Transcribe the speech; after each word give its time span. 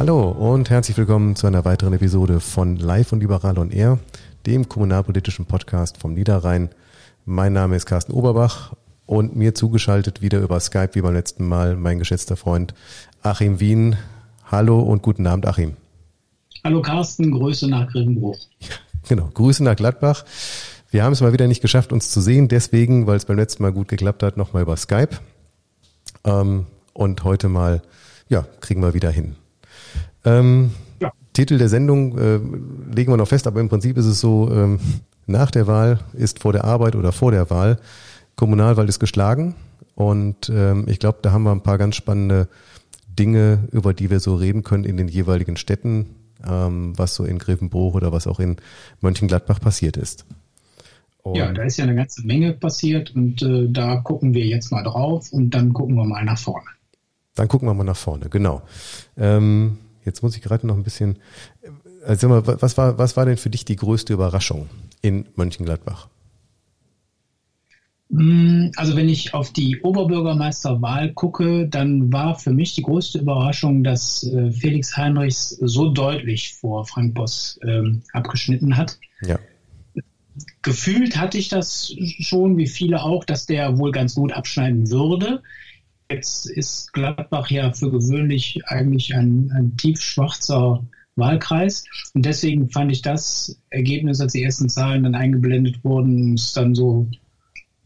Hallo 0.00 0.30
und 0.30 0.70
herzlich 0.70 0.96
willkommen 0.96 1.36
zu 1.36 1.46
einer 1.46 1.66
weiteren 1.66 1.92
Episode 1.92 2.40
von 2.40 2.76
Live 2.76 3.12
und 3.12 3.20
Liberal 3.20 3.58
on 3.58 3.70
Air, 3.70 3.98
dem 4.46 4.66
kommunalpolitischen 4.66 5.44
Podcast 5.44 5.98
vom 5.98 6.14
Niederrhein. 6.14 6.70
Mein 7.26 7.52
Name 7.52 7.76
ist 7.76 7.84
Carsten 7.84 8.12
Oberbach 8.12 8.72
und 9.04 9.36
mir 9.36 9.54
zugeschaltet 9.54 10.22
wieder 10.22 10.40
über 10.40 10.58
Skype 10.58 10.94
wie 10.94 11.02
beim 11.02 11.12
letzten 11.12 11.46
Mal 11.46 11.76
mein 11.76 11.98
geschätzter 11.98 12.38
Freund 12.38 12.72
Achim 13.20 13.60
Wien. 13.60 13.96
Hallo 14.50 14.80
und 14.80 15.02
guten 15.02 15.26
Abend, 15.26 15.44
Achim. 15.46 15.76
Hallo 16.64 16.80
Carsten, 16.80 17.32
Grüße 17.32 17.68
nach 17.68 17.86
Grevenbruch. 17.92 18.38
Genau, 19.06 19.28
Grüße 19.34 19.62
nach 19.62 19.76
Gladbach. 19.76 20.24
Wir 20.90 21.04
haben 21.04 21.12
es 21.12 21.20
mal 21.20 21.34
wieder 21.34 21.46
nicht 21.46 21.60
geschafft, 21.60 21.92
uns 21.92 22.10
zu 22.10 22.22
sehen, 22.22 22.48
deswegen, 22.48 23.06
weil 23.06 23.18
es 23.18 23.26
beim 23.26 23.36
letzten 23.36 23.64
Mal 23.64 23.72
gut 23.72 23.88
geklappt 23.88 24.22
hat, 24.22 24.38
nochmal 24.38 24.62
über 24.62 24.78
Skype. 24.78 25.18
Ähm, 26.24 26.68
und 26.94 27.22
heute 27.24 27.50
mal, 27.50 27.82
ja, 28.30 28.46
kriegen 28.60 28.80
wir 28.80 28.94
wieder 28.94 29.10
hin. 29.10 29.36
Ähm, 30.24 30.70
ja. 31.00 31.12
Titel 31.32 31.58
der 31.58 31.68
Sendung 31.68 32.18
äh, 32.18 32.40
legen 32.94 33.12
wir 33.12 33.16
noch 33.16 33.28
fest, 33.28 33.46
aber 33.46 33.60
im 33.60 33.68
Prinzip 33.68 33.96
ist 33.96 34.06
es 34.06 34.20
so, 34.20 34.50
ähm, 34.52 34.80
nach 35.26 35.50
der 35.50 35.66
Wahl 35.66 36.00
ist 36.12 36.40
vor 36.40 36.52
der 36.52 36.64
Arbeit 36.64 36.96
oder 36.96 37.12
vor 37.12 37.30
der 37.30 37.50
Wahl, 37.50 37.78
Kommunalwahl 38.36 38.88
ist 38.88 38.98
geschlagen. 38.98 39.54
Und 39.94 40.50
ähm, 40.54 40.86
ich 40.88 40.98
glaube, 40.98 41.18
da 41.22 41.32
haben 41.32 41.42
wir 41.42 41.52
ein 41.52 41.62
paar 41.62 41.78
ganz 41.78 41.96
spannende 41.96 42.48
Dinge, 43.08 43.68
über 43.70 43.92
die 43.92 44.10
wir 44.10 44.20
so 44.20 44.34
reden 44.34 44.62
können 44.62 44.84
in 44.84 44.96
den 44.96 45.08
jeweiligen 45.08 45.56
Städten 45.56 46.06
ähm, 46.46 46.96
was 46.96 47.14
so 47.14 47.24
in 47.24 47.38
Grevenbruch 47.38 47.94
oder 47.94 48.12
was 48.12 48.26
auch 48.26 48.40
in 48.40 48.56
Mönchengladbach 49.00 49.60
passiert 49.60 49.96
ist. 49.96 50.24
Und 51.22 51.36
ja, 51.36 51.52
da 51.52 51.62
ist 51.62 51.76
ja 51.76 51.84
eine 51.84 51.94
ganze 51.94 52.26
Menge 52.26 52.54
passiert 52.54 53.14
und 53.14 53.42
äh, 53.42 53.68
da 53.70 53.96
gucken 53.96 54.32
wir 54.32 54.46
jetzt 54.46 54.72
mal 54.72 54.82
drauf 54.82 55.32
und 55.32 55.50
dann 55.50 55.72
gucken 55.72 55.96
wir 55.96 56.04
mal 56.04 56.24
nach 56.24 56.38
vorne. 56.38 56.66
Dann 57.34 57.46
gucken 57.48 57.68
wir 57.68 57.74
mal 57.74 57.84
nach 57.84 57.96
vorne, 57.96 58.28
genau. 58.30 58.62
Ähm, 59.18 59.78
jetzt 60.04 60.22
muss 60.22 60.36
ich 60.36 60.42
gerade 60.42 60.66
noch 60.66 60.76
ein 60.76 60.82
bisschen. 60.82 61.18
Also 62.04 62.28
mal, 62.28 62.42
was 62.46 62.78
war, 62.78 62.98
was 62.98 63.16
war 63.16 63.26
denn 63.26 63.36
für 63.36 63.50
dich 63.50 63.64
die 63.64 63.76
größte 63.76 64.12
Überraschung 64.12 64.68
in 65.02 65.26
Mönchengladbach? 65.36 66.08
Mm, 68.10 68.70
also 68.76 68.96
wenn 68.96 69.08
ich 69.08 69.34
auf 69.34 69.52
die 69.52 69.80
Oberbürgermeisterwahl 69.82 71.12
gucke, 71.12 71.68
dann 71.68 72.12
war 72.12 72.38
für 72.38 72.52
mich 72.52 72.74
die 72.74 72.82
größte 72.82 73.20
Überraschung, 73.20 73.84
dass 73.84 74.24
äh, 74.24 74.50
Felix 74.50 74.96
Heinrichs 74.96 75.50
so 75.50 75.90
deutlich 75.90 76.54
vor 76.54 76.86
Frank 76.86 77.14
Boss 77.14 77.60
ähm, 77.62 78.02
abgeschnitten 78.12 78.76
hat. 78.76 78.98
Ja. 79.22 79.38
Gefühlt 80.62 81.18
hatte 81.18 81.38
ich 81.38 81.48
das 81.48 81.94
schon, 82.20 82.56
wie 82.56 82.66
viele 82.66 83.02
auch, 83.02 83.24
dass 83.24 83.46
der 83.46 83.78
wohl 83.78 83.92
ganz 83.92 84.14
gut 84.14 84.32
abschneiden 84.32 84.90
würde. 84.90 85.42
Jetzt 86.10 86.50
ist 86.50 86.92
Gladbach 86.92 87.50
ja 87.50 87.72
für 87.72 87.90
gewöhnlich 87.90 88.60
eigentlich 88.66 89.14
ein, 89.14 89.52
ein 89.54 89.76
tiefschwarzer 89.76 90.84
Wahlkreis. 91.14 91.84
Und 92.14 92.26
deswegen 92.26 92.68
fand 92.70 92.90
ich 92.90 93.02
das 93.02 93.60
Ergebnis, 93.70 94.20
als 94.20 94.32
die 94.32 94.42
ersten 94.42 94.68
Zahlen 94.68 95.04
dann 95.04 95.14
eingeblendet 95.14 95.84
wurden, 95.84 96.34
ist 96.34 96.56
dann 96.56 96.74
so 96.74 97.06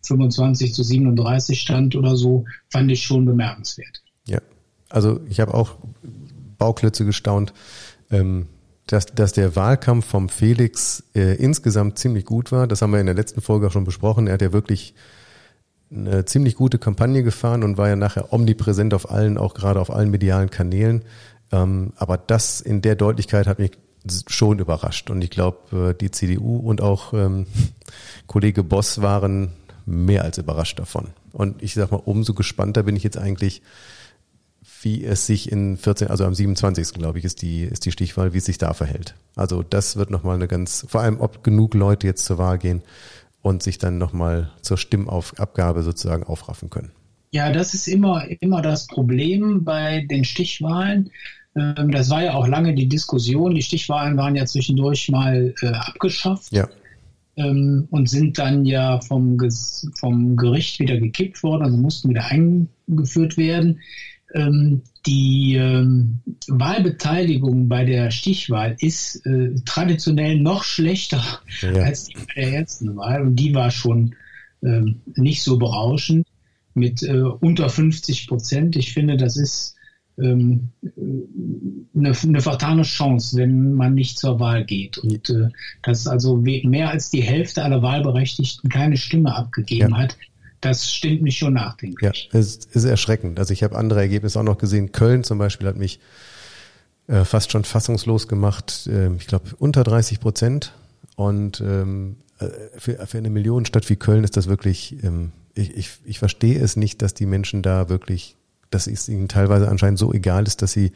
25 0.06 0.74
zu 0.74 0.82
37 0.82 1.60
stand 1.60 1.96
oder 1.96 2.16
so, 2.16 2.44
fand 2.70 2.90
ich 2.90 3.02
schon 3.02 3.24
bemerkenswert. 3.24 4.02
Ja, 4.26 4.40
also 4.88 5.20
ich 5.28 5.40
habe 5.40 5.54
auch 5.54 5.76
Bauklötze 6.58 7.04
gestaunt, 7.04 7.52
ähm, 8.10 8.46
dass, 8.86 9.06
dass 9.06 9.32
der 9.32 9.56
Wahlkampf 9.56 10.06
vom 10.06 10.28
Felix 10.28 11.04
äh, 11.14 11.36
insgesamt 11.36 11.98
ziemlich 11.98 12.24
gut 12.24 12.52
war. 12.52 12.66
Das 12.66 12.82
haben 12.82 12.92
wir 12.92 13.00
in 13.00 13.06
der 13.06 13.14
letzten 13.14 13.40
Folge 13.40 13.66
auch 13.66 13.72
schon 13.72 13.84
besprochen. 13.84 14.26
Er 14.26 14.34
hat 14.34 14.42
ja 14.42 14.52
wirklich 14.52 14.94
eine 15.94 16.24
ziemlich 16.24 16.56
gute 16.56 16.78
Kampagne 16.78 17.22
gefahren 17.22 17.62
und 17.62 17.78
war 17.78 17.88
ja 17.88 17.96
nachher 17.96 18.32
omnipräsent 18.32 18.94
auf 18.94 19.10
allen, 19.10 19.38
auch 19.38 19.54
gerade 19.54 19.80
auf 19.80 19.90
allen 19.90 20.10
medialen 20.10 20.50
Kanälen. 20.50 21.02
Ähm, 21.52 21.92
aber 21.96 22.18
das 22.18 22.60
in 22.60 22.82
der 22.82 22.96
Deutlichkeit 22.96 23.46
hat 23.46 23.58
mich 23.58 23.72
schon 24.26 24.58
überrascht. 24.58 25.10
Und 25.10 25.22
ich 25.22 25.30
glaube, 25.30 25.90
äh, 25.90 25.94
die 25.94 26.10
CDU 26.10 26.56
und 26.56 26.80
auch 26.80 27.12
ähm, 27.12 27.46
Kollege 28.26 28.62
Boss 28.62 29.00
waren 29.00 29.52
mehr 29.86 30.24
als 30.24 30.38
überrascht 30.38 30.78
davon. 30.78 31.08
Und 31.32 31.62
ich 31.62 31.74
sag 31.74 31.90
mal, 31.90 32.02
umso 32.04 32.34
gespannter 32.34 32.82
bin 32.82 32.96
ich 32.96 33.02
jetzt 33.02 33.18
eigentlich, 33.18 33.62
wie 34.82 35.04
es 35.04 35.26
sich 35.26 35.50
in 35.50 35.76
14, 35.76 36.08
also 36.08 36.24
am 36.24 36.34
27. 36.34 36.92
glaube 36.94 37.18
ich, 37.18 37.24
ist 37.24 37.42
die, 37.42 37.62
ist 37.62 37.84
die 37.84 37.92
Stichwahl, 37.92 38.34
wie 38.34 38.38
es 38.38 38.44
sich 38.44 38.58
da 38.58 38.74
verhält. 38.74 39.14
Also 39.34 39.62
das 39.62 39.96
wird 39.96 40.10
nochmal 40.10 40.36
eine 40.36 40.48
ganz, 40.48 40.86
vor 40.88 41.00
allem 41.00 41.20
ob 41.20 41.42
genug 41.42 41.74
Leute 41.74 42.06
jetzt 42.06 42.24
zur 42.24 42.38
Wahl 42.38 42.58
gehen 42.58 42.82
und 43.44 43.62
sich 43.62 43.76
dann 43.76 43.98
nochmal 43.98 44.50
zur 44.62 44.78
Stimmabgabe 44.78 45.82
sozusagen 45.82 46.24
aufraffen 46.24 46.70
können. 46.70 46.92
Ja, 47.30 47.52
das 47.52 47.74
ist 47.74 47.88
immer, 47.88 48.24
immer 48.40 48.62
das 48.62 48.86
Problem 48.86 49.64
bei 49.64 50.06
den 50.08 50.24
Stichwahlen. 50.24 51.10
Ähm, 51.54 51.90
das 51.90 52.08
war 52.08 52.24
ja 52.24 52.34
auch 52.34 52.48
lange 52.48 52.74
die 52.74 52.88
Diskussion. 52.88 53.54
Die 53.54 53.62
Stichwahlen 53.62 54.16
waren 54.16 54.34
ja 54.34 54.46
zwischendurch 54.46 55.10
mal 55.10 55.54
äh, 55.60 55.66
abgeschafft. 55.66 56.52
Ja 56.52 56.68
ähm, 57.36 57.86
und 57.90 58.08
sind 58.08 58.38
dann 58.38 58.64
ja 58.64 59.00
vom, 59.00 59.38
vom 59.98 60.36
Gericht 60.36 60.78
wieder 60.78 60.98
gekippt 60.98 61.42
worden, 61.42 61.62
also 61.62 61.76
mussten 61.76 62.10
wieder 62.10 62.24
eingeführt 62.26 63.36
werden. 63.36 63.80
Ähm, 64.34 64.82
die 65.06 65.54
ähm, 65.54 66.20
Wahlbeteiligung 66.48 67.68
bei 67.68 67.84
der 67.84 68.10
Stichwahl 68.10 68.76
ist 68.80 69.24
äh, 69.26 69.54
traditionell 69.64 70.40
noch 70.40 70.64
schlechter 70.64 71.22
ja. 71.60 71.70
als 71.70 72.04
die 72.04 72.14
bei 72.14 72.42
der 72.42 72.52
ersten 72.54 72.96
Wahl 72.96 73.22
und 73.22 73.36
die 73.36 73.54
war 73.54 73.70
schon 73.70 74.16
ähm, 74.62 75.00
nicht 75.14 75.42
so 75.42 75.56
berauschend 75.56 76.26
mit 76.74 77.02
äh, 77.04 77.20
unter 77.20 77.68
50 77.68 78.26
Prozent. 78.26 78.76
Ich 78.76 78.92
finde, 78.92 79.16
das 79.16 79.36
ist 79.36 79.74
eine, 80.16 80.60
eine 81.94 82.40
vertane 82.40 82.82
Chance, 82.82 83.36
wenn 83.36 83.72
man 83.74 83.94
nicht 83.94 84.18
zur 84.18 84.38
Wahl 84.38 84.64
geht. 84.64 84.98
Und 84.98 85.28
äh, 85.30 85.48
dass 85.82 86.06
also 86.06 86.36
mehr 86.36 86.90
als 86.90 87.10
die 87.10 87.22
Hälfte 87.22 87.64
aller 87.64 87.82
Wahlberechtigten 87.82 88.70
keine 88.70 88.96
Stimme 88.96 89.34
abgegeben 89.34 89.90
ja. 89.90 89.98
hat, 89.98 90.16
das 90.64 90.92
stimmt 90.92 91.22
mich 91.22 91.38
schon 91.38 91.54
nachdenklich. 91.54 92.28
Ja, 92.32 92.38
es 92.38 92.56
ist 92.56 92.84
erschreckend. 92.84 93.38
Also 93.38 93.52
ich 93.52 93.62
habe 93.62 93.76
andere 93.76 94.00
Ergebnisse 94.00 94.38
auch 94.38 94.44
noch 94.44 94.58
gesehen. 94.58 94.92
Köln 94.92 95.24
zum 95.24 95.38
Beispiel 95.38 95.66
hat 95.68 95.76
mich 95.76 96.00
äh, 97.06 97.24
fast 97.24 97.52
schon 97.52 97.64
fassungslos 97.64 98.28
gemacht. 98.28 98.88
Äh, 98.90 99.14
ich 99.14 99.26
glaube 99.26 99.50
unter 99.58 99.84
30 99.84 100.20
Prozent. 100.20 100.72
Und 101.16 101.60
ähm, 101.60 102.16
äh, 102.38 102.46
für, 102.76 103.06
für 103.06 103.18
eine 103.18 103.30
Millionenstadt 103.30 103.88
wie 103.88 103.96
Köln 103.96 104.24
ist 104.24 104.36
das 104.36 104.48
wirklich, 104.48 105.02
ähm, 105.04 105.32
ich, 105.54 105.76
ich, 105.76 105.90
ich 106.04 106.18
verstehe 106.18 106.58
es 106.60 106.76
nicht, 106.76 107.02
dass 107.02 107.14
die 107.14 107.26
Menschen 107.26 107.62
da 107.62 107.88
wirklich 107.88 108.36
dass 108.74 108.86
es 108.88 109.08
ihnen 109.08 109.28
teilweise 109.28 109.68
anscheinend 109.68 109.98
so 109.98 110.12
egal 110.12 110.46
ist, 110.46 110.60
dass 110.60 110.72
sie 110.72 110.92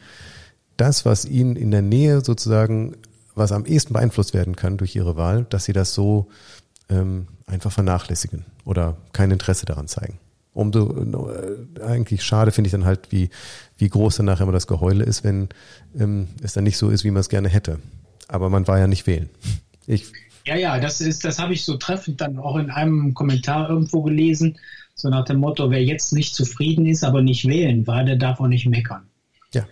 das, 0.77 1.05
was 1.05 1.25
ihnen 1.25 1.55
in 1.55 1.71
der 1.71 1.81
Nähe 1.81 2.21
sozusagen, 2.23 2.97
was 3.35 3.51
am 3.51 3.65
ehesten 3.65 3.93
beeinflusst 3.93 4.33
werden 4.33 4.55
kann 4.55 4.77
durch 4.77 4.95
ihre 4.95 5.15
Wahl, 5.15 5.45
dass 5.49 5.65
sie 5.65 5.73
das 5.73 5.93
so 5.93 6.27
ähm, 6.89 7.27
einfach 7.47 7.71
vernachlässigen 7.71 8.45
oder 8.69 8.97
kein 9.13 9.31
Interesse 9.31 9.65
daran 9.65 9.87
zeigen. 9.87 10.19
Umso 10.53 10.95
äh, 11.31 11.81
eigentlich 11.83 12.23
schade 12.23 12.51
finde 12.51 12.67
ich 12.67 12.71
dann 12.71 12.85
halt, 12.85 13.11
wie, 13.11 13.29
wie 13.77 13.89
groß 13.89 14.17
dann 14.17 14.27
nachher 14.27 14.43
immer 14.43 14.51
das 14.51 14.67
Geheule 14.67 15.03
ist, 15.03 15.23
wenn 15.23 15.49
ähm, 15.97 16.27
es 16.43 16.53
dann 16.53 16.63
nicht 16.63 16.77
so 16.77 16.89
ist, 16.89 17.03
wie 17.03 17.11
man 17.11 17.21
es 17.21 17.29
gerne 17.29 17.49
hätte. 17.49 17.79
Aber 18.27 18.49
man 18.49 18.67
war 18.67 18.77
ja 18.79 18.87
nicht 18.87 19.07
wählen. 19.07 19.29
Ich, 19.91 20.05
ja, 20.45 20.55
ja, 20.55 20.79
das 20.79 21.01
ist, 21.01 21.25
das 21.25 21.39
habe 21.39 21.53
ich 21.53 21.65
so 21.65 21.75
treffend 21.75 22.21
dann 22.21 22.37
auch 22.37 22.57
in 22.57 22.69
einem 22.69 23.15
Kommentar 23.15 23.67
irgendwo 23.67 24.03
gelesen 24.03 24.55
so 24.99 25.09
nach 25.09 25.25
dem 25.25 25.39
Motto, 25.39 25.71
wer 25.71 25.83
jetzt 25.83 26.13
nicht 26.13 26.35
zufrieden 26.35 26.85
ist, 26.85 27.03
aber 27.03 27.21
nicht 27.21 27.47
wählen 27.47 27.87
war, 27.87 28.03
der 28.03 28.17
darf 28.17 28.39
auch 28.39 28.47
nicht 28.47 28.67
meckern. 28.67 29.03
Ja. 29.53 29.65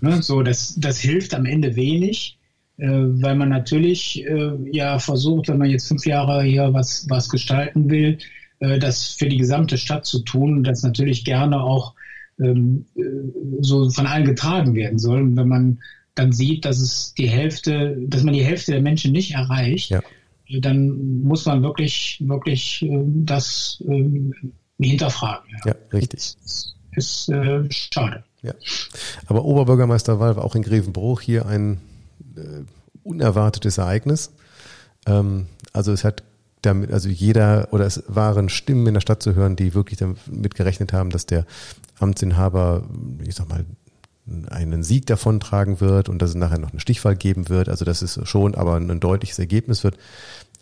Ne, 0.00 0.22
so, 0.22 0.42
das, 0.42 0.74
das 0.76 0.98
hilft 1.00 1.34
am 1.34 1.46
Ende 1.46 1.74
wenig, 1.76 2.37
weil 2.86 3.34
man 3.34 3.48
natürlich 3.48 4.24
äh, 4.24 4.52
ja 4.70 4.98
versucht, 4.98 5.48
wenn 5.48 5.58
man 5.58 5.70
jetzt 5.70 5.88
fünf 5.88 6.06
Jahre 6.06 6.42
hier 6.42 6.72
was, 6.72 7.06
was 7.08 7.28
gestalten 7.28 7.90
will, 7.90 8.18
äh, 8.60 8.78
das 8.78 9.08
für 9.08 9.28
die 9.28 9.38
gesamte 9.38 9.78
Stadt 9.78 10.06
zu 10.06 10.20
tun, 10.20 10.62
das 10.62 10.82
natürlich 10.82 11.24
gerne 11.24 11.60
auch 11.60 11.94
ähm, 12.40 12.86
äh, 12.96 13.02
so 13.60 13.90
von 13.90 14.06
allen 14.06 14.26
getragen 14.26 14.74
werden 14.74 14.98
soll. 14.98 15.22
Und 15.22 15.36
wenn 15.36 15.48
man 15.48 15.78
dann 16.14 16.32
sieht, 16.32 16.64
dass 16.64 16.78
es 16.78 17.14
die 17.14 17.28
Hälfte, 17.28 17.96
dass 18.06 18.22
man 18.22 18.34
die 18.34 18.44
Hälfte 18.44 18.72
der 18.72 18.82
Menschen 18.82 19.12
nicht 19.12 19.34
erreicht, 19.34 19.90
ja 19.90 20.00
dann 20.60 21.22
muss 21.22 21.46
man 21.46 21.62
wirklich, 21.62 22.22
wirklich 22.24 22.82
äh, 22.82 23.02
das 23.04 23.82
äh, 23.88 24.08
hinterfragen. 24.78 25.50
Ja, 25.64 25.72
ja 25.72 25.74
richtig. 25.92 26.36
Das 26.42 26.74
ist 26.96 27.28
äh, 27.28 27.64
schade. 27.70 28.24
Ja. 28.42 28.54
Aber 29.26 29.44
Oberbürgermeisterwahl 29.44 30.36
war 30.36 30.44
auch 30.44 30.54
in 30.54 30.62
Grevenbruch 30.62 31.20
hier 31.20 31.46
ein 31.46 31.74
äh, 31.74 31.76
unerwartetes 33.02 33.78
Ereignis. 33.78 34.30
Ähm, 35.06 35.46
also 35.72 35.92
es 35.92 36.04
hat 36.04 36.22
damit, 36.62 36.92
also 36.92 37.08
jeder 37.08 37.68
oder 37.72 37.86
es 37.86 38.02
waren 38.08 38.48
Stimmen 38.48 38.86
in 38.86 38.94
der 38.94 39.00
Stadt 39.00 39.22
zu 39.22 39.34
hören, 39.34 39.56
die 39.56 39.74
wirklich 39.74 39.98
damit 39.98 40.54
gerechnet 40.54 40.92
haben, 40.92 41.10
dass 41.10 41.26
der 41.26 41.46
Amtsinhaber, 41.98 42.84
ich 43.24 43.34
sag 43.34 43.48
mal, 43.48 43.64
einen 44.50 44.82
Sieg 44.82 45.06
davontragen 45.06 45.80
wird 45.80 46.08
und 46.08 46.20
dass 46.20 46.30
es 46.30 46.36
nachher 46.36 46.58
noch 46.58 46.70
eine 46.70 46.80
Stichwahl 46.80 47.16
geben 47.16 47.48
wird. 47.48 47.68
Also 47.68 47.84
dass 47.84 48.02
es 48.02 48.20
schon 48.24 48.54
aber 48.54 48.76
ein 48.76 49.00
deutliches 49.00 49.38
Ergebnis 49.38 49.84
wird. 49.84 49.96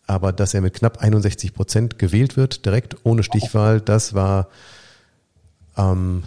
Aber 0.07 0.33
dass 0.33 0.55
er 0.55 0.61
mit 0.61 0.75
knapp 0.75 1.03
61 1.03 1.53
Prozent 1.53 1.99
gewählt 1.99 2.37
wird, 2.37 2.65
direkt 2.65 2.97
ohne 3.05 3.25
Stichwahl, 3.25 3.81
das 3.81 4.15
war 4.15 4.49
ähm, 5.77 6.23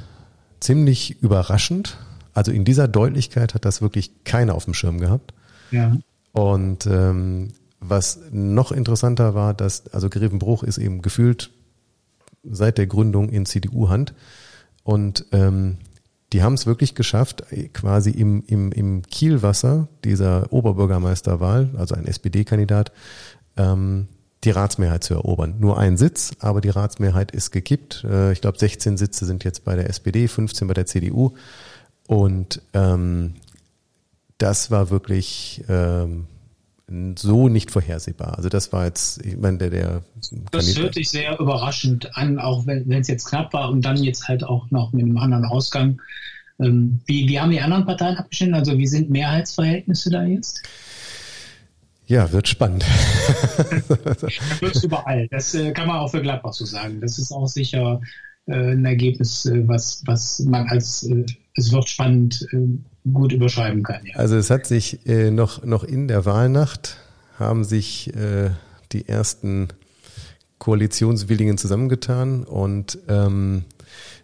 ziemlich 0.60 1.22
überraschend. 1.22 1.98
Also 2.34 2.52
in 2.52 2.66
dieser 2.66 2.90
Deutlichkeit 2.90 3.54
hat 3.54 3.64
das 3.64 3.82
wirklich 3.82 4.24
keiner 4.26 4.54
auf 4.56 4.66
dem 4.66 4.74
Schirm 4.74 5.00
gehabt. 5.00 5.34
Ja. 5.72 5.98
Und 6.32 6.86
ähm, 6.86 7.54
was 7.80 8.20
noch 8.32 8.72
interessanter 8.72 9.34
war, 9.34 9.54
dass, 9.54 9.88
also 9.88 10.10
Grevenbruch 10.10 10.64
ist 10.64 10.78
eben 10.78 11.02
gefühlt 11.02 11.52
seit 12.44 12.78
der 12.78 12.88
Gründung 12.88 13.30
in 13.30 13.46
CDU-Hand. 13.46 14.14
Und 14.84 15.26
ähm, 15.32 15.78
die 16.34 16.44
haben 16.44 16.54
es 16.54 16.66
wirklich 16.66 16.96
geschafft, 16.96 17.44
quasi 17.74 18.12
im, 18.12 18.44
im, 18.46 18.72
im 18.72 19.02
Kielwasser 19.04 19.88
dieser 20.04 20.52
Oberbürgermeisterwahl, 20.54 21.72
also 21.76 21.96
ein 21.96 22.06
SPD-Kandidat, 22.06 22.92
ähm, 23.58 24.08
die 24.44 24.52
Ratsmehrheit 24.52 25.04
zu 25.04 25.16
erobern. 25.16 25.56
Nur 25.60 25.78
ein 25.78 25.98
Sitz, 25.98 26.32
aber 26.40 26.62
die 26.62 26.70
Ratsmehrheit 26.70 27.32
ist 27.32 27.52
gekippt. 27.52 28.06
Äh, 28.06 28.32
ich 28.32 28.42
glaube, 28.42 28.58
16 28.58 28.98
Sitze 28.98 29.26
sind 29.26 29.44
jetzt 29.44 29.66
bei 29.66 29.76
der 29.76 29.90
SPD, 29.90 30.28
15 30.28 30.68
bei 30.68 30.74
der 30.74 30.86
CDU. 30.86 31.34
Und 32.08 32.62
ähm, 32.74 33.36
das 34.40 34.72
war 34.72 34.90
wirklich 34.90 35.64
ähm, 35.70 36.26
so 37.16 37.50
nicht 37.50 37.70
vorhersehbar. 37.70 38.36
Also 38.38 38.50
das 38.50 38.74
war 38.74 38.86
jetzt, 38.86 39.24
ich 39.24 39.38
meine, 39.38 39.60
der, 39.60 39.70
der 39.70 40.04
Das 40.52 40.76
hört 40.78 40.96
sich 40.96 41.10
sehr 41.10 41.40
überraschend 41.40 42.18
an, 42.18 42.40
auch 42.40 42.66
wenn 42.66 42.92
es 42.92 43.08
jetzt 43.08 43.26
knapp 43.26 43.54
war 43.54 43.70
und 43.70 43.84
dann 43.86 44.04
jetzt 44.04 44.28
halt 44.28 44.44
auch 44.44 44.72
noch 44.72 44.92
mit 44.92 45.04
einem 45.04 45.18
anderen 45.18 45.46
Ausgang. 45.46 46.02
Ähm, 46.60 47.00
wie, 47.06 47.28
wie 47.28 47.40
haben 47.40 47.52
die 47.52 47.62
anderen 47.62 47.86
Parteien 47.86 48.18
abgestimmt? 48.18 48.56
Also 48.56 48.78
wie 48.78 48.88
sind 48.88 49.10
Mehrheitsverhältnisse 49.10 50.10
da 50.10 50.24
jetzt? 50.24 50.64
Ja, 52.08 52.32
wird 52.32 52.48
spannend. 52.48 52.84
wird 54.60 54.84
überall. 54.84 55.28
Das 55.30 55.54
äh, 55.54 55.72
kann 55.74 55.88
man 55.88 55.98
auch 55.98 56.10
für 56.10 56.22
Gladbach 56.22 56.54
so 56.54 56.66
sagen. 56.66 57.00
Das 57.02 57.20
ist 57.20 57.32
auch 57.32 57.48
sicher 57.48 58.02
äh, 58.48 58.72
ein 58.72 58.84
Ergebnis, 58.84 59.46
äh, 59.46 59.68
was, 59.68 60.02
was 60.08 60.40
man 60.40 60.68
als 60.70 61.04
äh, 61.04 61.24
es 61.56 61.72
wird 61.72 61.88
spannend 61.88 62.48
äh, 62.52 62.80
gut 63.14 63.32
überschreiben 63.32 63.84
kann. 63.84 64.06
Ja. 64.06 64.16
Also 64.16 64.36
es 64.36 64.50
hat 64.50 64.66
sich 64.66 65.06
äh, 65.08 65.32
noch, 65.32 65.64
noch 65.64 65.84
in 65.84 66.08
der 66.08 66.26
Wahlnacht 66.26 66.98
haben 67.38 67.64
sich 67.64 68.12
die 68.92 69.08
ersten 69.08 69.70
Koalitionswilligen 70.58 71.58
zusammengetan 71.58 72.44
und 72.44 73.00
ähm, 73.08 73.64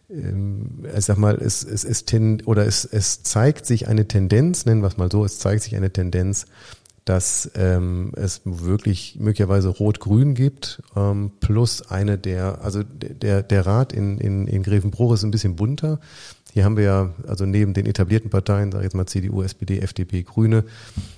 ähm, 0.10 0.86
ich 0.96 1.06
sag 1.06 1.18
mal, 1.18 1.36
es, 1.36 1.64
es, 1.64 1.84
es, 1.84 2.06
ten, 2.06 2.42
oder 2.46 2.66
es, 2.66 2.86
es 2.86 3.24
zeigt 3.24 3.66
sich 3.66 3.88
eine 3.88 4.08
Tendenz, 4.08 4.66
nennen 4.66 4.82
wir 4.82 4.88
es 4.88 4.98
mal 4.98 5.12
so, 5.12 5.26
es 5.26 5.40
zeigt 5.40 5.64
sich 5.64 5.76
eine 5.76 5.92
Tendenz, 5.92 6.46
dass 7.06 7.52
ähm, 7.56 8.12
es 8.16 8.42
wirklich 8.44 9.18
möglicherweise 9.20 9.70
Rot-Grün 9.70 10.34
gibt, 10.34 10.82
ähm, 10.96 11.32
plus 11.40 11.84
eine 11.90 12.18
der, 12.18 12.62
also 12.64 12.84
der, 12.84 13.44
der 13.44 13.66
Rat 13.66 13.94
in, 13.94 14.18
in, 14.18 14.48
in 14.48 14.64
Grevenbruch 14.64 15.14
ist 15.14 15.24
ein 15.24 15.32
bisschen 15.32 15.56
bunter. 15.56 16.00
Hier 16.56 16.64
haben 16.64 16.78
wir 16.78 16.86
ja, 16.86 17.14
also 17.28 17.46
neben 17.46 17.74
den 17.74 17.86
etablierten 17.86 18.30
Parteien, 18.30 18.72
sage 18.72 18.84
ich 18.84 18.86
jetzt 18.86 18.96
mal 18.96 19.06
CDU, 19.06 19.42
SPD, 19.42 19.80
FDP, 19.80 20.24
Grüne, 20.24 20.64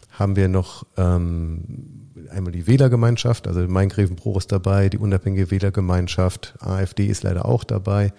haben 0.09 0.35
wir 0.35 0.47
noch 0.47 0.83
ähm, 0.97 2.09
einmal 2.31 2.51
die 2.51 2.65
Wählergemeinschaft, 2.65 3.47
also 3.47 3.59
Main 3.67 3.89
Grevenbruch 3.89 4.37
ist 4.37 4.51
dabei, 4.51 4.89
die 4.89 4.97
unabhängige 4.97 5.51
Wählergemeinschaft, 5.51 6.55
AfD 6.59 7.05
ist 7.05 7.21
leider 7.21 7.45
auch 7.45 7.63
dabei. 7.63 8.13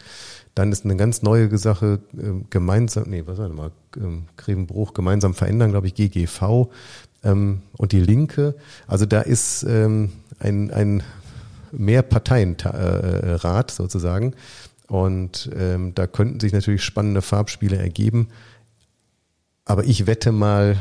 Dann 0.54 0.70
ist 0.70 0.84
eine 0.84 0.94
ganz 0.94 1.22
neue 1.22 1.58
Sache, 1.58 1.98
äh, 2.16 2.44
gemeinsam, 2.50 3.06
nee, 3.08 3.24
was 3.26 3.38
war 3.38 3.48
mal, 3.48 3.72
äh, 3.96 4.00
Grevenbruch 4.36 4.94
gemeinsam 4.94 5.34
verändern, 5.34 5.72
glaube 5.72 5.88
ich, 5.88 5.96
GGV 5.96 6.68
ähm, 7.24 7.62
und 7.76 7.90
die 7.90 8.00
Linke. 8.00 8.54
Also 8.86 9.06
da 9.06 9.22
ist 9.22 9.64
ähm, 9.64 10.12
ein, 10.38 10.70
ein 10.70 11.02
Mehrparteienrat 11.72 13.72
sozusagen. 13.72 14.34
Und 14.88 15.50
ähm, 15.54 15.94
da 15.94 16.06
könnten 16.06 16.40
sich 16.40 16.52
natürlich 16.52 16.82
spannende 16.82 17.22
Farbspiele 17.22 17.76
ergeben. 17.76 18.28
Aber 19.64 19.84
ich 19.84 20.06
wette 20.06 20.32
mal 20.32 20.78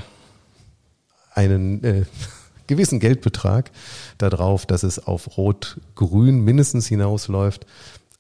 einen 1.34 1.84
äh, 1.84 2.06
gewissen 2.68 3.00
Geldbetrag 3.00 3.72
darauf, 4.18 4.66
dass 4.66 4.84
es 4.84 5.06
auf 5.06 5.38
Rot-Grün 5.38 6.40
mindestens 6.40 6.88
hinausläuft. 6.88 7.66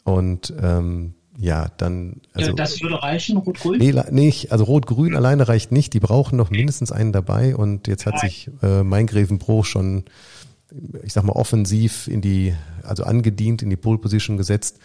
Und 0.03 0.53
ähm, 0.61 1.15
ja, 1.37 1.69
dann. 1.77 2.21
Also, 2.33 2.49
ja, 2.49 2.55
das 2.55 2.81
würde 2.81 3.01
reichen, 3.01 3.37
Rot-Grün? 3.37 3.77
Nee, 3.77 3.93
nicht. 4.09 4.51
Also 4.51 4.65
Rot-Grün 4.65 5.15
alleine 5.15 5.47
reicht 5.47 5.71
nicht. 5.71 5.93
Die 5.93 5.99
brauchen 5.99 6.35
noch 6.35 6.49
mindestens 6.49 6.91
einen 6.91 7.13
dabei. 7.13 7.55
Und 7.55 7.87
jetzt 7.87 8.05
hat 8.05 8.15
Nein. 8.15 8.29
sich 8.29 8.49
äh, 8.61 8.83
mein 8.83 9.05
Grevenbruch 9.07 9.63
schon, 9.63 10.05
ich 11.03 11.13
sag 11.13 11.23
mal, 11.23 11.33
offensiv 11.33 12.07
in 12.07 12.21
die, 12.21 12.55
also 12.83 13.03
angedient, 13.03 13.61
in 13.61 13.69
die 13.69 13.75
Pole 13.75 13.99
Position 13.99 14.35
gesetzt. 14.35 14.79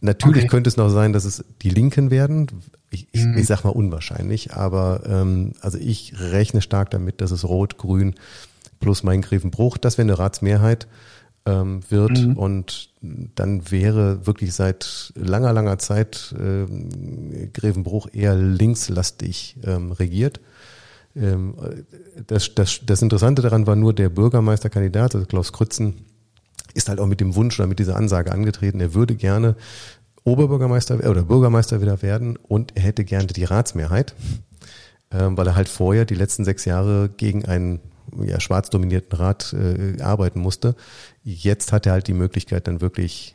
Natürlich 0.00 0.44
okay. 0.44 0.48
könnte 0.48 0.68
es 0.68 0.76
noch 0.76 0.90
sein, 0.90 1.12
dass 1.12 1.24
es 1.24 1.44
die 1.62 1.70
Linken 1.70 2.10
werden. 2.10 2.48
Ich, 2.90 3.08
ich, 3.12 3.24
mhm. 3.24 3.36
ich 3.36 3.46
sag 3.46 3.64
mal 3.64 3.70
unwahrscheinlich, 3.70 4.54
aber 4.54 5.02
ähm, 5.06 5.54
also 5.60 5.76
ich 5.78 6.14
rechne 6.18 6.62
stark 6.62 6.90
damit, 6.90 7.20
dass 7.20 7.32
es 7.32 7.44
Rot-Grün 7.44 8.14
plus 8.78 9.02
mein 9.02 9.22
Grevenbruch, 9.22 9.76
das 9.76 9.98
wäre 9.98 10.06
eine 10.06 10.18
Ratsmehrheit 10.18 10.86
ähm, 11.46 11.80
wird 11.88 12.18
mhm. 12.20 12.36
und 12.36 12.90
dann 13.00 13.70
wäre 13.70 14.26
wirklich 14.26 14.54
seit 14.54 15.12
langer, 15.16 15.52
langer 15.52 15.78
Zeit 15.78 16.34
äh, 16.38 17.46
Grevenbruch 17.52 18.08
eher 18.12 18.36
linkslastig 18.36 19.56
ähm, 19.64 19.92
regiert. 19.92 20.40
Ähm, 21.16 21.54
das, 22.26 22.54
das, 22.54 22.80
das 22.84 23.02
Interessante 23.02 23.42
daran 23.42 23.66
war 23.66 23.76
nur 23.76 23.94
der 23.94 24.10
Bürgermeisterkandidat, 24.10 25.14
also 25.14 25.26
Klaus 25.26 25.52
Krützen, 25.52 26.04
ist 26.78 26.88
halt 26.88 27.00
auch 27.00 27.06
mit 27.06 27.20
dem 27.20 27.34
Wunsch 27.34 27.58
oder 27.58 27.68
mit 27.68 27.78
dieser 27.78 27.96
Ansage 27.96 28.32
angetreten, 28.32 28.80
er 28.80 28.94
würde 28.94 29.14
gerne 29.14 29.56
Oberbürgermeister 30.24 30.96
oder 31.08 31.22
Bürgermeister 31.22 31.82
wieder 31.82 32.00
werden 32.02 32.36
und 32.36 32.76
er 32.76 32.82
hätte 32.82 33.04
gerne 33.04 33.26
die 33.26 33.44
Ratsmehrheit, 33.44 34.14
ähm, 35.10 35.36
weil 35.36 35.46
er 35.46 35.56
halt 35.56 35.68
vorher 35.68 36.04
die 36.04 36.14
letzten 36.14 36.44
sechs 36.44 36.64
Jahre 36.64 37.10
gegen 37.16 37.44
einen 37.44 37.80
ja, 38.24 38.40
schwarz 38.40 38.70
dominierten 38.70 39.18
Rat 39.18 39.52
äh, 39.52 40.00
arbeiten 40.00 40.40
musste. 40.40 40.74
Jetzt 41.24 41.72
hat 41.72 41.86
er 41.86 41.92
halt 41.92 42.08
die 42.08 42.14
Möglichkeit, 42.14 42.66
dann 42.66 42.80
wirklich 42.80 43.34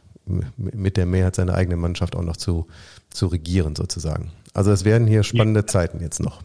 mit 0.56 0.96
der 0.96 1.06
Mehrheit 1.06 1.36
seiner 1.36 1.54
eigenen 1.54 1.80
Mannschaft 1.80 2.16
auch 2.16 2.24
noch 2.24 2.38
zu, 2.38 2.68
zu 3.10 3.28
regieren, 3.28 3.76
sozusagen. 3.76 4.32
Also 4.54 4.72
es 4.72 4.86
werden 4.86 5.06
hier 5.06 5.24
spannende 5.24 5.62
ja. 5.62 5.68
Zeiten 5.68 6.00
jetzt 6.00 6.22
noch. 6.22 6.42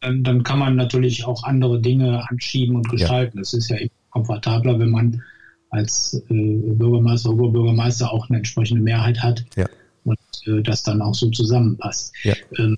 Dann 0.00 0.42
kann 0.42 0.58
man 0.58 0.76
natürlich 0.76 1.24
auch 1.24 1.44
andere 1.44 1.80
Dinge 1.80 2.28
anschieben 2.28 2.76
und 2.76 2.88
gestalten. 2.88 3.38
Es 3.38 3.52
ja. 3.52 3.58
ist 3.58 3.68
ja 3.70 3.76
komfortabler, 4.10 4.78
wenn 4.78 4.90
man 4.90 5.22
als 5.70 6.22
äh, 6.28 6.72
Bürgermeister, 6.74 7.30
Oberbürgermeister 7.30 8.12
auch 8.12 8.28
eine 8.28 8.38
entsprechende 8.38 8.82
Mehrheit 8.82 9.22
hat 9.22 9.44
ja. 9.56 9.66
und 10.04 10.18
äh, 10.46 10.62
das 10.62 10.82
dann 10.82 11.02
auch 11.02 11.14
so 11.14 11.30
zusammenpasst. 11.30 12.12
Ja. 12.22 12.34
Ähm, 12.58 12.76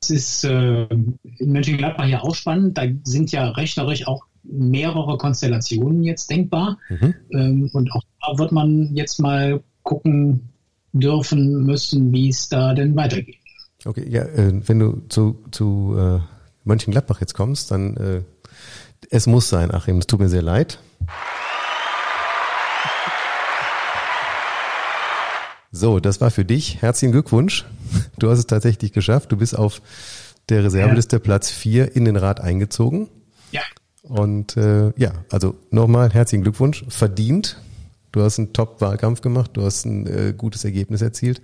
es 0.00 0.10
ist 0.10 0.44
äh, 0.44 0.84
in 0.84 1.52
Mönchengladbach 1.52 2.06
ja 2.06 2.22
auch 2.22 2.34
spannend. 2.34 2.78
Da 2.78 2.84
sind 3.04 3.32
ja 3.32 3.48
rechnerisch 3.50 4.06
auch 4.06 4.24
mehrere 4.42 5.18
Konstellationen 5.18 6.02
jetzt 6.02 6.30
denkbar. 6.30 6.78
Mhm. 6.88 7.14
Ähm, 7.32 7.70
und 7.72 7.92
auch 7.92 8.02
da 8.20 8.38
wird 8.38 8.52
man 8.52 8.94
jetzt 8.94 9.18
mal 9.18 9.62
gucken 9.82 10.48
dürfen 10.92 11.64
müssen, 11.64 12.12
wie 12.12 12.28
es 12.28 12.48
da 12.48 12.74
denn 12.74 12.96
weitergeht. 12.96 13.36
Okay, 13.84 14.06
ja, 14.08 14.22
äh, 14.22 14.60
wenn 14.66 14.78
du 14.78 15.02
zu, 15.08 15.38
zu 15.50 15.94
äh, 15.96 16.20
Mönchengladbach 16.64 17.20
jetzt 17.20 17.34
kommst, 17.34 17.70
dann 17.70 17.96
äh, 17.96 18.22
es 19.10 19.26
muss 19.26 19.48
sein, 19.48 19.72
Achim, 19.72 19.98
es 19.98 20.06
tut 20.06 20.20
mir 20.20 20.28
sehr 20.28 20.42
leid. 20.42 20.78
So, 25.70 26.00
das 26.00 26.20
war 26.20 26.30
für 26.30 26.44
dich. 26.44 26.80
Herzlichen 26.82 27.12
Glückwunsch. 27.12 27.64
Du 28.18 28.30
hast 28.30 28.38
es 28.38 28.46
tatsächlich 28.46 28.92
geschafft. 28.92 29.30
Du 29.32 29.36
bist 29.36 29.56
auf 29.56 29.82
der 30.48 30.64
Reserveliste 30.64 31.16
ja. 31.16 31.20
Platz 31.20 31.50
4 31.50 31.94
in 31.94 32.04
den 32.04 32.16
Rat 32.16 32.40
eingezogen. 32.40 33.08
Ja. 33.52 33.60
Und 34.02 34.56
äh, 34.56 34.92
ja, 34.96 35.12
also 35.30 35.56
nochmal 35.70 36.10
herzlichen 36.10 36.42
Glückwunsch. 36.42 36.84
Verdient. 36.88 37.60
Du 38.12 38.22
hast 38.22 38.38
einen 38.38 38.54
Top-Wahlkampf 38.54 39.20
gemacht. 39.20 39.50
Du 39.54 39.62
hast 39.62 39.84
ein 39.84 40.06
äh, 40.06 40.34
gutes 40.36 40.64
Ergebnis 40.64 41.02
erzielt. 41.02 41.42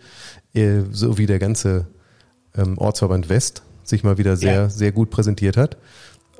Äh, 0.54 0.82
so 0.90 1.18
wie 1.18 1.26
der 1.26 1.38
ganze 1.38 1.86
ähm, 2.56 2.78
Ortsverband 2.78 3.28
West 3.28 3.62
sich 3.82 4.02
mal 4.02 4.16
wieder 4.16 4.36
sehr, 4.36 4.54
ja. 4.54 4.68
sehr 4.70 4.92
gut 4.92 5.10
präsentiert 5.10 5.58
hat. 5.58 5.76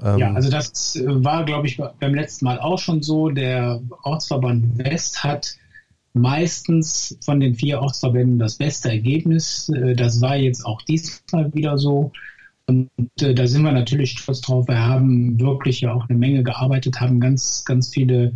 Ähm, 0.03 0.19
ja, 0.19 0.33
also 0.33 0.51
das 0.51 0.99
war, 1.05 1.45
glaube 1.45 1.67
ich, 1.67 1.81
beim 2.01 2.15
letzten 2.15 2.45
Mal 2.45 2.59
auch 2.59 2.79
schon 2.79 3.03
so. 3.03 3.29
Der 3.31 3.81
Ortsverband 4.03 4.79
West 4.79 5.23
hat 5.25 5.57
meistens 6.15 7.19
von 7.25 7.41
den 7.41 7.55
vier 7.55 7.81
Ortsverbänden 7.81 8.39
das 8.39 8.57
beste 8.57 8.89
Ergebnis. 8.89 9.69
Äh, 9.69 9.95
das 9.95 10.21
war 10.21 10.37
jetzt 10.37 10.65
auch 10.65 10.81
diesmal 10.83 11.53
wieder 11.55 11.77
so. 11.77 12.13
Und 12.67 12.91
äh, 13.21 13.35
da 13.35 13.47
sind 13.47 13.63
wir 13.63 13.73
natürlich 13.73 14.19
stolz 14.19 14.41
drauf. 14.41 14.69
Wir 14.69 14.79
haben 14.79 15.39
wirklich 15.39 15.83
ja 15.83 15.93
auch 15.93 16.09
eine 16.09 16.19
Menge 16.19 16.43
gearbeitet, 16.43 17.01
haben 17.01 17.21
ganz, 17.21 17.65
ganz 17.65 17.93
viele 17.93 18.35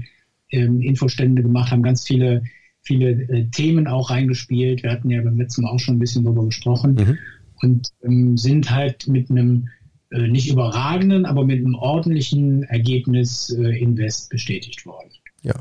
ähm, 0.51 0.83
Infostände 0.83 1.43
gemacht, 1.43 1.71
haben 1.71 1.83
ganz 1.83 2.07
viele, 2.07 2.43
viele 2.83 3.11
äh, 3.11 3.47
Themen 3.47 3.87
auch 3.87 4.11
reingespielt. 4.11 4.83
Wir 4.83 4.91
hatten 4.91 5.11
ja 5.11 5.23
beim 5.23 5.39
letzten 5.39 5.63
Mal 5.63 5.71
auch 5.71 5.79
schon 5.79 5.97
ein 5.97 6.01
bisschen 6.01 6.25
darüber 6.25 6.45
gesprochen 6.45 6.95
mhm. 6.95 7.19
und 7.63 7.89
ähm, 8.03 8.37
sind 8.37 8.71
halt 8.71 9.09
mit 9.09 9.31
einem 9.31 9.69
nicht 10.11 10.51
überragenden, 10.51 11.27
aber 11.27 11.45
mit 11.45 11.59
einem 11.59 11.75
ordentlichen 11.75 12.63
Ergebnis 12.65 13.51
äh, 13.51 13.79
in 13.79 13.97
West 13.99 14.31
bestätigt 14.31 14.87
worden. 14.87 15.11
Ja. 15.43 15.55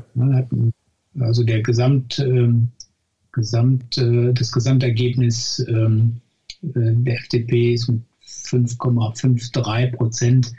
Also 1.20 1.44
der 1.44 1.62
Gesamt, 1.62 2.18
äh, 2.18 2.52
Gesamt, 3.32 3.98
äh, 3.98 4.32
das 4.32 4.52
Gesamtergebnis 4.52 5.64
ähm, 5.68 6.20
äh, 6.62 6.68
der 6.72 7.14
FDP 7.14 7.74
ist 7.74 7.88
mit 7.88 8.02
5,53 8.24 9.92
Prozent. 9.92 10.52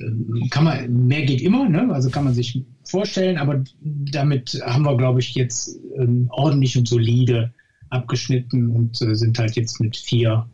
Ähm, 0.00 0.46
kann 0.50 0.64
man, 0.64 1.06
mehr 1.06 1.24
geht 1.24 1.40
immer, 1.40 1.68
ne? 1.68 1.92
also 1.92 2.10
kann 2.10 2.24
man 2.24 2.34
sich 2.34 2.64
vorstellen, 2.84 3.36
aber 3.36 3.64
damit 3.82 4.60
haben 4.64 4.84
wir, 4.84 4.96
glaube 4.96 5.20
ich, 5.20 5.34
jetzt 5.34 5.78
ähm, 5.96 6.28
ordentlich 6.30 6.78
und 6.78 6.86
solide 6.86 7.52
abgeschnitten 7.90 8.68
und 8.68 9.02
äh, 9.02 9.14
sind 9.14 9.38
halt 9.38 9.56
jetzt 9.56 9.80
mit 9.80 9.96
vier 9.96 10.48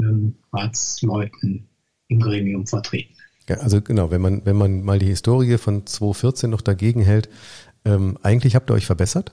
ähm, 0.00 0.34
Ratsleuten 0.52 1.68
im 2.08 2.20
Gremium 2.20 2.66
vertreten. 2.66 3.14
Ja, 3.48 3.56
also 3.56 3.80
genau, 3.80 4.10
wenn 4.10 4.20
man, 4.20 4.44
wenn 4.44 4.56
man 4.56 4.82
mal 4.82 4.98
die 4.98 5.06
Historie 5.06 5.56
von 5.56 5.86
2014 5.86 6.50
noch 6.50 6.60
dagegen 6.60 7.00
hält, 7.00 7.28
ähm, 7.84 8.18
eigentlich 8.22 8.54
habt 8.54 8.70
ihr 8.70 8.74
euch 8.74 8.86
verbessert. 8.86 9.32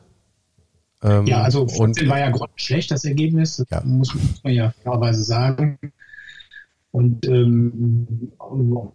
Ähm, 1.04 1.26
ja, 1.28 1.42
also 1.42 1.64
und, 1.64 2.08
war 2.08 2.20
ja 2.20 2.32
schlecht 2.56 2.92
das 2.92 3.04
Ergebnis, 3.04 3.58
das 3.58 3.68
ja. 3.70 3.82
muss, 3.84 4.14
muss, 4.14 4.44
man 4.44 4.54
ja 4.54 4.74
klarerweise 4.82 5.24
sagen. 5.24 5.78
Und 6.92 7.28
ähm, 7.28 8.32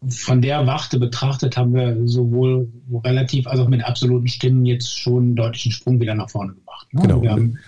von 0.09 0.41
der 0.41 0.67
Warte 0.67 0.99
betrachtet 0.99 1.59
haben 1.59 1.75
wir 1.75 1.99
sowohl 2.07 2.67
relativ 3.05 3.47
als 3.47 3.61
auch 3.61 3.69
mit 3.69 3.85
absoluten 3.85 4.27
Stimmen 4.27 4.65
jetzt 4.65 4.99
schon 4.99 5.23
einen 5.23 5.37
deutlichen 5.37 5.71
Sprung 5.71 6.01
wieder 6.01 6.15
nach 6.15 6.31
vorne 6.31 6.55
gemacht. 6.55 6.89
Ne? 6.95 7.03
Genau. 7.03 7.27
Haben, 7.29 7.59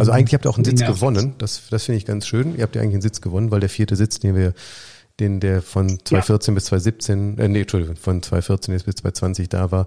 also 0.00 0.10
eigentlich 0.10 0.34
habt 0.34 0.46
ihr 0.46 0.50
auch 0.50 0.56
einen 0.56 0.64
Sitz 0.64 0.84
gewonnen. 0.84 1.34
Das, 1.38 1.68
das 1.70 1.84
finde 1.84 1.98
ich 1.98 2.06
ganz 2.06 2.26
schön. 2.26 2.56
Ihr 2.56 2.62
habt 2.62 2.74
ja 2.74 2.82
eigentlich 2.82 2.94
einen 2.94 3.02
Sitz 3.02 3.20
gewonnen, 3.20 3.52
weil 3.52 3.60
der 3.60 3.68
vierte 3.68 3.94
Sitz, 3.94 4.18
den 4.18 4.34
wir, 4.34 4.52
den 5.20 5.40
der 5.40 5.62
von 5.62 5.88
2014 5.88 6.52
ja. 6.52 6.54
bis 6.54 6.64
2017, 6.66 7.38
äh, 7.38 7.48
nee, 7.48 7.60
Entschuldigung, 7.60 7.96
von 7.96 8.22
2014 8.22 8.74
bis 8.74 8.82
2020 8.96 9.48
da 9.48 9.70
war, 9.70 9.86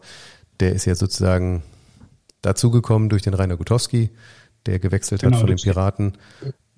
der 0.59 0.73
ist 0.73 0.85
ja 0.85 0.95
sozusagen 0.95 1.63
dazugekommen 2.41 3.09
durch 3.09 3.23
den 3.23 3.33
Rainer 3.33 3.57
Gutowski, 3.57 4.11
der 4.65 4.79
gewechselt 4.79 5.21
genau, 5.21 5.33
hat 5.33 5.41
von 5.41 5.47
den 5.47 5.57
Piraten. 5.57 6.13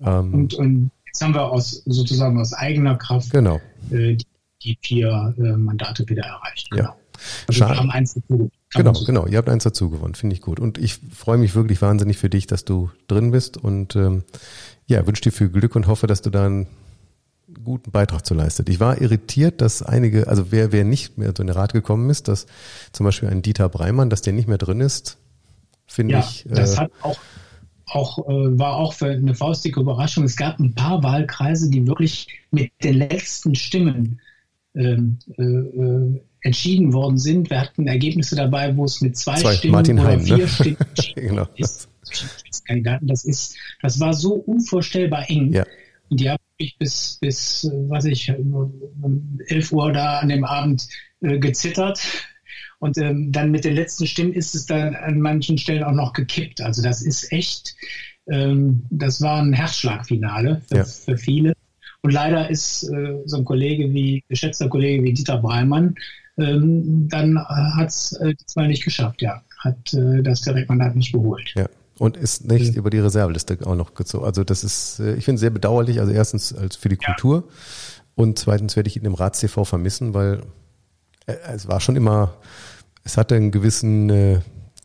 Ähm, 0.00 0.34
und, 0.34 0.54
und 0.54 0.90
jetzt 1.06 1.22
haben 1.22 1.34
wir 1.34 1.44
aus 1.44 1.82
sozusagen 1.84 2.38
aus 2.40 2.52
eigener 2.52 2.96
Kraft 2.96 3.30
genau. 3.30 3.60
äh, 3.90 4.16
die, 4.16 4.26
die, 4.62 4.78
vier 4.80 5.34
äh, 5.38 5.56
Mandate 5.56 6.08
wieder 6.08 6.24
erreicht. 6.24 6.70
Genau. 6.70 6.82
Ja. 6.82 6.96
Also 7.46 7.58
Schade. 7.58 7.74
wir 7.74 7.78
haben 7.80 7.90
eins 7.90 8.14
dazu 8.14 8.50
Genau, 8.74 8.92
genau. 8.92 9.26
Ihr 9.26 9.38
habt 9.38 9.48
eins 9.48 9.64
dazu 9.64 9.88
gewonnen, 9.88 10.14
finde 10.14 10.34
ich 10.34 10.42
gut. 10.42 10.60
Und 10.60 10.76
ich 10.76 11.00
freue 11.10 11.38
mich 11.38 11.54
wirklich 11.54 11.80
wahnsinnig 11.80 12.18
für 12.18 12.28
dich, 12.28 12.46
dass 12.46 12.64
du 12.64 12.90
drin 13.06 13.30
bist 13.30 13.56
und 13.56 13.96
ähm, 13.96 14.24
ja, 14.86 15.06
wünsche 15.06 15.22
dir 15.22 15.32
viel 15.32 15.48
Glück 15.48 15.74
und 15.74 15.86
hoffe, 15.86 16.06
dass 16.06 16.20
du 16.20 16.30
da 16.30 16.44
einen 16.44 16.66
guten 17.64 17.90
Beitrag 17.90 18.26
zu 18.26 18.34
leistet. 18.34 18.68
Ich 18.68 18.80
war 18.80 19.00
irritiert, 19.00 19.60
dass 19.60 19.82
einige, 19.82 20.28
also 20.28 20.50
wer, 20.50 20.72
wer 20.72 20.84
nicht 20.84 21.18
mehr 21.18 21.32
so 21.36 21.42
in 21.42 21.46
den 21.46 21.56
Rat 21.56 21.72
gekommen 21.72 22.10
ist, 22.10 22.28
dass 22.28 22.46
zum 22.92 23.04
Beispiel 23.04 23.28
ein 23.28 23.42
Dieter 23.42 23.68
Breimann, 23.68 24.10
dass 24.10 24.22
der 24.22 24.32
nicht 24.32 24.48
mehr 24.48 24.58
drin 24.58 24.80
ist, 24.80 25.18
finde 25.86 26.14
ja, 26.14 26.20
ich. 26.20 26.46
Äh, 26.46 26.50
das 26.50 26.78
hat 26.78 26.90
auch, 27.02 27.18
auch 27.86 28.18
äh, 28.28 28.58
war 28.58 28.76
auch 28.76 28.92
für 28.92 29.06
eine 29.06 29.34
faustige 29.34 29.80
Überraschung. 29.80 30.24
Es 30.24 30.36
gab 30.36 30.58
ein 30.58 30.74
paar 30.74 31.02
Wahlkreise, 31.02 31.70
die 31.70 31.86
wirklich 31.86 32.28
mit 32.50 32.70
den 32.82 32.94
letzten 32.94 33.54
Stimmen 33.54 34.20
ähm, 34.74 35.18
äh, 35.38 35.42
äh, 35.42 36.20
entschieden 36.42 36.92
worden 36.92 37.18
sind. 37.18 37.50
Wir 37.50 37.60
hatten 37.62 37.88
Ergebnisse 37.88 38.36
dabei, 38.36 38.76
wo 38.76 38.84
es 38.84 39.00
mit 39.00 39.16
zwei, 39.16 39.36
zwei 39.36 39.54
Stimmen 39.54 39.72
Martin 39.72 39.98
oder 39.98 40.08
Heim, 40.08 40.20
vier 40.20 40.36
ne? 40.36 40.48
Stimmen 40.48 40.76
genau. 41.16 41.48
ist. 41.56 41.88
Das 43.02 43.24
ist, 43.24 43.56
das 43.82 44.00
war 44.00 44.12
so 44.12 44.34
unvorstellbar 44.34 45.28
eng. 45.30 45.52
Ja. 45.52 45.64
Und 46.10 46.20
die 46.20 46.28
habe 46.28 46.40
ich 46.58 46.76
bis, 46.78 47.18
bis, 47.20 47.70
was 47.88 48.04
ich, 48.04 48.30
um 48.36 49.38
11 49.46 49.72
Uhr 49.72 49.92
da 49.92 50.18
an 50.18 50.28
dem 50.28 50.44
Abend 50.44 50.86
äh, 51.20 51.38
gezittert. 51.38 52.00
Und 52.80 52.98
ähm, 52.98 53.32
dann 53.32 53.50
mit 53.50 53.64
den 53.64 53.74
letzten 53.74 54.06
Stimmen 54.06 54.32
ist 54.32 54.54
es 54.54 54.66
dann 54.66 54.94
an 54.94 55.20
manchen 55.20 55.58
Stellen 55.58 55.82
auch 55.82 55.92
noch 55.92 56.12
gekippt. 56.12 56.60
Also 56.60 56.82
das 56.82 57.02
ist 57.02 57.32
echt, 57.32 57.74
ähm, 58.30 58.84
das 58.90 59.20
war 59.20 59.42
ein 59.42 59.52
Herzschlagfinale 59.52 60.62
für, 60.68 60.76
ja. 60.76 60.84
für 60.84 61.16
viele. 61.16 61.54
Und 62.02 62.12
leider 62.12 62.48
ist 62.48 62.84
äh, 62.84 63.16
so 63.24 63.38
ein 63.38 63.44
Kollege 63.44 63.92
wie, 63.92 64.22
geschätzter 64.28 64.68
Kollege 64.68 65.02
wie 65.02 65.12
Dieter 65.12 65.38
Breimann, 65.38 65.96
ähm, 66.38 67.08
dann 67.08 67.36
äh, 67.36 67.40
hat 67.40 67.88
es 67.88 68.12
äh, 68.12 68.34
diesmal 68.34 68.68
nicht 68.68 68.84
geschafft, 68.84 69.22
ja. 69.22 69.42
Hat 69.58 69.92
äh, 69.92 70.22
das 70.22 70.42
Direktmandat 70.42 70.94
nicht 70.94 71.12
geholt. 71.12 71.52
Ja. 71.56 71.68
Und 71.98 72.16
ist 72.16 72.46
nicht 72.46 72.72
mhm. 72.72 72.78
über 72.78 72.90
die 72.90 72.98
Reserveliste 72.98 73.58
auch 73.64 73.74
noch 73.74 73.94
gezogen. 73.94 74.24
Also 74.24 74.44
das 74.44 74.62
ist, 74.62 75.00
äh, 75.00 75.14
ich 75.14 75.24
finde 75.24 75.40
sehr 75.40 75.50
bedauerlich. 75.50 76.00
Also 76.00 76.12
erstens 76.12 76.54
als 76.54 76.76
für 76.76 76.88
die 76.88 76.96
Kultur 76.96 77.44
ja. 77.46 77.52
und 78.14 78.38
zweitens 78.38 78.76
werde 78.76 78.88
ich 78.88 78.96
ihn 78.96 79.04
im 79.04 79.14
Ratstv 79.14 79.64
vermissen, 79.64 80.14
weil 80.14 80.42
äh, 81.26 81.34
es 81.54 81.66
war 81.68 81.80
schon 81.80 81.96
immer, 81.96 82.34
es 83.04 83.16
hatte 83.16 83.34
einen 83.34 83.50
gewissen 83.50 84.10
äh, 84.10 84.40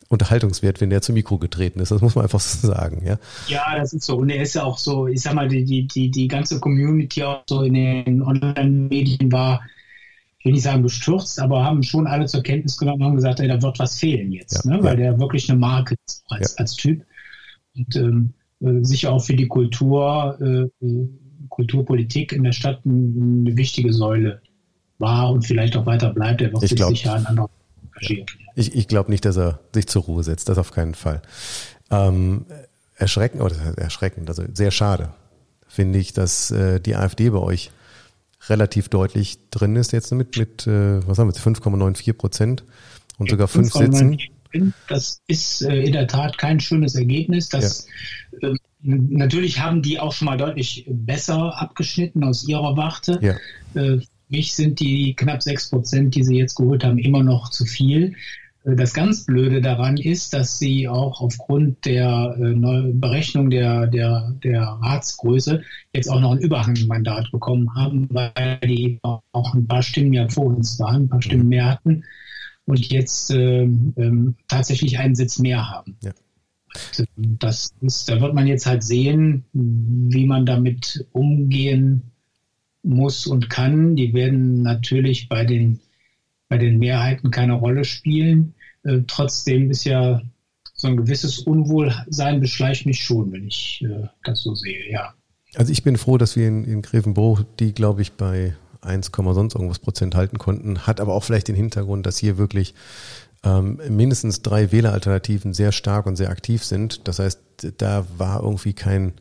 Unterhaltungswert, 0.08 0.80
wenn 0.80 0.90
der 0.90 1.02
zum 1.02 1.14
Mikro 1.14 1.38
getreten 1.38 1.80
ist. 1.80 1.90
Das 1.90 2.00
muss 2.00 2.14
man 2.14 2.24
einfach 2.24 2.40
so 2.40 2.66
sagen, 2.68 3.02
ja. 3.04 3.18
Ja, 3.48 3.76
das 3.76 3.92
ist 3.92 4.04
so. 4.04 4.16
Und 4.16 4.30
er 4.30 4.42
ist 4.42 4.54
ja 4.54 4.64
auch 4.64 4.78
so, 4.78 5.06
ich 5.06 5.22
sag 5.22 5.34
mal, 5.34 5.48
die, 5.48 5.64
die, 5.64 5.86
die, 5.86 6.10
die 6.10 6.28
ganze 6.28 6.60
Community 6.60 7.22
auch 7.22 7.42
so 7.48 7.62
in 7.62 7.74
den 7.74 8.22
Online-Medien 8.22 9.30
war, 9.30 9.62
ich 10.44 10.48
will 10.48 10.52
nicht 10.52 10.64
sagen 10.64 10.82
bestürzt, 10.82 11.40
aber 11.40 11.64
haben 11.64 11.82
schon 11.82 12.06
alle 12.06 12.26
zur 12.26 12.42
Kenntnis 12.42 12.76
genommen 12.76 13.00
und 13.00 13.08
haben 13.08 13.16
gesagt, 13.16 13.40
ey, 13.40 13.48
da 13.48 13.62
wird 13.62 13.78
was 13.78 13.98
fehlen 13.98 14.30
jetzt, 14.30 14.66
ja, 14.66 14.72
ne? 14.72 14.82
weil 14.82 15.00
ja. 15.00 15.12
der 15.12 15.18
wirklich 15.18 15.48
eine 15.48 15.58
Marke 15.58 15.94
ist 16.06 16.22
als, 16.28 16.50
ja. 16.52 16.58
als 16.58 16.74
Typ. 16.74 17.02
Und 17.74 17.96
ähm, 17.96 18.34
äh, 18.60 18.84
sicher 18.84 19.10
auch 19.10 19.24
für 19.24 19.36
die 19.36 19.48
Kultur, 19.48 20.38
äh, 20.42 20.86
Kulturpolitik 21.48 22.32
in 22.32 22.44
der 22.44 22.52
Stadt 22.52 22.82
eine 22.84 23.56
wichtige 23.56 23.94
Säule 23.94 24.42
war 24.98 25.30
und 25.30 25.46
vielleicht 25.46 25.78
auch 25.78 25.86
weiter 25.86 26.12
bleibt. 26.12 26.42
Er 26.42 26.52
wird 26.52 26.62
ich 26.62 26.68
sich 26.68 26.76
glaub, 26.76 26.90
sicher 26.90 27.14
an 27.14 27.24
anderen 27.24 27.48
engagieren. 27.86 28.26
Ich, 28.54 28.74
ich 28.74 28.86
glaube 28.86 29.10
nicht, 29.10 29.24
dass 29.24 29.38
er 29.38 29.60
sich 29.72 29.86
zur 29.86 30.02
Ruhe 30.02 30.22
setzt, 30.24 30.50
das 30.50 30.58
auf 30.58 30.72
keinen 30.72 30.94
Fall. 30.94 31.22
Ähm, 31.90 32.44
erschreckend, 32.96 33.40
oder 33.40 33.56
erschreckend, 33.78 34.28
also 34.28 34.44
sehr 34.52 34.70
schade, 34.70 35.14
finde 35.68 35.98
ich, 35.98 36.12
dass 36.12 36.50
äh, 36.50 36.80
die 36.80 36.96
AfD 36.96 37.30
bei 37.30 37.38
euch 37.38 37.70
relativ 38.48 38.88
deutlich 38.88 39.38
drin 39.50 39.76
ist 39.76 39.92
jetzt 39.92 40.12
mit, 40.12 40.36
mit 40.36 40.66
äh, 40.66 41.06
was 41.06 41.18
haben 41.18 41.28
wir, 41.28 41.34
5,94 41.34 42.12
Prozent 42.12 42.64
und 43.18 43.30
sogar 43.30 43.48
fünf 43.48 43.72
Sitzen. 43.72 44.18
Das 44.88 45.20
ist 45.26 45.62
äh, 45.62 45.82
in 45.82 45.92
der 45.92 46.06
Tat 46.06 46.38
kein 46.38 46.60
schönes 46.60 46.94
Ergebnis. 46.94 47.48
Das, 47.48 47.86
ja. 48.40 48.50
äh, 48.50 48.54
natürlich 48.82 49.60
haben 49.60 49.82
die 49.82 49.98
auch 49.98 50.12
schon 50.12 50.26
mal 50.26 50.36
deutlich 50.36 50.86
besser 50.88 51.60
abgeschnitten 51.60 52.22
aus 52.22 52.46
ihrer 52.46 52.76
Warte. 52.76 53.18
Ja. 53.20 53.34
Äh, 53.80 54.00
mich 54.28 54.54
sind 54.54 54.80
die 54.80 55.14
knapp 55.14 55.42
sechs 55.42 55.70
Prozent, 55.70 56.14
die 56.14 56.24
sie 56.24 56.36
jetzt 56.36 56.54
geholt 56.54 56.84
haben, 56.84 56.98
immer 56.98 57.22
noch 57.22 57.50
zu 57.50 57.64
viel. 57.64 58.14
Das 58.66 58.94
ganz 58.94 59.26
Blöde 59.26 59.60
daran 59.60 59.98
ist, 59.98 60.32
dass 60.32 60.58
sie 60.58 60.88
auch 60.88 61.20
aufgrund 61.20 61.84
der 61.84 62.34
äh, 62.40 62.92
Berechnung 62.94 63.50
der, 63.50 63.86
der, 63.86 64.34
der 64.42 64.62
Ratsgröße 64.62 65.62
jetzt 65.94 66.08
auch 66.08 66.20
noch 66.20 66.32
ein 66.32 66.38
Überhangmandat 66.38 67.30
bekommen 67.30 67.74
haben, 67.74 68.08
weil 68.10 68.58
die 68.64 68.98
auch 69.02 69.54
ein 69.54 69.66
paar 69.66 69.82
Stimmen 69.82 70.14
ja 70.14 70.28
vor 70.28 70.46
uns 70.46 70.80
waren, 70.80 71.02
ein 71.02 71.08
paar 71.10 71.20
Stimmen 71.20 71.48
mehr 71.48 71.66
hatten 71.66 72.04
und 72.64 72.90
jetzt 72.90 73.30
ähm, 73.30 73.92
ähm, 73.98 74.36
tatsächlich 74.48 74.98
einen 74.98 75.14
Sitz 75.14 75.38
mehr 75.38 75.68
haben. 75.70 75.98
Ja. 76.02 76.12
Das 77.16 77.74
ist, 77.82 78.08
da 78.08 78.20
wird 78.20 78.34
man 78.34 78.46
jetzt 78.46 78.66
halt 78.66 78.82
sehen, 78.82 79.44
wie 79.52 80.26
man 80.26 80.46
damit 80.46 81.06
umgehen 81.12 82.10
muss 82.82 83.26
und 83.26 83.50
kann. 83.50 83.94
Die 83.94 84.14
werden 84.14 84.62
natürlich 84.62 85.28
bei 85.28 85.44
den 85.44 85.80
bei 86.48 86.58
den 86.58 86.78
Mehrheiten 86.78 87.30
keine 87.30 87.54
Rolle 87.54 87.84
spielen. 87.84 88.54
Äh, 88.82 89.00
trotzdem 89.06 89.70
ist 89.70 89.84
ja 89.84 90.20
so 90.74 90.88
ein 90.88 90.96
gewisses 90.96 91.38
Unwohlsein 91.40 92.40
beschleicht 92.40 92.86
mich 92.86 93.02
schon, 93.02 93.32
wenn 93.32 93.46
ich 93.46 93.82
äh, 93.84 94.08
das 94.24 94.42
so 94.42 94.54
sehe, 94.54 94.90
ja. 94.90 95.14
Also 95.54 95.72
ich 95.72 95.82
bin 95.84 95.96
froh, 95.96 96.18
dass 96.18 96.36
wir 96.36 96.48
in, 96.48 96.64
in 96.64 96.82
Grevenbruch 96.82 97.44
die, 97.60 97.72
glaube 97.72 98.02
ich, 98.02 98.12
bei 98.12 98.54
1, 98.80 99.10
sonst 99.14 99.54
irgendwas 99.54 99.78
Prozent 99.78 100.14
halten 100.14 100.38
konnten. 100.38 100.80
Hat 100.80 101.00
aber 101.00 101.14
auch 101.14 101.24
vielleicht 101.24 101.48
den 101.48 101.54
Hintergrund, 101.54 102.06
dass 102.06 102.18
hier 102.18 102.38
wirklich 102.38 102.74
ähm, 103.44 103.80
mindestens 103.88 104.42
drei 104.42 104.72
Wähleralternativen 104.72 105.54
sehr 105.54 105.72
stark 105.72 106.06
und 106.06 106.16
sehr 106.16 106.30
aktiv 106.30 106.64
sind. 106.64 107.06
Das 107.06 107.18
heißt, 107.18 107.40
da 107.78 108.04
war 108.18 108.42
irgendwie 108.42 108.72
kein 108.72 109.12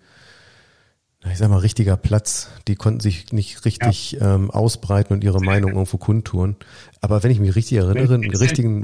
ich 1.31 1.37
sag 1.37 1.49
mal, 1.49 1.57
richtiger 1.57 1.97
Platz. 1.97 2.49
Die 2.67 2.75
konnten 2.75 2.99
sich 2.99 3.31
nicht 3.31 3.65
richtig 3.65 4.13
ja. 4.13 4.35
ähm, 4.35 4.51
ausbreiten 4.51 5.13
und 5.13 5.23
ihre 5.23 5.39
Meinung 5.39 5.71
irgendwo 5.71 5.97
kundtun. 5.97 6.55
Aber 7.01 7.23
wenn 7.23 7.31
ich 7.31 7.39
mich 7.39 7.55
richtig 7.55 7.77
erinnere, 7.77 8.15
einen 8.15 8.35
richtigen, 8.35 8.83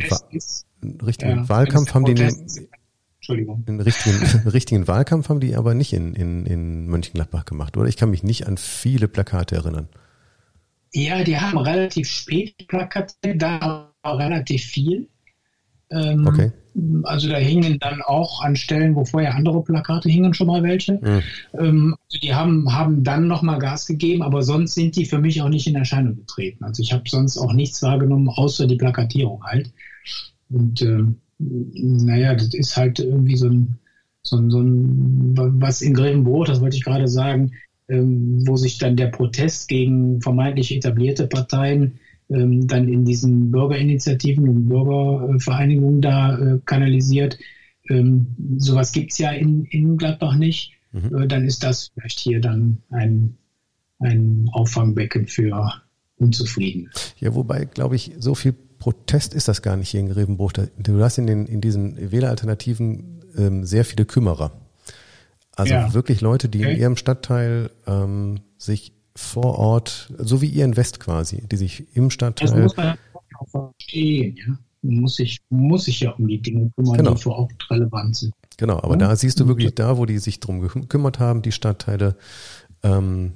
einen 0.82 1.02
richtigen 1.02 1.38
ja, 1.38 1.50
Wahlkampf 1.50 1.94
haben 1.94 2.06
die 2.06 2.16
Entschuldigung. 3.30 3.64
Einen 3.68 3.82
richtigen, 3.82 4.18
richtigen 4.50 4.88
Wahlkampf 4.88 5.30
haben 5.30 5.40
die 5.40 5.56
aber 5.56 5.74
nicht 5.74 5.94
in, 5.94 6.16
in, 6.16 6.46
in 6.46 6.88
Mönchengladbach 6.88 7.46
gemacht, 7.46 7.78
oder? 7.78 7.88
Ich 7.88 7.98
kann 7.98 8.10
mich 8.10 8.24
nicht 8.24 8.48
an 8.48 8.58
viele 8.58 9.08
Plakate 9.08 9.56
erinnern. 9.56 9.90
Ja, 10.94 11.24
die 11.24 11.38
haben 11.38 11.58
relativ 11.58 12.10
spät 12.10 12.68
Plakate, 12.68 13.36
da 13.36 13.92
relativ 14.04 14.64
viel. 14.64 15.10
Ähm, 15.92 16.28
okay. 16.28 16.52
Also 17.04 17.28
da 17.28 17.38
hingen 17.38 17.80
dann 17.80 18.02
auch 18.02 18.42
an 18.42 18.56
Stellen, 18.56 18.96
wo 18.96 19.04
vorher 19.04 19.36
andere 19.36 19.64
Plakate 19.64 20.08
hingen, 20.10 20.34
schon 20.34 20.48
mal 20.48 20.64
welche. 20.64 20.94
Mhm. 20.94 21.22
Ähm, 21.54 21.96
also 22.08 22.20
die 22.22 22.34
haben, 22.34 22.72
haben 22.74 23.04
dann 23.04 23.28
nochmal 23.28 23.60
Gas 23.60 23.86
gegeben, 23.86 24.22
aber 24.22 24.44
sonst 24.44 24.76
sind 24.76 24.96
die 24.96 25.06
für 25.06 25.20
mich 25.20 25.42
auch 25.42 25.50
nicht 25.50 25.68
in 25.68 25.76
Erscheinung 25.76 26.16
getreten. 26.16 26.64
Also 26.64 26.82
ich 26.82 26.94
habe 26.94 27.04
sonst 27.08 27.38
auch 27.38 27.54
nichts 27.54 27.82
wahrgenommen, 27.82 28.30
außer 28.30 28.68
die 28.68 28.78
Plakatierung 28.78 29.44
halt. 29.44 29.72
Und 30.50 30.82
ähm, 30.82 31.16
naja, 31.40 32.36
das 32.36 32.54
ist 32.54 32.78
halt 32.78 33.00
irgendwie 33.00 33.38
so 33.38 33.48
ein, 33.48 33.80
so 34.22 34.38
ein, 34.38 34.52
so 34.52 34.62
ein 34.62 35.34
was 35.62 35.82
in 35.82 35.94
Grevenbrot, 35.94 36.50
das 36.50 36.62
wollte 36.62 36.78
ich 36.78 36.84
gerade 36.84 37.08
sagen, 37.08 37.52
ähm, 37.88 38.44
wo 38.46 38.56
sich 38.58 38.78
dann 38.78 38.96
der 38.96 39.08
Protest 39.08 39.68
gegen 39.68 40.22
vermeintlich 40.22 40.76
etablierte 40.76 41.28
Parteien 41.28 42.00
ähm, 42.30 42.68
dann 42.68 42.88
in 42.88 43.06
diesen 43.06 43.52
Bürgerinitiativen 43.52 44.48
und 44.48 44.66
Bürgervereinigungen 44.68 46.02
da 46.02 46.38
äh, 46.38 46.60
kanalisiert. 46.66 47.38
Ähm, 47.90 48.28
sowas 48.58 48.92
gibt 48.92 49.12
es 49.12 49.18
ja 49.18 49.32
in, 49.32 49.66
in 49.66 49.98
Gladbach 49.98 50.36
nicht. 50.36 50.74
Mhm. 50.92 51.18
Äh, 51.18 51.28
dann 51.28 51.46
ist 51.46 51.64
das 51.64 51.92
vielleicht 51.94 52.20
hier 52.20 52.40
dann 52.40 52.78
ein, 52.90 53.38
ein 54.00 54.50
Auffangbecken 54.52 55.28
für 55.28 55.82
Unzufrieden. 56.18 56.90
Ja, 57.20 57.34
wobei, 57.34 57.66
glaube 57.66 57.96
ich, 57.96 58.12
so 58.20 58.36
viel 58.36 58.54
Protest 58.54 59.34
ist 59.34 59.48
das 59.48 59.62
gar 59.62 59.76
nicht 59.76 59.90
hier 59.90 60.00
in 60.00 60.10
Grevenbruch. 60.10 60.54
Du 60.54 61.02
hast 61.02 61.18
in, 61.18 61.28
den, 61.28 61.46
in 61.46 61.62
diesen 61.62 62.12
Wähleralternativen 62.12 63.22
ähm, 63.38 63.66
sehr 63.66 63.86
viele 63.86 64.06
Kümmerer. 64.06 64.52
Also 65.56 65.74
ja. 65.74 65.94
wirklich 65.94 66.22
Leute, 66.22 66.48
die 66.48 66.60
okay. 66.60 66.74
in 66.74 66.80
ihrem 66.80 66.96
Stadtteil 66.96 67.72
ähm, 67.86 68.42
sich 68.58 68.94
vor 69.20 69.60
Ort, 69.60 70.12
so 70.18 70.42
wie 70.42 70.48
ihr 70.48 70.66
in 70.66 70.78
West 70.78 71.00
quasi, 71.00 71.44
die 71.52 71.58
sich 71.58 71.86
im 71.96 72.10
Stadtteil. 72.10 72.48
Das 72.48 72.58
muss 72.58 72.78
man 72.78 72.98
auch 73.38 73.48
verstehen, 73.50 74.36
ja. 74.38 74.58
Man 74.82 75.02
muss 75.02 75.16
sich, 75.16 75.40
muss 75.50 75.86
sich 75.86 76.00
ja 76.00 76.12
um 76.12 76.26
die 76.26 76.42
Dinge 76.42 76.72
kümmern, 76.74 76.98
genau. 76.98 77.14
die 77.14 77.22
vor 77.22 77.38
Ort 77.38 77.70
relevant 77.70 78.16
sind. 78.16 78.34
Genau, 78.56 78.78
aber 78.78 78.94
ja? 78.94 79.10
da 79.10 79.16
siehst 79.16 79.38
du 79.40 79.48
wirklich 79.48 79.76
da, 79.76 79.98
wo 79.98 80.06
die 80.06 80.20
sich 80.20 80.40
drum 80.40 80.62
gekümmert 80.62 81.20
haben, 81.20 81.42
die 81.42 81.52
Stadtteile, 81.52 82.16
ähm, 82.82 83.34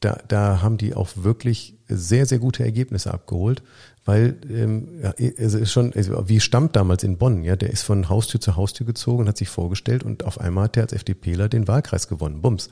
da, 0.00 0.18
da 0.26 0.62
haben 0.62 0.78
die 0.78 0.94
auch 0.94 1.10
wirklich 1.16 1.74
sehr, 1.86 2.24
sehr 2.24 2.38
gute 2.38 2.64
Ergebnisse 2.64 3.12
abgeholt, 3.12 3.62
weil 4.06 4.36
ähm, 4.48 4.88
ja, 5.02 5.12
es 5.18 5.52
ist 5.52 5.70
schon, 5.70 5.92
also 5.92 6.28
wie 6.28 6.40
stammt 6.40 6.76
damals 6.76 7.04
in 7.04 7.18
Bonn, 7.18 7.42
ja, 7.44 7.56
der 7.56 7.70
ist 7.70 7.82
von 7.82 8.08
Haustür 8.08 8.40
zu 8.40 8.56
Haustür 8.56 8.86
gezogen 8.86 9.28
hat 9.28 9.36
sich 9.36 9.48
vorgestellt 9.48 10.02
und 10.02 10.24
auf 10.24 10.40
einmal 10.40 10.64
hat 10.64 10.76
der 10.76 10.84
als 10.84 10.92
FDPler 10.94 11.48
den 11.48 11.68
Wahlkreis 11.68 12.08
gewonnen, 12.08 12.40
bums. 12.40 12.70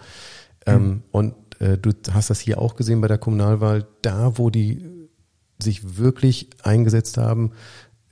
Mhm. 0.66 0.72
Ähm, 0.72 1.02
und 1.10 1.34
äh, 1.60 1.78
du 1.78 1.92
hast 2.12 2.30
das 2.30 2.40
hier 2.40 2.58
auch 2.58 2.76
gesehen 2.76 3.00
bei 3.00 3.08
der 3.08 3.18
Kommunalwahl, 3.18 3.86
da 4.02 4.38
wo 4.38 4.50
die 4.50 4.84
sich 5.58 5.98
wirklich 5.98 6.50
eingesetzt 6.62 7.16
haben, 7.16 7.52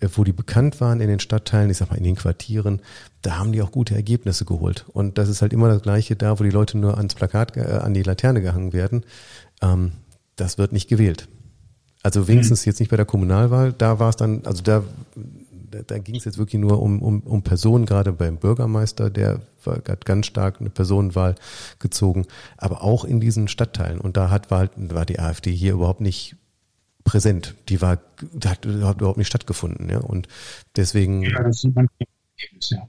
äh, 0.00 0.08
wo 0.14 0.24
die 0.24 0.32
bekannt 0.32 0.80
waren 0.80 1.00
in 1.00 1.08
den 1.08 1.20
Stadtteilen, 1.20 1.70
ich 1.70 1.78
sag 1.78 1.90
mal 1.90 1.96
in 1.96 2.04
den 2.04 2.16
Quartieren, 2.16 2.80
da 3.22 3.38
haben 3.38 3.52
die 3.52 3.62
auch 3.62 3.70
gute 3.70 3.94
Ergebnisse 3.94 4.44
geholt. 4.44 4.84
Und 4.88 5.18
das 5.18 5.28
ist 5.28 5.42
halt 5.42 5.52
immer 5.52 5.68
das 5.68 5.82
Gleiche 5.82 6.16
da, 6.16 6.38
wo 6.38 6.44
die 6.44 6.50
Leute 6.50 6.78
nur 6.78 6.96
ans 6.96 7.14
Plakat, 7.14 7.56
äh, 7.56 7.60
an 7.60 7.94
die 7.94 8.02
Laterne 8.02 8.42
gehangen 8.42 8.72
werden. 8.72 9.04
Ähm, 9.60 9.92
das 10.36 10.58
wird 10.58 10.72
nicht 10.72 10.88
gewählt. 10.88 11.28
Also 12.02 12.26
wenigstens 12.26 12.66
mhm. 12.66 12.70
jetzt 12.70 12.80
nicht 12.80 12.90
bei 12.90 12.96
der 12.96 13.06
Kommunalwahl, 13.06 13.72
da 13.72 13.98
war 13.98 14.08
es 14.08 14.16
dann, 14.16 14.44
also 14.44 14.62
da, 14.62 14.82
da, 15.72 15.82
da 15.82 15.98
ging 15.98 16.16
es 16.16 16.24
jetzt 16.24 16.38
wirklich 16.38 16.60
nur 16.60 16.80
um, 16.80 17.02
um, 17.02 17.20
um 17.20 17.42
Personen, 17.42 17.86
gerade 17.86 18.12
beim 18.12 18.36
Bürgermeister, 18.36 19.10
der 19.10 19.40
hat 19.66 20.04
ganz 20.04 20.26
stark 20.26 20.60
eine 20.60 20.70
Personenwahl 20.70 21.34
gezogen, 21.78 22.26
aber 22.56 22.82
auch 22.82 23.04
in 23.04 23.20
diesen 23.20 23.48
Stadtteilen. 23.48 24.00
Und 24.00 24.16
da 24.16 24.30
hat 24.30 24.50
war, 24.50 24.60
halt, 24.60 24.72
war 24.76 25.06
die 25.06 25.18
AfD 25.18 25.52
hier 25.52 25.72
überhaupt 25.72 26.00
nicht 26.00 26.36
präsent. 27.04 27.54
Die 27.68 27.80
war, 27.80 27.98
die 28.20 28.48
hat 28.48 28.64
überhaupt 28.64 29.18
nicht 29.18 29.28
stattgefunden, 29.28 29.88
ja. 29.88 29.98
Und 29.98 30.28
deswegen. 30.76 31.22
Ja, 31.22 31.42
das 31.42 31.62
sind 31.62 31.76
ja. 32.70 32.88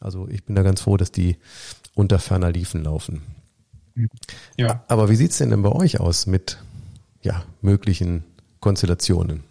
Also 0.00 0.28
ich 0.28 0.44
bin 0.44 0.54
da 0.56 0.62
ganz 0.62 0.80
froh, 0.80 0.96
dass 0.96 1.12
die 1.12 1.36
unter 1.94 2.18
ferner 2.18 2.50
Liefen 2.50 2.84
laufen. 2.84 3.22
Ja. 4.56 4.84
Aber 4.88 5.08
wie 5.08 5.16
sieht's 5.16 5.38
denn 5.38 5.50
denn 5.50 5.62
bei 5.62 5.72
euch 5.72 6.00
aus 6.00 6.26
mit 6.26 6.58
ja, 7.22 7.44
möglichen 7.60 8.24
Konstellationen? 8.60 9.42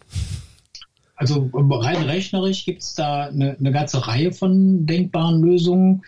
Also 1.17 1.49
rein 1.53 2.03
rechnerisch 2.03 2.63
gibt 2.63 2.83
es 2.83 2.93
da 2.93 3.25
eine, 3.25 3.57
eine, 3.57 3.71
ganze 3.71 4.07
Reihe 4.07 4.31
von 4.31 4.85
denkbaren 4.85 5.41
Lösungen. 5.41 6.03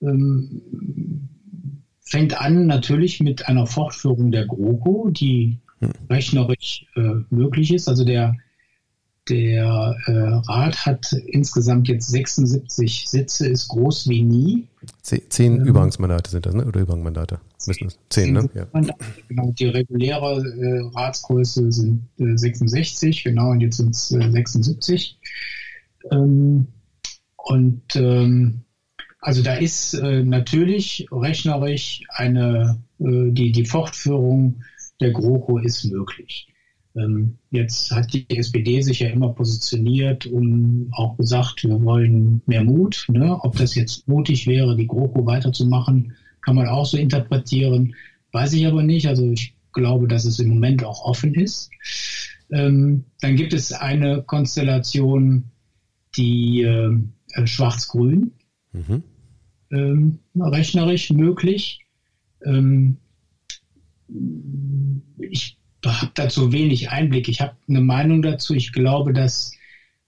Ähm, 0.00 1.28
fängt 2.00 2.40
an 2.40 2.66
natürlich 2.66 3.20
mit 3.20 3.48
einer 3.48 3.66
Fortführung 3.66 4.32
der 4.32 4.46
GroKo, 4.46 5.10
die 5.10 5.58
hm. 5.80 5.90
rechnerisch 6.08 6.86
äh, 6.96 7.20
möglich 7.28 7.72
ist. 7.72 7.86
Also 7.86 8.04
der 8.04 8.34
der 9.28 9.96
äh, 10.06 10.12
Rat 10.12 10.86
hat 10.86 11.12
insgesamt 11.12 11.88
jetzt 11.88 12.08
76 12.08 13.08
Sitze, 13.08 13.48
ist 13.48 13.68
groß 13.68 14.08
wie 14.08 14.22
nie. 14.22 14.68
Zehn 15.02 15.56
ähm, 15.56 15.66
Übergangsmandate 15.66 16.30
sind 16.30 16.46
das, 16.46 16.54
ne? 16.54 16.64
Oder 16.64 16.80
Übergangsmandate? 16.80 17.40
Das? 17.66 17.76
Zehn, 18.08 18.32
ne? 18.32 18.48
Ja. 18.54 18.66
Genau, 19.28 19.52
die 19.58 19.66
reguläre 19.66 20.36
äh, 20.36 20.90
Ratsgröße 20.94 21.72
sind 21.72 22.06
äh, 22.18 22.36
66, 22.36 23.24
genau, 23.24 23.50
und 23.50 23.60
jetzt 23.60 23.78
sind 23.78 23.90
es 23.90 24.12
äh, 24.12 24.30
76. 24.30 25.18
Ähm, 26.12 26.68
und 27.36 27.96
ähm, 27.96 28.62
also 29.20 29.42
da 29.42 29.54
ist 29.54 29.94
äh, 29.94 30.22
natürlich 30.22 31.08
rechnerisch 31.10 32.02
eine, 32.10 32.80
äh, 33.00 33.32
die, 33.32 33.50
die 33.50 33.64
Fortführung 33.64 34.62
der 35.00 35.10
GroKo 35.10 35.58
ist 35.58 35.84
möglich. 35.84 36.48
Ähm, 36.96 37.36
jetzt 37.50 37.90
hat 37.90 38.12
die 38.14 38.26
SPD 38.30 38.80
sich 38.80 39.00
ja 39.00 39.08
immer 39.08 39.28
positioniert 39.28 40.26
und 40.26 40.88
auch 40.92 41.16
gesagt, 41.16 41.64
wir 41.64 41.82
wollen 41.82 42.40
mehr 42.46 42.64
Mut. 42.64 43.06
Ne? 43.08 43.38
Ob 43.42 43.56
das 43.56 43.74
jetzt 43.74 44.08
mutig 44.08 44.46
wäre, 44.46 44.76
die 44.76 44.86
GroKo 44.86 45.26
weiterzumachen, 45.26 46.14
kann 46.40 46.56
man 46.56 46.68
auch 46.68 46.86
so 46.86 46.96
interpretieren. 46.96 47.94
Weiß 48.32 48.52
ich 48.54 48.66
aber 48.66 48.82
nicht. 48.82 49.06
Also 49.08 49.30
ich 49.30 49.54
glaube, 49.72 50.08
dass 50.08 50.24
es 50.24 50.38
im 50.38 50.48
Moment 50.48 50.84
auch 50.84 51.04
offen 51.04 51.34
ist. 51.34 51.70
Ähm, 52.50 53.04
dann 53.20 53.36
gibt 53.36 53.52
es 53.52 53.72
eine 53.72 54.22
Konstellation, 54.22 55.44
die 56.16 56.62
äh, 56.62 57.46
Schwarz-Grün, 57.46 58.32
mhm. 58.72 59.02
ähm, 59.70 60.18
rechnerisch 60.34 61.10
möglich. 61.10 61.80
Ähm, 62.44 62.96
ich 65.18 65.55
habe 65.86 66.12
dazu 66.14 66.52
wenig 66.52 66.90
Einblick. 66.90 67.28
Ich 67.28 67.40
habe 67.40 67.56
eine 67.68 67.80
Meinung 67.80 68.22
dazu. 68.22 68.54
Ich 68.54 68.72
glaube, 68.72 69.12
dass 69.12 69.52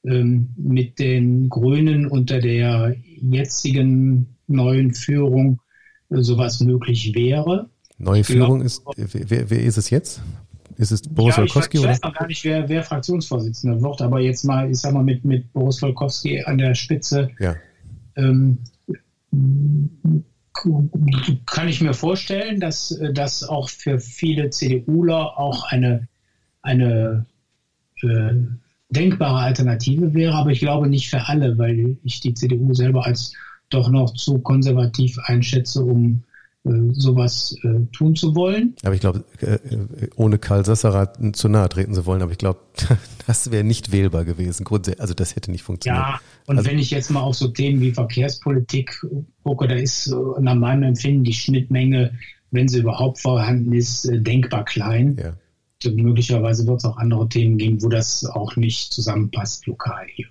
ähm, 0.04 0.50
mit 0.56 0.98
den 0.98 1.48
Grünen 1.48 2.06
unter 2.06 2.40
der 2.40 2.94
jetzigen 3.20 4.36
neuen 4.46 4.94
Führung 4.94 5.60
äh, 6.10 6.22
sowas 6.22 6.60
möglich 6.60 7.14
wäre. 7.14 7.68
Neue 7.98 8.22
Führung 8.24 8.62
ist, 8.62 8.82
wer, 8.96 9.50
wer 9.50 9.62
ist 9.62 9.76
es 9.76 9.90
jetzt? 9.90 10.22
Ist 10.76 10.92
es 10.92 11.02
Boris 11.02 11.36
ja, 11.36 11.42
Wolkowski? 11.42 11.78
Ich, 11.78 11.84
weiß 11.84 12.00
noch 12.02 12.14
gar 12.14 12.28
nicht, 12.28 12.44
wer, 12.44 12.68
wer 12.68 12.84
Fraktionsvorsitzender 12.84 13.82
wird, 13.82 14.00
aber 14.00 14.20
jetzt 14.20 14.44
mal, 14.44 14.70
ich 14.70 14.78
sag 14.78 14.94
mal, 14.94 15.02
mit, 15.02 15.24
mit 15.24 15.52
Boris 15.52 15.82
Wolkowski 15.82 16.42
an 16.44 16.58
der 16.58 16.74
Spitze 16.76 17.28
ja. 17.40 17.56
ähm, 18.14 18.58
kann 21.46 21.68
ich 21.68 21.80
mir 21.80 21.94
vorstellen, 21.94 22.60
dass 22.60 22.98
das 23.12 23.42
auch 23.42 23.68
für 23.68 24.00
viele 24.00 24.50
CDUler 24.50 25.38
auch 25.38 25.64
eine, 25.64 26.08
eine 26.62 27.26
äh, 28.02 28.34
denkbare 28.90 29.38
Alternative 29.38 30.14
wäre, 30.14 30.34
aber 30.34 30.50
ich 30.50 30.60
glaube 30.60 30.88
nicht 30.88 31.10
für 31.10 31.26
alle, 31.26 31.58
weil 31.58 31.96
ich 32.02 32.20
die 32.20 32.34
CDU 32.34 32.74
selber 32.74 33.04
als 33.04 33.32
doch 33.70 33.88
noch 33.90 34.14
zu 34.14 34.38
konservativ 34.38 35.18
einschätze, 35.18 35.84
um 35.84 36.22
äh, 36.22 36.27
sowas 36.92 37.56
äh, 37.62 37.86
tun 37.92 38.14
zu 38.16 38.34
wollen. 38.34 38.74
Aber 38.82 38.94
ich 38.94 39.00
glaube, 39.00 39.24
äh, 39.40 39.54
äh, 39.54 40.10
ohne 40.16 40.38
Karl 40.38 40.64
Sasserer 40.64 41.12
zu 41.32 41.48
nahe 41.48 41.68
treten 41.68 41.94
zu 41.94 42.06
wollen, 42.06 42.22
aber 42.22 42.32
ich 42.32 42.38
glaube, 42.38 42.60
das 43.26 43.50
wäre 43.50 43.64
nicht 43.64 43.92
wählbar 43.92 44.24
gewesen. 44.24 44.66
Also 44.98 45.14
das 45.14 45.36
hätte 45.36 45.50
nicht 45.50 45.62
funktioniert. 45.62 46.04
Ja, 46.04 46.20
und 46.46 46.58
also, 46.58 46.70
wenn 46.70 46.78
ich 46.78 46.90
jetzt 46.90 47.10
mal 47.10 47.20
auf 47.20 47.34
so 47.34 47.48
Themen 47.48 47.80
wie 47.80 47.92
Verkehrspolitik 47.92 49.04
gucke, 49.42 49.68
da 49.68 49.74
ist 49.74 50.14
nach 50.40 50.54
meinem 50.54 50.82
Empfinden 50.82 51.24
die 51.24 51.34
Schnittmenge, 51.34 52.12
wenn 52.50 52.68
sie 52.68 52.80
überhaupt 52.80 53.20
vorhanden 53.20 53.72
ist, 53.72 54.08
denkbar 54.10 54.64
klein. 54.64 55.16
Ja. 55.18 55.90
möglicherweise 55.90 56.66
wird 56.66 56.78
es 56.78 56.84
auch 56.84 56.96
andere 56.96 57.28
Themen 57.28 57.58
geben, 57.58 57.82
wo 57.82 57.88
das 57.88 58.24
auch 58.24 58.56
nicht 58.56 58.92
zusammenpasst 58.92 59.66
lokal 59.66 60.06
hier. 60.08 60.28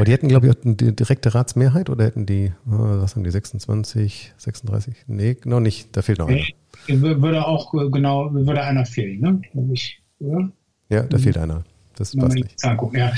Aber 0.00 0.06
die 0.06 0.12
hätten, 0.12 0.28
glaube 0.28 0.48
ich, 0.48 0.54
eine 0.64 0.94
direkte 0.94 1.34
Ratsmehrheit 1.34 1.90
oder 1.90 2.06
hätten 2.06 2.24
die, 2.24 2.52
oh, 2.66 2.72
was 2.72 3.16
haben 3.16 3.22
die, 3.22 3.30
26, 3.30 4.32
36? 4.38 4.94
Nee, 5.08 5.36
noch 5.44 5.60
nicht, 5.60 5.94
da 5.94 6.00
fehlt 6.00 6.20
noch 6.20 6.28
einer. 6.28 6.40
Würde 6.86 7.46
auch, 7.46 7.74
äh, 7.74 7.90
genau, 7.90 8.32
würde 8.32 8.62
einer 8.62 8.86
fehlen, 8.86 9.20
ne? 9.20 9.42
Ich, 9.74 10.00
ja, 10.88 11.02
da 11.02 11.18
fehlt 11.18 11.36
einer. 11.36 11.64
Das 11.96 12.16
passt 12.16 12.34
nicht. 12.34 12.62
Ja, 12.62 13.12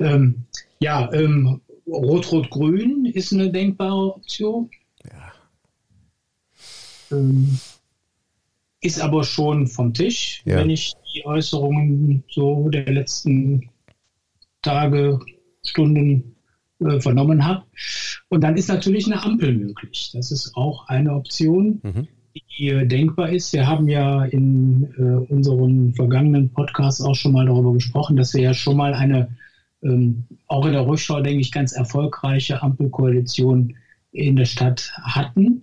ähm, 0.00 0.42
ja 0.80 1.12
ähm, 1.12 1.60
Rot-Rot-Grün 1.86 3.06
ist 3.06 3.32
eine 3.32 3.52
denkbare 3.52 4.16
Option. 4.16 4.68
Ja. 5.04 7.16
Ähm, 7.16 7.60
ist 8.80 9.00
aber 9.00 9.22
schon 9.22 9.68
vom 9.68 9.94
Tisch, 9.94 10.42
ja. 10.46 10.56
wenn 10.56 10.70
ich 10.70 10.94
die 11.14 11.24
Äußerungen 11.24 12.24
so 12.28 12.68
der 12.70 12.90
letzten 12.90 13.70
Tage 14.62 15.20
Stunden 15.64 16.34
äh, 16.80 17.00
vernommen 17.00 17.44
habe. 17.44 17.64
Und 18.28 18.42
dann 18.42 18.56
ist 18.56 18.68
natürlich 18.68 19.06
eine 19.06 19.22
Ampel 19.22 19.54
möglich. 19.54 20.10
Das 20.12 20.30
ist 20.30 20.54
auch 20.56 20.88
eine 20.88 21.14
Option, 21.14 21.80
mhm. 21.82 22.08
die 22.58 22.68
äh, 22.68 22.86
denkbar 22.86 23.30
ist. 23.30 23.52
Wir 23.52 23.66
haben 23.66 23.88
ja 23.88 24.24
in 24.24 24.92
äh, 24.98 25.32
unseren 25.32 25.94
vergangenen 25.94 26.50
Podcasts 26.50 27.00
auch 27.00 27.14
schon 27.14 27.32
mal 27.32 27.46
darüber 27.46 27.72
gesprochen, 27.72 28.16
dass 28.16 28.34
wir 28.34 28.42
ja 28.42 28.54
schon 28.54 28.76
mal 28.76 28.94
eine, 28.94 29.36
ähm, 29.82 30.24
auch 30.46 30.66
in 30.66 30.72
der 30.72 30.86
Rückschau, 30.86 31.20
denke 31.20 31.40
ich, 31.40 31.52
ganz 31.52 31.72
erfolgreiche 31.72 32.62
Ampelkoalition 32.62 33.76
in 34.12 34.36
der 34.36 34.46
Stadt 34.46 34.92
hatten. 35.02 35.60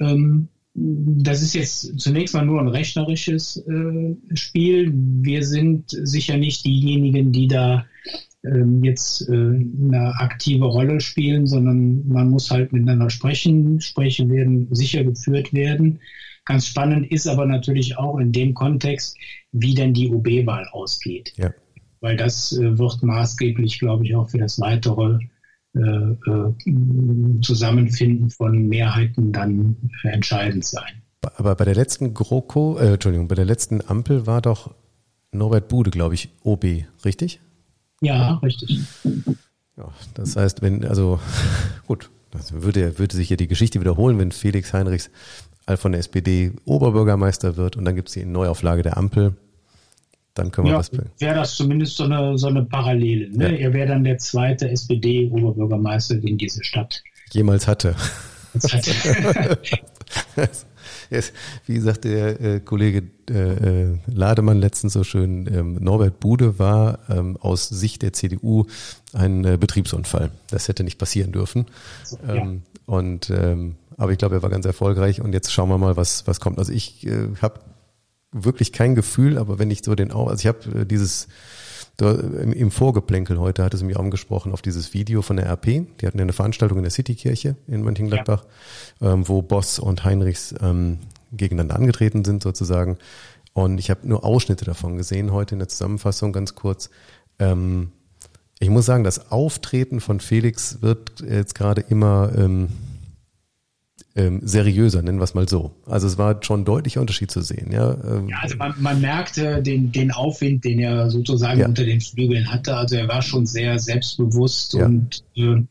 Ähm, 0.00 0.48
das 0.74 1.42
ist 1.42 1.54
jetzt 1.54 2.00
zunächst 2.00 2.34
mal 2.34 2.46
nur 2.46 2.60
ein 2.60 2.68
rechnerisches 2.68 3.58
äh, 3.66 4.16
Spiel. 4.34 4.90
Wir 4.94 5.44
sind 5.44 5.90
sicher 5.90 6.38
nicht 6.38 6.64
diejenigen, 6.64 7.32
die 7.32 7.46
da 7.46 7.84
jetzt 8.82 9.28
äh, 9.28 9.32
eine 9.32 10.14
aktive 10.18 10.64
Rolle 10.64 11.00
spielen, 11.00 11.46
sondern 11.46 12.06
man 12.08 12.28
muss 12.30 12.50
halt 12.50 12.72
miteinander 12.72 13.10
sprechen. 13.10 13.80
Sprechen 13.80 14.30
werden 14.30 14.68
sicher 14.74 15.04
geführt 15.04 15.52
werden. 15.52 16.00
Ganz 16.44 16.66
spannend 16.66 17.10
ist 17.12 17.28
aber 17.28 17.46
natürlich 17.46 17.96
auch 17.98 18.18
in 18.18 18.32
dem 18.32 18.54
Kontext, 18.54 19.16
wie 19.52 19.74
denn 19.74 19.94
die 19.94 20.08
OB-Wahl 20.08 20.66
ausgeht. 20.72 21.32
Ja. 21.36 21.50
Weil 22.00 22.16
das 22.16 22.52
äh, 22.52 22.78
wird 22.78 23.02
maßgeblich, 23.02 23.78
glaube 23.78 24.04
ich, 24.04 24.16
auch 24.16 24.28
für 24.28 24.38
das 24.38 24.58
weitere 24.58 25.18
äh, 25.74 27.40
Zusammenfinden 27.40 28.28
von 28.28 28.68
Mehrheiten 28.68 29.32
dann 29.32 29.76
entscheidend 30.02 30.64
sein. 30.64 31.02
Aber 31.36 31.54
bei 31.54 31.64
der 31.64 31.76
letzten 31.76 32.12
GroKo, 32.12 32.76
äh, 32.78 32.94
Entschuldigung, 32.94 33.28
bei 33.28 33.36
der 33.36 33.44
letzten 33.44 33.80
Ampel 33.80 34.26
war 34.26 34.42
doch 34.42 34.74
Norbert 35.30 35.68
Bude, 35.68 35.90
glaube 35.90 36.14
ich, 36.14 36.28
OB, 36.42 36.84
richtig? 37.04 37.40
Ja, 38.02 38.34
richtig. 38.42 38.80
Ja, 39.76 39.90
das 40.14 40.36
heißt, 40.36 40.60
wenn, 40.60 40.84
also 40.84 41.18
gut, 41.86 42.10
das 42.30 42.52
würde, 42.52 42.98
würde 42.98 43.16
sich 43.16 43.30
ja 43.30 43.36
die 43.36 43.48
Geschichte 43.48 43.80
wiederholen, 43.80 44.18
wenn 44.18 44.32
Felix 44.32 44.72
Heinrichs 44.74 45.10
von 45.76 45.92
der 45.92 46.00
SPD 46.00 46.52
Oberbürgermeister 46.64 47.56
wird 47.56 47.76
und 47.76 47.84
dann 47.84 47.94
gibt 47.94 48.08
es 48.08 48.14
die 48.14 48.24
Neuauflage 48.24 48.82
der 48.82 48.96
Ampel. 48.96 49.36
Dann 50.34 50.50
können 50.50 50.66
wir 50.66 50.72
ja, 50.72 50.78
das. 50.78 50.90
Wäre 51.18 51.34
das 51.36 51.54
zumindest 51.54 51.96
so 51.96 52.04
eine, 52.04 52.36
so 52.38 52.48
eine 52.48 52.64
Parallele. 52.64 53.30
Ne? 53.30 53.52
Ja. 53.52 53.58
Er 53.58 53.72
wäre 53.72 53.86
dann 53.88 54.02
der 54.02 54.18
zweite 54.18 54.68
SPD-Oberbürgermeister, 54.70 56.16
den 56.16 56.38
diese 56.38 56.64
Stadt 56.64 57.02
jemals 57.32 57.68
hatte. 57.68 57.94
Wie 61.66 61.78
sagt 61.78 62.04
der 62.04 62.40
äh, 62.40 62.60
Kollege 62.60 63.04
äh, 63.30 63.34
äh, 63.34 63.98
Lademann 64.06 64.58
letztens 64.58 64.94
so 64.94 65.04
schön, 65.04 65.46
ähm, 65.52 65.74
Norbert 65.80 66.20
Bude 66.20 66.58
war 66.58 66.98
ähm, 67.08 67.36
aus 67.40 67.68
Sicht 67.68 68.02
der 68.02 68.12
CDU 68.12 68.66
ein 69.12 69.44
äh, 69.44 69.56
Betriebsunfall. 69.58 70.30
Das 70.50 70.68
hätte 70.68 70.84
nicht 70.84 70.98
passieren 70.98 71.32
dürfen. 71.32 71.66
Ja. 72.26 72.34
Ähm, 72.34 72.62
und 72.86 73.30
ähm, 73.30 73.76
aber 73.96 74.12
ich 74.12 74.18
glaube, 74.18 74.36
er 74.36 74.42
war 74.42 74.50
ganz 74.50 74.66
erfolgreich 74.66 75.20
und 75.20 75.32
jetzt 75.32 75.52
schauen 75.52 75.68
wir 75.68 75.78
mal, 75.78 75.96
was, 75.96 76.26
was 76.26 76.40
kommt. 76.40 76.58
Also 76.58 76.72
ich 76.72 77.06
äh, 77.06 77.28
habe 77.40 77.60
wirklich 78.32 78.72
kein 78.72 78.94
Gefühl, 78.94 79.38
aber 79.38 79.58
wenn 79.58 79.70
ich 79.70 79.84
so 79.84 79.94
den 79.94 80.10
also 80.10 80.34
ich 80.34 80.46
habe 80.46 80.80
äh, 80.80 80.86
dieses 80.86 81.28
im 82.00 82.70
Vorgeplänkel 82.70 83.38
heute 83.38 83.62
hat 83.62 83.74
es 83.74 83.82
mich 83.82 83.98
angesprochen 83.98 84.52
auf 84.52 84.62
dieses 84.62 84.94
Video 84.94 85.22
von 85.22 85.36
der 85.36 85.46
RP. 85.46 85.86
Die 86.00 86.06
hatten 86.06 86.18
ja 86.18 86.22
eine 86.22 86.32
Veranstaltung 86.32 86.78
in 86.78 86.84
der 86.84 86.90
Citykirche 86.90 87.56
in 87.68 87.82
Mönchengladbach, 87.82 88.44
ja. 89.00 89.12
ähm, 89.12 89.28
wo 89.28 89.42
Boss 89.42 89.78
und 89.78 90.04
Heinrichs 90.04 90.54
ähm, 90.60 90.98
gegeneinander 91.32 91.76
angetreten 91.76 92.24
sind 92.24 92.42
sozusagen. 92.42 92.98
Und 93.52 93.78
ich 93.78 93.90
habe 93.90 94.08
nur 94.08 94.24
Ausschnitte 94.24 94.64
davon 94.64 94.96
gesehen 94.96 95.32
heute 95.32 95.54
in 95.54 95.58
der 95.58 95.68
Zusammenfassung 95.68 96.32
ganz 96.32 96.54
kurz. 96.54 96.90
Ähm, 97.38 97.92
ich 98.58 98.70
muss 98.70 98.86
sagen, 98.86 99.04
das 99.04 99.30
Auftreten 99.30 100.00
von 100.00 100.20
Felix 100.20 100.82
wird 100.82 101.20
jetzt 101.20 101.54
gerade 101.54 101.82
immer 101.82 102.32
ähm, 104.14 104.40
seriöser, 104.42 105.02
nennen 105.02 105.18
wir 105.18 105.24
es 105.24 105.34
mal 105.34 105.48
so. 105.48 105.72
Also 105.86 106.06
es 106.06 106.18
war 106.18 106.42
schon 106.42 106.60
ein 106.60 106.64
deutlicher 106.64 107.00
Unterschied 107.00 107.30
zu 107.30 107.40
sehen. 107.40 107.72
Ja, 107.72 107.92
ähm, 108.04 108.28
ja 108.28 108.36
also 108.42 108.56
man, 108.56 108.74
man, 108.78 109.00
merkte 109.00 109.62
den, 109.62 109.90
den 109.92 110.10
Aufwind, 110.10 110.64
den 110.64 110.80
er 110.80 111.10
sozusagen 111.10 111.60
ja. 111.60 111.66
unter 111.66 111.84
den 111.84 112.00
Flügeln 112.00 112.50
hatte. 112.52 112.76
Also 112.76 112.96
er 112.96 113.08
war 113.08 113.22
schon 113.22 113.46
sehr 113.46 113.78
selbstbewusst 113.78 114.74
ja. 114.74 114.86
und 114.86 115.24
äh, 115.36 115.62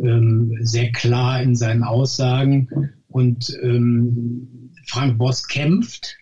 ähm, 0.00 0.58
sehr 0.60 0.92
klar 0.92 1.42
in 1.42 1.56
seinen 1.56 1.82
Aussagen. 1.82 2.68
Und 3.08 3.52
ähm, 3.62 4.70
Frank 4.86 5.18
Boss 5.18 5.48
kämpft, 5.48 6.16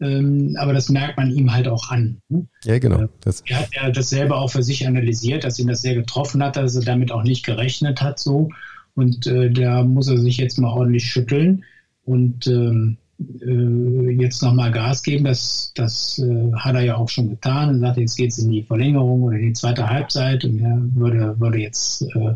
ähm, 0.00 0.56
aber 0.58 0.72
das 0.72 0.88
merkt 0.88 1.16
man 1.16 1.30
ihm 1.30 1.52
halt 1.52 1.68
auch 1.68 1.90
an. 1.90 2.20
Ja, 2.64 2.78
genau. 2.78 3.08
Das 3.20 3.42
er 3.46 3.60
hat 3.60 3.68
ja 3.72 3.90
das 3.90 4.10
selber 4.10 4.36
auch 4.36 4.50
für 4.50 4.64
sich 4.64 4.86
analysiert, 4.86 5.44
dass 5.44 5.60
ihn 5.60 5.68
das 5.68 5.82
sehr 5.82 5.94
getroffen 5.94 6.42
hat, 6.42 6.56
dass 6.56 6.74
er 6.74 6.82
damit 6.82 7.12
auch 7.12 7.22
nicht 7.22 7.46
gerechnet 7.46 8.02
hat 8.02 8.18
so. 8.18 8.48
Und 8.94 9.26
äh, 9.26 9.50
da 9.50 9.82
muss 9.84 10.08
er 10.08 10.18
sich 10.18 10.36
jetzt 10.36 10.58
mal 10.58 10.72
ordentlich 10.72 11.04
schütteln 11.04 11.64
und 12.04 12.46
ähm, 12.46 12.98
äh, 13.40 14.10
jetzt 14.10 14.42
nochmal 14.42 14.70
Gas 14.70 15.02
geben. 15.02 15.24
Das, 15.24 15.72
das 15.74 16.18
äh, 16.18 16.52
hat 16.54 16.74
er 16.74 16.82
ja 16.82 16.96
auch 16.96 17.08
schon 17.08 17.30
getan. 17.30 17.70
Er 17.70 17.78
sagt, 17.78 17.98
jetzt 17.98 18.16
geht 18.16 18.30
es 18.30 18.38
in 18.38 18.50
die 18.50 18.62
Verlängerung 18.62 19.22
oder 19.22 19.36
in 19.36 19.46
die 19.46 19.52
zweite 19.52 19.88
Halbzeit 19.88 20.44
und 20.44 20.60
er 20.60 20.78
würde, 20.94 21.38
würde 21.40 21.58
jetzt 21.58 22.02
äh, 22.02 22.34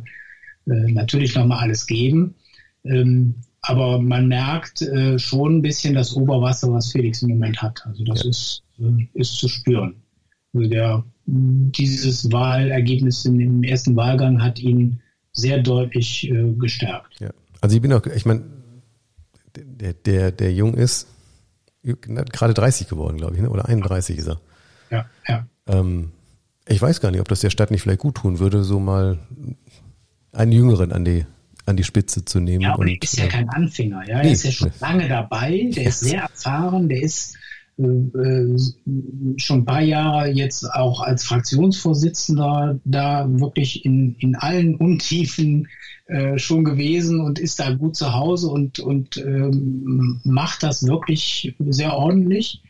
äh, 0.71 0.93
natürlich 0.93 1.35
nochmal 1.35 1.61
alles 1.61 1.87
geben. 1.87 2.35
Ähm, 2.85 3.35
aber 3.63 4.01
man 4.01 4.29
merkt 4.29 4.83
äh, 4.83 5.19
schon 5.19 5.57
ein 5.57 5.63
bisschen 5.63 5.95
das 5.95 6.15
Oberwasser, 6.15 6.73
was 6.73 6.93
Felix 6.93 7.23
im 7.23 7.31
Moment 7.31 7.61
hat. 7.61 7.85
Also 7.85 8.05
das 8.05 8.23
ja. 8.23 8.31
ist, 8.31 8.63
äh, 8.79 9.09
ist 9.15 9.35
zu 9.35 9.49
spüren. 9.49 9.97
Also 10.55 10.69
der, 10.69 11.05
dieses 11.27 12.31
Wahlergebnis 12.31 13.25
im 13.25 13.63
ersten 13.65 13.97
Wahlgang 13.97 14.43
hat 14.43 14.61
ihn 14.61 15.01
sehr 15.37 15.63
deutlich 15.63 16.29
äh, 16.29 16.53
gestärkt. 16.59 17.21
Ja. 17.21 17.31
Also 17.61 17.77
ich 17.77 17.83
bin 17.83 17.93
auch, 17.93 18.05
ich 18.07 18.27
meine, 18.27 18.43
der, 19.55 19.93
der, 19.93 20.33
der 20.33 20.53
Jung 20.53 20.75
ist 20.75 21.07
gerade 21.83 22.55
30 22.55 22.89
geworden, 22.89 23.17
glaube 23.17 23.37
ich, 23.37 23.41
ne? 23.41 23.49
oder 23.49 23.69
31 23.69 24.19
ist 24.19 24.29
er. 24.29 24.41
Ja, 24.91 25.07
ja. 25.29 25.47
Ähm, 25.69 26.13
ich 26.67 26.83
weiß 26.83 27.01
gar 27.01 27.11
nicht, 27.11 27.21
ob 27.21 27.29
das 27.29 27.41
der 27.41 27.51
Stadt 27.51 27.71
nicht 27.71 27.83
vielleicht 27.83 28.01
gut 28.01 28.17
tun 28.17 28.39
würde, 28.39 28.65
so 28.65 28.81
mal 28.81 29.19
einen 30.33 30.53
Jüngeren 30.53 30.93
an 30.93 31.05
die, 31.05 31.25
an 31.65 31.77
die 31.77 31.85
Spitze 31.85 32.25
zu 32.25 32.41
nehmen. 32.41 32.63
Ja, 32.63 32.73
aber 32.73 32.81
und, 32.81 32.87
der 32.89 32.97
ist 33.01 33.17
ja 33.17 33.29
kein 33.29 33.49
Anfänger, 33.51 34.07
ja. 34.09 34.19
Nee, 34.19 34.29
er 34.29 34.33
ist 34.33 34.45
ja 34.45 34.51
schon 34.51 34.73
lange 34.81 35.09
dabei, 35.09 35.71
der 35.75 35.85
ist 35.85 36.01
sehr 36.01 36.23
erfahren, 36.23 36.89
der 36.89 37.03
ist 37.03 37.37
äh, 37.37 37.39
schon 37.79 39.59
ein 39.61 39.65
paar 39.67 39.83
Jahre 39.83 40.29
jetzt 40.29 40.65
auch 40.73 41.01
als 41.03 41.25
Fraktionsvorsitzender 41.25 42.81
da 42.85 43.27
wirklich 43.29 43.85
in, 43.85 44.15
in 44.19 44.35
allen 44.35 44.77
Untiefen 44.77 45.69
äh, 46.07 46.39
schon 46.39 46.65
gewesen 46.65 47.21
und 47.21 47.39
ist 47.39 47.61
da 47.61 47.73
gut 47.73 47.95
zu 47.97 48.15
Hause 48.15 48.49
und, 48.49 48.79
und 48.79 49.19
ähm, 49.19 50.21
macht 50.25 50.63
das 50.63 50.87
wirklich 50.87 51.55
sehr 51.59 51.93
ordentlich. 51.95 52.63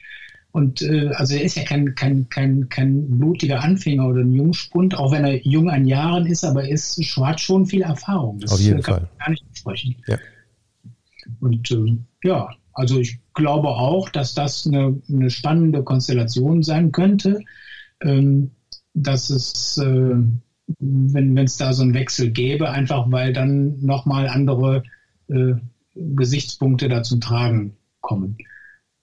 Und 0.51 0.81
äh, 0.81 1.09
also 1.09 1.35
er 1.35 1.43
ist 1.43 1.57
ja 1.57 1.65
kein, 1.65 1.95
kein, 1.95 2.29
kein, 2.31 2.69
kein 2.71 3.19
blutiger 3.19 3.63
Anfänger 3.63 4.09
oder 4.09 4.23
ein 4.23 4.33
Jungspund, 4.33 4.97
auch 4.97 5.13
wenn 5.13 5.25
er 5.25 5.47
jung 5.47 5.69
an 5.69 5.87
Jahren 5.87 6.27
ist, 6.27 6.45
aber 6.45 6.65
er 6.65 6.71
ist, 6.71 6.99
hat 7.21 7.41
schon 7.41 7.67
viel 7.67 7.83
Erfahrung. 7.83 8.41
Das 8.41 8.53
Auf 8.53 8.61
jeden 8.61 8.81
kann 8.81 9.01
Fall. 9.01 9.09
gar 9.19 9.31
nicht 9.31 9.49
besprechen. 9.51 9.97
Ja. 10.07 10.19
Und 11.41 11.71
äh, 11.71 11.99
ja, 12.25 12.49
also 12.77 13.01
ich 13.01 13.19
glaube 13.33 13.69
auch, 13.69 14.11
dass 14.11 14.35
das 14.35 14.67
eine, 14.67 15.01
eine 15.09 15.31
spannende 15.31 15.83
Konstellation 15.83 16.63
sein 16.63 16.93
könnte, 16.93 17.41
ähm, 18.03 18.51
dass 18.93 19.31
es, 19.31 19.79
äh, 19.79 20.15
wenn 20.79 21.39
es 21.39 21.57
da 21.57 21.73
so 21.73 21.83
einen 21.83 21.95
Wechsel 21.95 22.31
gäbe, 22.31 22.69
einfach 22.69 23.11
weil 23.11 23.33
dann 23.33 23.81
nochmal 23.81 24.29
andere 24.29 24.83
äh, 25.29 25.55
Gesichtspunkte 25.95 26.91
da 26.91 27.03
zum 27.03 27.23
Tragen 27.23 27.77
kommen. 28.03 28.37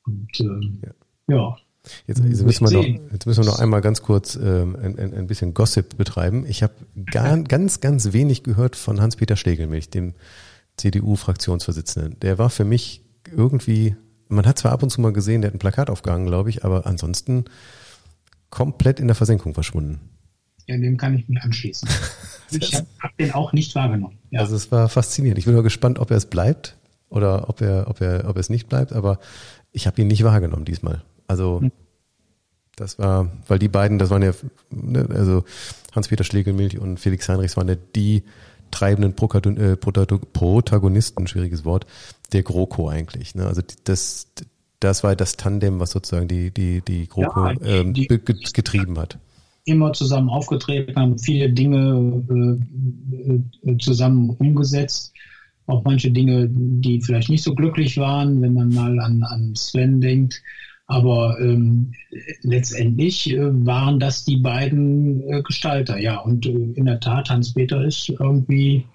Und 0.05 0.39
äh, 0.39 0.85
ja. 0.85 1.35
ja. 1.35 1.57
Jetzt, 2.05 2.23
jetzt, 2.23 2.43
müssen 2.43 2.69
wir 2.69 2.77
noch, 2.77 3.11
jetzt 3.11 3.25
müssen 3.25 3.43
wir 3.43 3.49
noch 3.49 3.59
einmal 3.59 3.81
ganz 3.81 4.03
kurz 4.03 4.35
ähm, 4.35 4.77
ein, 4.81 4.99
ein, 4.99 5.13
ein 5.15 5.27
bisschen 5.27 5.55
Gossip 5.55 5.97
betreiben. 5.97 6.45
Ich 6.47 6.61
habe 6.61 6.73
ganz, 7.47 7.81
ganz 7.81 8.13
wenig 8.13 8.43
gehört 8.43 8.75
von 8.75 9.01
Hans-Peter 9.01 9.35
Schlegelmilch, 9.35 9.89
dem 9.89 10.13
CDU-Fraktionsvorsitzenden. 10.77 12.19
Der 12.19 12.37
war 12.37 12.51
für 12.51 12.65
mich 12.65 13.03
irgendwie, 13.31 13.95
man 14.27 14.45
hat 14.45 14.59
zwar 14.59 14.71
ab 14.71 14.83
und 14.83 14.89
zu 14.89 15.01
mal 15.01 15.13
gesehen, 15.13 15.41
der 15.41 15.49
hat 15.49 15.55
ein 15.55 15.59
Plakat 15.59 15.89
aufgehangen, 15.89 16.27
glaube 16.27 16.49
ich, 16.49 16.63
aber 16.65 16.85
ansonsten 16.85 17.45
komplett 18.49 18.99
in 18.99 19.07
der 19.07 19.15
Versenkung 19.15 19.53
verschwunden. 19.53 19.99
Ja, 20.67 20.77
dem 20.77 20.97
kann 20.97 21.15
ich 21.15 21.27
mich 21.27 21.41
anschließen. 21.41 21.89
ich 22.51 22.73
habe 22.73 22.87
hab 22.99 23.17
den 23.17 23.31
auch 23.31 23.53
nicht 23.53 23.75
wahrgenommen. 23.75 24.17
Ja. 24.29 24.41
Also 24.41 24.55
es 24.55 24.71
war 24.71 24.87
faszinierend. 24.89 25.39
Ich 25.39 25.45
bin 25.45 25.53
nur 25.53 25.63
gespannt, 25.63 25.99
ob 25.99 26.11
er 26.11 26.17
es 26.17 26.25
bleibt 26.25 26.77
oder 27.09 27.49
ob 27.49 27.61
er, 27.61 27.87
ob 27.89 28.01
er, 28.01 28.27
ob 28.27 28.35
er 28.35 28.39
es 28.39 28.49
nicht 28.49 28.69
bleibt, 28.69 28.93
aber 28.93 29.19
ich 29.71 29.87
habe 29.87 30.01
ihn 30.01 30.07
nicht 30.07 30.23
wahrgenommen 30.23 30.65
diesmal. 30.65 31.03
Also 31.27 31.61
hm. 31.61 31.71
das 32.75 32.97
war, 32.99 33.31
weil 33.47 33.59
die 33.59 33.67
beiden, 33.67 33.99
das 33.99 34.09
waren 34.09 34.21
ja, 34.21 34.31
ne, 34.69 35.07
also 35.09 35.43
Hans-Peter 35.91 36.23
Schlegelmilch 36.23 36.79
und 36.79 36.99
Felix 36.99 37.27
Heinrichs 37.27 37.57
waren 37.57 37.67
ja 37.67 37.75
die 37.75 38.23
treibenden 38.73 39.13
äh, 39.57 39.77
Protagonisten, 39.77 41.27
schwieriges 41.27 41.63
Wort, 41.63 41.85
der 42.33 42.43
GroKo 42.43 42.89
eigentlich. 42.89 43.35
Ne? 43.35 43.45
Also 43.45 43.61
das, 43.85 44.27
das 44.79 45.03
war 45.03 45.15
das 45.15 45.37
Tandem, 45.37 45.79
was 45.79 45.91
sozusagen 45.91 46.27
die, 46.27 46.51
die, 46.51 46.81
die 46.81 47.07
GroKo 47.07 47.47
ja, 47.47 47.53
ähm, 47.63 47.93
die, 47.93 48.07
getrieben 48.07 48.97
hat. 48.99 49.17
Immer 49.65 49.93
zusammen 49.93 50.29
aufgetreten, 50.29 50.95
haben 50.95 51.17
viele 51.17 51.49
Dinge 51.49 52.59
äh, 53.63 53.71
äh, 53.71 53.77
zusammen 53.77 54.31
umgesetzt. 54.31 55.13
Auch 55.67 55.85
manche 55.85 56.11
Dinge, 56.11 56.49
die 56.49 57.01
vielleicht 57.01 57.29
nicht 57.29 57.43
so 57.43 57.55
glücklich 57.55 57.97
waren, 57.97 58.41
wenn 58.41 58.53
man 58.53 58.73
mal 58.73 58.99
an, 58.99 59.23
an 59.23 59.55
Sven 59.55 60.01
denkt. 60.01 60.41
Aber 60.85 61.39
ähm, 61.39 61.93
letztendlich 62.41 63.31
äh, 63.31 63.65
waren 63.65 63.99
das 63.99 64.25
die 64.25 64.37
beiden 64.37 65.21
äh, 65.29 65.41
Gestalter, 65.41 65.97
ja. 65.97 66.17
Und 66.17 66.45
äh, 66.45 66.49
in 66.49 66.85
der 66.85 66.99
Tat, 66.99 67.29
Hans-Peter 67.29 67.83
ist 67.83 68.09
irgendwie 68.09 68.85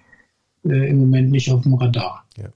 äh, 0.65 0.89
im 0.89 0.99
Moment 0.99 1.31
nicht 1.31 1.51
auf 1.51 1.63
dem 1.63 1.73
Radar. 1.73 2.25
Ja. 2.37 2.49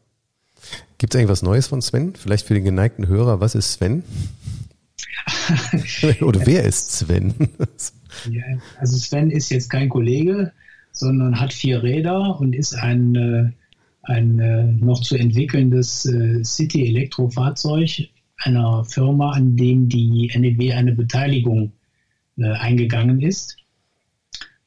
Gibt 0.97 1.13
es 1.13 1.19
eigentlich 1.19 1.31
was 1.31 1.41
Neues 1.41 1.67
von 1.67 1.81
Sven? 1.81 2.15
Vielleicht 2.15 2.45
für 2.45 2.53
den 2.53 2.63
geneigten 2.63 3.07
Hörer, 3.07 3.39
was 3.39 3.55
ist 3.55 3.73
Sven? 3.73 4.03
Oder 6.21 6.45
wer 6.45 6.63
ist 6.63 6.91
Sven? 6.91 7.33
ja, 8.29 8.43
also 8.79 8.97
Sven 8.97 9.31
ist 9.31 9.49
jetzt 9.49 9.69
kein 9.69 9.89
Kollege, 9.89 10.51
sondern 10.91 11.39
hat 11.39 11.53
vier 11.53 11.81
Räder 11.81 12.39
und 12.39 12.53
ist 12.53 12.75
ein, 12.75 13.15
äh, 13.15 13.51
ein 14.03 14.39
äh, 14.39 14.63
noch 14.63 15.01
zu 15.01 15.15
entwickelndes 15.15 16.05
äh, 16.05 16.43
City-Elektrofahrzeug 16.43 18.09
einer 18.45 18.83
Firma, 18.85 19.31
an 19.31 19.55
dem 19.55 19.89
die 19.89 20.31
NEW 20.35 20.73
eine 20.73 20.93
Beteiligung 20.93 21.71
eingegangen 22.35 23.21
ist, 23.21 23.57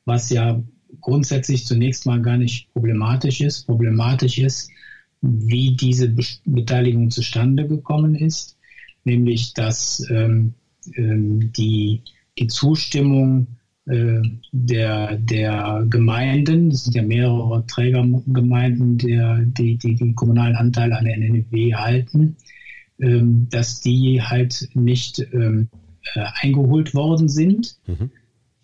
was 0.04 0.30
ja 0.30 0.62
grundsätzlich 1.00 1.66
zunächst 1.66 2.06
mal 2.06 2.22
gar 2.22 2.36
nicht 2.36 2.72
problematisch 2.72 3.40
ist. 3.40 3.66
Problematisch 3.66 4.38
ist, 4.38 4.70
wie 5.20 5.74
diese 5.74 6.14
Beteiligung 6.44 7.10
zustande 7.10 7.66
gekommen 7.66 8.14
ist, 8.14 8.56
nämlich 9.04 9.54
dass 9.54 10.04
ähm, 10.10 10.54
ähm, 10.96 11.52
die, 11.52 12.02
die 12.38 12.46
Zustimmung 12.46 13.46
äh, 13.86 14.20
der, 14.52 15.16
der 15.16 15.86
Gemeinden, 15.88 16.70
es 16.70 16.84
sind 16.84 16.94
ja 16.94 17.02
mehrere 17.02 17.64
Trägergemeinden, 17.66 18.98
der, 18.98 19.38
die, 19.38 19.76
die 19.76 19.94
den 19.94 20.14
kommunalen 20.14 20.56
Anteil 20.56 20.92
an 20.92 21.04
der 21.04 21.16
NNW 21.16 21.74
halten, 21.74 22.36
ähm, 23.00 23.48
dass 23.50 23.80
die 23.80 24.22
halt 24.22 24.68
nicht 24.74 25.20
ähm, 25.32 25.68
äh, 26.14 26.24
eingeholt 26.40 26.94
worden 26.94 27.28
sind. 27.28 27.76
Mhm 27.86 28.10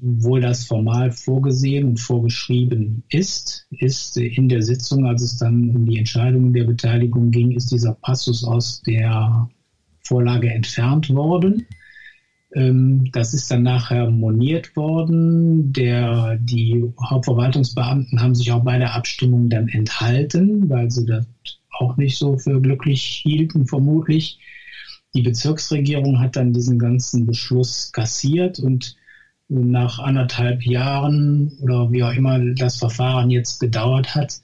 obwohl 0.03 0.41
das 0.41 0.65
formal 0.65 1.13
vorgesehen 1.13 1.85
und 1.85 2.01
vorgeschrieben 2.01 3.05
ist, 3.09 3.67
ist 3.71 4.17
in 4.17 4.49
der 4.49 4.63
Sitzung, 4.63 5.07
als 5.07 5.23
es 5.23 5.39
dann 5.39 5.71
um 5.77 5.87
die 5.87 5.99
Entscheidung 5.99 6.53
der 6.53 6.65
Beteiligung 6.65 7.31
ging, 7.31 7.53
ist 7.53 7.71
dieser 7.71 7.95
Passus 7.95 8.43
aus 8.43 8.83
der 8.83 9.49
Vorlage 10.01 10.51
entfernt 10.51 11.09
worden. 11.11 11.67
Ähm, 12.55 13.11
das 13.13 13.33
ist 13.33 13.51
dann 13.51 13.63
nachher 13.63 14.11
moniert 14.11 14.75
worden. 14.75 15.73
Der, 15.73 16.37
die 16.41 16.85
Hauptverwaltungsbeamten 17.01 18.21
haben 18.21 18.35
sich 18.35 18.51
auch 18.51 18.65
bei 18.65 18.79
der 18.79 18.95
Abstimmung 18.95 19.49
dann 19.49 19.69
enthalten, 19.69 20.69
weil 20.69 20.91
sie 20.91 21.07
das 21.07 21.27
auch 21.83 21.97
nicht 21.97 22.19
so 22.19 22.39
für 22.39 22.61
glücklich 22.61 23.03
hielten, 23.03 23.67
vermutlich. 23.67 24.39
Die 25.15 25.23
Bezirksregierung 25.23 26.21
hat 26.21 26.37
dann 26.37 26.53
diesen 26.53 26.79
ganzen 26.79 27.27
Beschluss 27.27 27.93
kassiert 27.93 28.59
und 28.59 28.97
nach 29.49 29.99
anderthalb 29.99 30.65
Jahren 30.65 31.53
oder 31.61 31.91
wie 31.93 32.03
auch 32.03 32.15
immer 32.15 32.41
das 32.55 32.77
Verfahren 32.77 33.31
jetzt 33.31 33.61
gedauert 33.61 34.15
hat, 34.15 34.41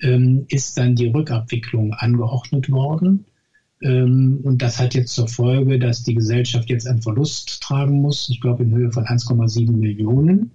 ähm, 0.00 0.46
ist 0.48 0.78
dann 0.78 0.94
die 0.94 1.08
Rückabwicklung 1.08 1.94
angeordnet 1.94 2.70
worden. 2.70 3.24
Ähm, 3.82 4.40
und 4.44 4.62
das 4.62 4.78
hat 4.78 4.94
jetzt 4.94 5.14
zur 5.14 5.26
Folge, 5.26 5.78
dass 5.78 6.04
die 6.04 6.14
Gesellschaft 6.14 6.70
jetzt 6.70 6.86
einen 6.86 7.02
Verlust 7.02 7.60
tragen 7.60 8.00
muss, 8.00 8.28
ich 8.28 8.40
glaube 8.40 8.62
in 8.62 8.74
Höhe 8.74 8.92
von 8.92 9.04
1,7 9.04 9.72
Millionen. 9.72 10.52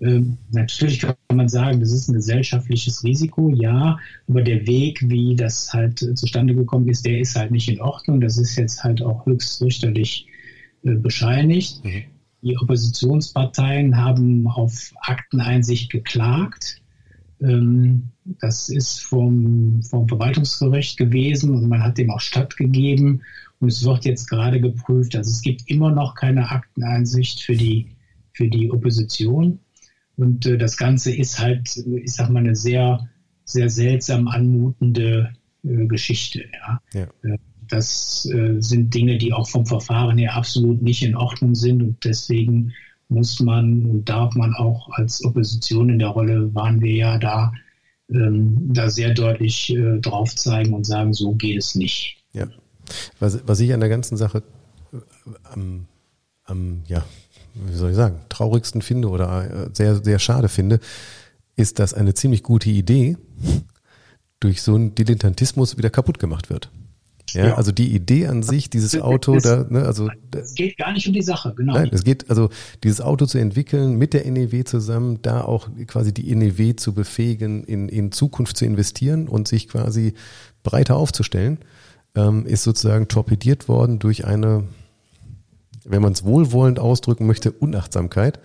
Ähm, 0.00 0.38
natürlich 0.52 1.00
kann 1.00 1.14
man 1.32 1.48
sagen, 1.48 1.80
das 1.80 1.92
ist 1.92 2.08
ein 2.08 2.14
gesellschaftliches 2.14 3.02
Risiko, 3.04 3.50
ja, 3.50 3.98
aber 4.28 4.42
der 4.42 4.66
Weg, 4.66 5.08
wie 5.08 5.34
das 5.34 5.72
halt 5.72 5.98
zustande 5.98 6.54
gekommen 6.54 6.88
ist, 6.88 7.04
der 7.04 7.18
ist 7.18 7.36
halt 7.36 7.50
nicht 7.50 7.68
in 7.68 7.80
Ordnung. 7.80 8.20
Das 8.20 8.38
ist 8.38 8.56
jetzt 8.56 8.84
halt 8.84 9.02
auch 9.02 9.26
höchstrichterlich 9.26 10.26
äh, 10.84 10.94
bescheinigt. 10.94 11.84
Mhm. 11.84 12.04
Die 12.42 12.58
Oppositionsparteien 12.58 13.96
haben 13.96 14.46
auf 14.46 14.92
Akteneinsicht 15.00 15.90
geklagt. 15.90 16.82
Ähm, 17.40 18.10
das 18.40 18.68
ist 18.68 19.00
vom, 19.00 19.82
vom 19.82 20.08
Verwaltungsgericht 20.08 20.96
gewesen 20.96 21.54
und 21.54 21.68
man 21.68 21.82
hat 21.82 21.98
dem 21.98 22.10
auch 22.10 22.20
stattgegeben. 22.20 23.22
Und 23.60 23.68
es 23.68 23.84
wird 23.84 24.04
jetzt 24.04 24.28
gerade 24.28 24.60
geprüft. 24.60 25.16
Also 25.16 25.30
es 25.30 25.40
gibt 25.40 25.68
immer 25.70 25.90
noch 25.90 26.14
keine 26.14 26.50
Akteneinsicht 26.50 27.42
für 27.42 27.56
die, 27.56 27.86
für 28.32 28.48
die 28.48 28.70
Opposition. 28.70 29.58
Und 30.16 30.46
äh, 30.46 30.58
das 30.58 30.76
Ganze 30.76 31.14
ist 31.14 31.40
halt, 31.40 31.76
ich 31.76 32.12
sag 32.12 32.30
mal, 32.30 32.40
eine 32.40 32.56
sehr, 32.56 33.08
sehr 33.44 33.68
seltsam 33.68 34.28
anmutende 34.28 35.32
äh, 35.64 35.86
Geschichte. 35.86 36.44
Ja. 36.52 36.80
ja. 36.92 37.06
Äh, 37.22 37.38
das 37.68 38.28
äh, 38.32 38.60
sind 38.60 38.94
Dinge, 38.94 39.18
die 39.18 39.32
auch 39.32 39.48
vom 39.48 39.66
Verfahren 39.66 40.18
her 40.18 40.34
absolut 40.34 40.82
nicht 40.82 41.02
in 41.02 41.16
Ordnung 41.16 41.54
sind 41.54 41.82
und 41.82 42.04
deswegen 42.04 42.72
muss 43.08 43.40
man 43.40 43.86
und 43.86 44.08
darf 44.08 44.34
man 44.34 44.54
auch 44.54 44.90
als 44.92 45.24
Opposition 45.24 45.88
in 45.88 45.98
der 45.98 46.08
Rolle, 46.08 46.54
waren 46.54 46.80
wir 46.80 46.92
ja 46.92 47.18
da, 47.18 47.52
ähm, 48.10 48.72
da 48.72 48.90
sehr 48.90 49.14
deutlich 49.14 49.74
äh, 49.74 49.98
drauf 49.98 50.34
zeigen 50.34 50.74
und 50.74 50.84
sagen, 50.84 51.12
so 51.12 51.34
geht 51.34 51.58
es 51.58 51.74
nicht. 51.74 52.22
Ja. 52.32 52.48
Was, 53.18 53.46
was 53.46 53.60
ich 53.60 53.72
an 53.72 53.80
der 53.80 53.88
ganzen 53.88 54.16
Sache 54.16 54.42
äh, 54.92 54.96
am, 55.44 55.86
am, 56.44 56.82
ja, 56.86 57.04
wie 57.54 57.74
soll 57.74 57.90
ich 57.90 57.96
sagen, 57.96 58.20
traurigsten 58.28 58.82
finde 58.82 59.08
oder 59.08 59.66
äh, 59.66 59.70
sehr, 59.72 60.02
sehr 60.02 60.18
schade 60.18 60.48
finde, 60.48 60.80
ist, 61.56 61.78
dass 61.78 61.94
eine 61.94 62.14
ziemlich 62.14 62.42
gute 62.42 62.70
Idee 62.70 63.16
durch 64.40 64.62
so 64.62 64.74
einen 64.74 64.94
Dilettantismus 64.94 65.76
wieder 65.78 65.90
kaputt 65.90 66.18
gemacht 66.18 66.50
wird. 66.50 66.70
Ja, 67.32 67.48
ja, 67.48 67.54
also 67.54 67.72
die 67.72 67.92
Idee 67.94 68.26
an 68.28 68.42
sich, 68.42 68.70
dieses 68.70 69.00
Auto, 69.00 69.38
da, 69.38 69.66
ne, 69.68 69.84
also 69.84 70.08
es 70.36 70.54
geht 70.54 70.76
gar 70.76 70.92
nicht 70.92 71.06
um 71.06 71.12
die 71.12 71.22
Sache, 71.22 71.52
genau. 71.56 71.74
Nein, 71.74 71.90
es 71.92 72.04
geht 72.04 72.30
also 72.30 72.50
dieses 72.84 73.00
Auto 73.00 73.26
zu 73.26 73.38
entwickeln 73.38 73.96
mit 73.96 74.12
der 74.14 74.30
NEW 74.30 74.62
zusammen, 74.64 75.20
da 75.22 75.40
auch 75.40 75.68
quasi 75.86 76.14
die 76.14 76.32
NEW 76.34 76.76
zu 76.76 76.92
befähigen, 76.94 77.64
in 77.64 77.88
in 77.88 78.12
Zukunft 78.12 78.56
zu 78.56 78.64
investieren 78.64 79.26
und 79.26 79.48
sich 79.48 79.68
quasi 79.68 80.14
breiter 80.62 80.96
aufzustellen, 80.96 81.58
ähm, 82.14 82.46
ist 82.46 82.62
sozusagen 82.62 83.08
torpediert 83.08 83.68
worden 83.68 83.98
durch 83.98 84.26
eine, 84.26 84.64
wenn 85.84 86.02
man 86.02 86.12
es 86.12 86.24
wohlwollend 86.24 86.78
ausdrücken 86.78 87.26
möchte, 87.26 87.52
Unachtsamkeit. 87.52 88.40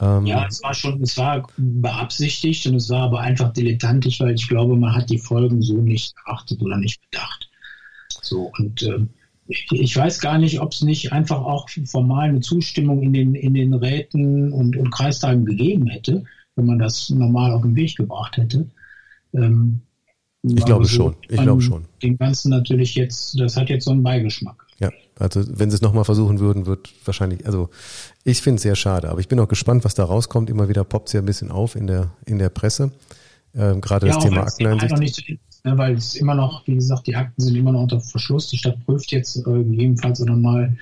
Ähm, 0.00 0.26
ja, 0.26 0.46
es 0.46 0.62
war 0.62 0.74
schon, 0.74 1.02
es 1.02 1.16
war 1.16 1.48
beabsichtigt 1.56 2.66
und 2.66 2.76
es 2.76 2.88
war 2.88 3.02
aber 3.02 3.20
einfach 3.20 3.52
dilettantisch, 3.52 4.20
weil 4.20 4.34
ich 4.34 4.48
glaube, 4.48 4.76
man 4.76 4.94
hat 4.94 5.10
die 5.10 5.18
Folgen 5.18 5.60
so 5.60 5.74
nicht 5.74 6.14
erachtet 6.24 6.62
oder 6.62 6.76
nicht 6.76 7.00
bedacht. 7.10 7.48
So, 8.22 8.52
und 8.58 8.82
äh, 8.82 9.06
ich 9.48 9.96
weiß 9.96 10.20
gar 10.20 10.38
nicht, 10.38 10.60
ob 10.60 10.72
es 10.72 10.82
nicht 10.82 11.12
einfach 11.12 11.38
auch 11.38 11.68
formal 11.86 12.28
eine 12.28 12.40
Zustimmung 12.40 13.02
in 13.02 13.12
den, 13.12 13.34
in 13.34 13.54
den 13.54 13.72
Räten 13.74 14.52
und, 14.52 14.76
und 14.76 14.90
Kreistagen 14.90 15.46
gegeben 15.46 15.86
hätte, 15.86 16.24
wenn 16.54 16.66
man 16.66 16.78
das 16.78 17.08
normal 17.08 17.52
auf 17.52 17.62
den 17.62 17.74
Weg 17.74 17.96
gebracht 17.96 18.36
hätte. 18.36 18.68
Ähm, 19.32 19.80
ich 20.42 20.64
glaube 20.64 20.84
so 20.84 20.96
schon. 20.96 21.16
Ich 21.28 21.40
glaube 21.40 21.62
schon. 21.62 21.86
Den 22.02 22.18
Ganzen 22.18 22.50
natürlich 22.50 22.94
jetzt, 22.94 23.40
das 23.40 23.56
hat 23.56 23.70
jetzt 23.70 23.84
so 23.84 23.90
einen 23.90 24.02
Beigeschmack. 24.02 24.67
Also 25.18 25.42
wenn 25.46 25.70
sie 25.70 25.76
es 25.76 25.82
nochmal 25.82 26.04
versuchen 26.04 26.38
würden, 26.38 26.66
wird 26.66 26.90
wahrscheinlich, 27.04 27.44
also 27.46 27.70
ich 28.24 28.40
finde 28.40 28.56
es 28.56 28.62
sehr 28.62 28.76
schade, 28.76 29.10
aber 29.10 29.20
ich 29.20 29.28
bin 29.28 29.40
auch 29.40 29.48
gespannt, 29.48 29.84
was 29.84 29.94
da 29.94 30.04
rauskommt. 30.04 30.48
Immer 30.50 30.68
wieder 30.68 30.84
poppt 30.84 31.08
es 31.08 31.12
ja 31.12 31.20
ein 31.20 31.26
bisschen 31.26 31.50
auf 31.50 31.74
in 31.74 31.86
der, 31.86 32.10
in 32.26 32.38
der 32.38 32.50
Presse. 32.50 32.92
Ähm, 33.54 33.80
gerade 33.80 34.06
ja, 34.06 34.14
das 34.14 34.22
Thema 34.22 34.42
Akteneinsicht. 34.42 35.38
Ne, 35.64 35.76
weil 35.76 35.94
es 35.96 36.14
immer 36.14 36.34
noch, 36.34 36.64
wie 36.66 36.76
gesagt, 36.76 37.08
die 37.08 37.16
Akten 37.16 37.42
sind 37.42 37.56
immer 37.56 37.72
noch 37.72 37.82
unter 37.82 38.00
Verschluss. 38.00 38.48
Die 38.48 38.58
Stadt 38.58 38.78
prüft 38.86 39.10
jetzt 39.10 39.36
äh, 39.36 39.42
gegebenenfalls 39.42 40.20
oder 40.20 40.36
mal. 40.36 40.76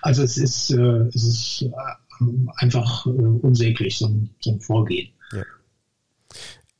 Also 0.00 0.22
es 0.22 0.36
ist, 0.36 0.70
äh, 0.70 1.08
es 1.08 1.24
ist 1.24 1.62
äh, 1.62 2.24
einfach 2.56 3.04
äh, 3.06 3.10
unsäglich, 3.10 3.98
so 3.98 4.06
ein, 4.06 4.30
so 4.40 4.52
ein 4.52 4.60
Vorgehen. 4.60 5.08
Ja. 5.32 5.42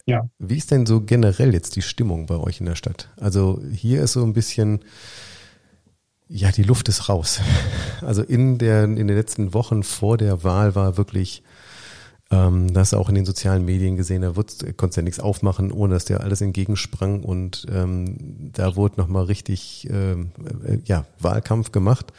ja. 0.07 0.31
Wie 0.39 0.57
ist 0.57 0.71
denn 0.71 0.87
so 0.87 1.01
generell 1.01 1.53
jetzt 1.53 1.75
die 1.75 1.83
Stimmung 1.83 2.27
bei 2.27 2.37
euch 2.37 2.61
in 2.61 2.67
der 2.67 2.77
Stadt? 2.77 3.09
Also 3.17 3.61
hier 3.73 4.05
ist 4.05 4.13
so 4.13 4.23
ein 4.23 4.35
bisschen, 4.35 4.85
ja, 6.33 6.51
die 6.51 6.63
Luft 6.63 6.89
ist 6.89 7.09
raus. 7.09 7.41
Also 8.01 8.23
in 8.23 8.59
der, 8.59 8.83
in 8.83 8.97
den 8.97 9.09
letzten 9.17 9.55
Wochen 9.55 9.85
vor 9.85 10.19
der 10.19 10.43
Wahl 10.43 10.75
war 10.75 10.97
wirklich 10.97 11.45
ähm, 12.33 12.75
das 12.75 12.95
auch 12.95 13.09
in 13.09 13.15
den 13.15 13.25
sozialen 13.25 13.65
Medien 13.65 13.95
gesehen, 13.95 14.23
da 14.23 14.33
konntest 14.33 14.97
ja 14.97 15.05
nichts 15.05 15.21
aufmachen, 15.21 15.71
ohne 15.71 15.95
dass 15.95 16.05
der 16.05 16.21
alles 16.21 16.41
entgegensprang 16.41 17.23
und 17.23 17.65
ähm, 17.71 18.51
da 18.53 18.75
wurde 18.75 19.01
nochmal 19.01 19.27
richtig 19.27 19.89
ähm, 19.89 20.33
äh, 20.67 20.79
ja, 20.85 21.05
Wahlkampf 21.21 21.71
gemacht. 21.71 22.13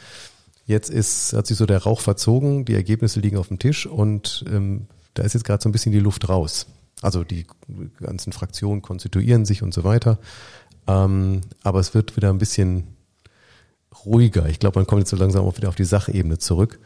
Jetzt 0.64 0.88
ist, 0.88 1.34
hat 1.34 1.46
sich 1.46 1.58
so 1.58 1.66
der 1.66 1.82
Rauch 1.82 2.00
verzogen, 2.00 2.64
die 2.64 2.74
Ergebnisse 2.74 3.20
liegen 3.20 3.36
auf 3.36 3.48
dem 3.48 3.58
Tisch 3.58 3.84
und 3.84 4.42
ähm, 4.50 4.86
da 5.12 5.22
ist 5.22 5.34
jetzt 5.34 5.44
gerade 5.44 5.62
so 5.62 5.68
ein 5.68 5.72
bisschen 5.72 5.92
die 5.92 6.00
Luft 6.00 6.30
raus. 6.30 6.66
Also 7.02 7.24
die 7.24 7.46
ganzen 8.00 8.32
Fraktionen 8.32 8.80
konstituieren 8.80 9.44
sich 9.44 9.62
und 9.62 9.74
so 9.74 9.84
weiter. 9.84 10.18
Ähm, 10.86 11.42
aber 11.62 11.80
es 11.80 11.92
wird 11.92 12.16
wieder 12.16 12.30
ein 12.30 12.38
bisschen 12.38 12.93
ruhiger. 14.06 14.48
Ich 14.48 14.58
glaube, 14.58 14.78
man 14.78 14.86
kommt 14.86 15.00
jetzt 15.00 15.10
so 15.10 15.16
langsam 15.16 15.44
auch 15.44 15.56
wieder 15.56 15.68
auf 15.68 15.76
die 15.76 15.84
Sachebene 15.84 16.38
zurück. 16.38 16.78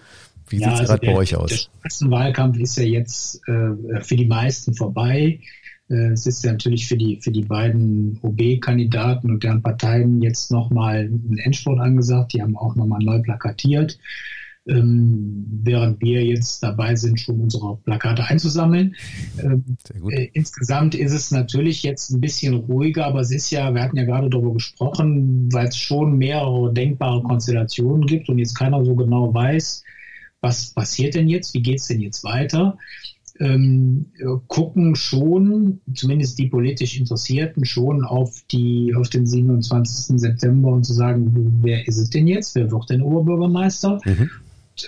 Wie 0.48 0.58
ja, 0.58 0.68
sieht 0.68 0.74
es 0.74 0.80
also 0.80 0.92
gerade 0.94 1.06
bei 1.06 1.18
euch 1.18 1.36
aus? 1.36 1.70
Der 2.00 2.10
Wahlkampf 2.10 2.58
ist 2.58 2.76
ja 2.76 2.84
jetzt 2.84 3.40
äh, 3.48 4.00
für 4.00 4.16
die 4.16 4.26
meisten 4.26 4.74
vorbei. 4.74 5.40
Äh, 5.88 6.12
es 6.12 6.26
ist 6.26 6.44
ja 6.44 6.52
natürlich 6.52 6.86
für 6.86 6.96
die, 6.96 7.20
für 7.20 7.30
die 7.30 7.44
beiden 7.44 8.18
OB-Kandidaten 8.22 9.30
und 9.30 9.44
deren 9.44 9.62
Parteien 9.62 10.22
jetzt 10.22 10.50
nochmal 10.50 11.08
ein 11.10 11.38
Endspurt 11.38 11.80
angesagt. 11.80 12.32
Die 12.32 12.42
haben 12.42 12.56
auch 12.56 12.74
nochmal 12.76 13.00
neu 13.00 13.20
plakatiert. 13.20 13.98
Ähm, 14.68 15.46
während 15.62 16.00
wir 16.00 16.24
jetzt 16.24 16.62
dabei 16.62 16.94
sind, 16.94 17.20
schon 17.20 17.40
unsere 17.40 17.76
Plakate 17.78 18.24
einzusammeln. 18.24 18.94
Ähm, 19.42 19.64
äh, 20.10 20.28
insgesamt 20.32 20.94
ist 20.94 21.12
es 21.12 21.30
natürlich 21.30 21.82
jetzt 21.82 22.10
ein 22.10 22.20
bisschen 22.20 22.54
ruhiger, 22.54 23.06
aber 23.06 23.20
es 23.20 23.30
ist 23.30 23.50
ja, 23.50 23.72
wir 23.74 23.82
hatten 23.82 23.96
ja 23.96 24.04
gerade 24.04 24.30
darüber 24.30 24.54
gesprochen, 24.54 25.48
weil 25.52 25.68
es 25.68 25.76
schon 25.76 26.18
mehrere 26.18 26.72
denkbare 26.72 27.22
Konstellationen 27.22 28.06
gibt 28.06 28.28
und 28.28 28.38
jetzt 28.38 28.54
keiner 28.54 28.84
so 28.84 28.94
genau 28.94 29.32
weiß, 29.32 29.84
was 30.40 30.70
passiert 30.70 31.14
denn 31.14 31.28
jetzt, 31.28 31.54
wie 31.54 31.62
geht 31.62 31.80
es 31.80 31.88
denn 31.88 32.00
jetzt 32.00 32.22
weiter 32.22 32.78
ähm, 33.40 34.06
gucken 34.48 34.96
schon, 34.96 35.80
zumindest 35.94 36.38
die 36.38 36.48
politisch 36.48 36.98
Interessierten, 36.98 37.64
schon 37.64 38.04
auf 38.04 38.42
die 38.50 38.94
auf 38.96 39.08
den 39.10 39.26
27. 39.26 40.18
September 40.20 40.70
und 40.70 40.84
zu 40.84 40.92
sagen, 40.92 41.60
wer 41.62 41.86
ist 41.86 41.98
es 41.98 42.10
denn 42.10 42.26
jetzt? 42.26 42.54
Wer 42.54 42.70
wird 42.70 42.90
denn 42.90 43.02
Oberbürgermeister? 43.02 44.00
Mhm. 44.04 44.30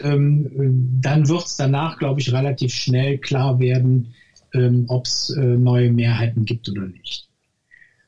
Und, 0.01 0.11
ähm, 0.11 1.01
dann 1.01 1.29
wird 1.29 1.47
es 1.47 1.57
danach, 1.57 1.99
glaube 1.99 2.21
ich, 2.21 2.33
relativ 2.33 2.73
schnell 2.73 3.19
klar 3.19 3.59
werden, 3.59 4.15
ähm, 4.55 4.85
ob 4.89 5.07
es 5.07 5.31
äh, 5.31 5.41
neue 5.41 5.91
Mehrheiten 5.91 6.45
gibt 6.45 6.69
oder 6.69 6.87
nicht. 6.87 7.29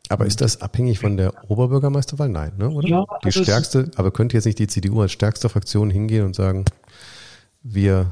Aber 0.08 0.26
ist 0.26 0.40
das 0.40 0.60
abhängig 0.60 0.98
von 0.98 1.16
der 1.16 1.32
Oberbürgermeisterwahl? 1.50 2.28
Nein, 2.28 2.52
ne? 2.58 2.68
oder? 2.68 2.86
Ja, 2.86 3.06
die 3.22 3.26
also 3.26 3.42
stärkste, 3.42 3.90
aber 3.96 4.10
könnte 4.10 4.36
jetzt 4.36 4.44
nicht 4.44 4.58
die 4.58 4.66
CDU 4.66 5.00
als 5.00 5.12
stärkste 5.12 5.48
Fraktion 5.48 5.88
hingehen 5.90 6.26
und 6.26 6.36
sagen, 6.36 6.66
wir 7.62 8.10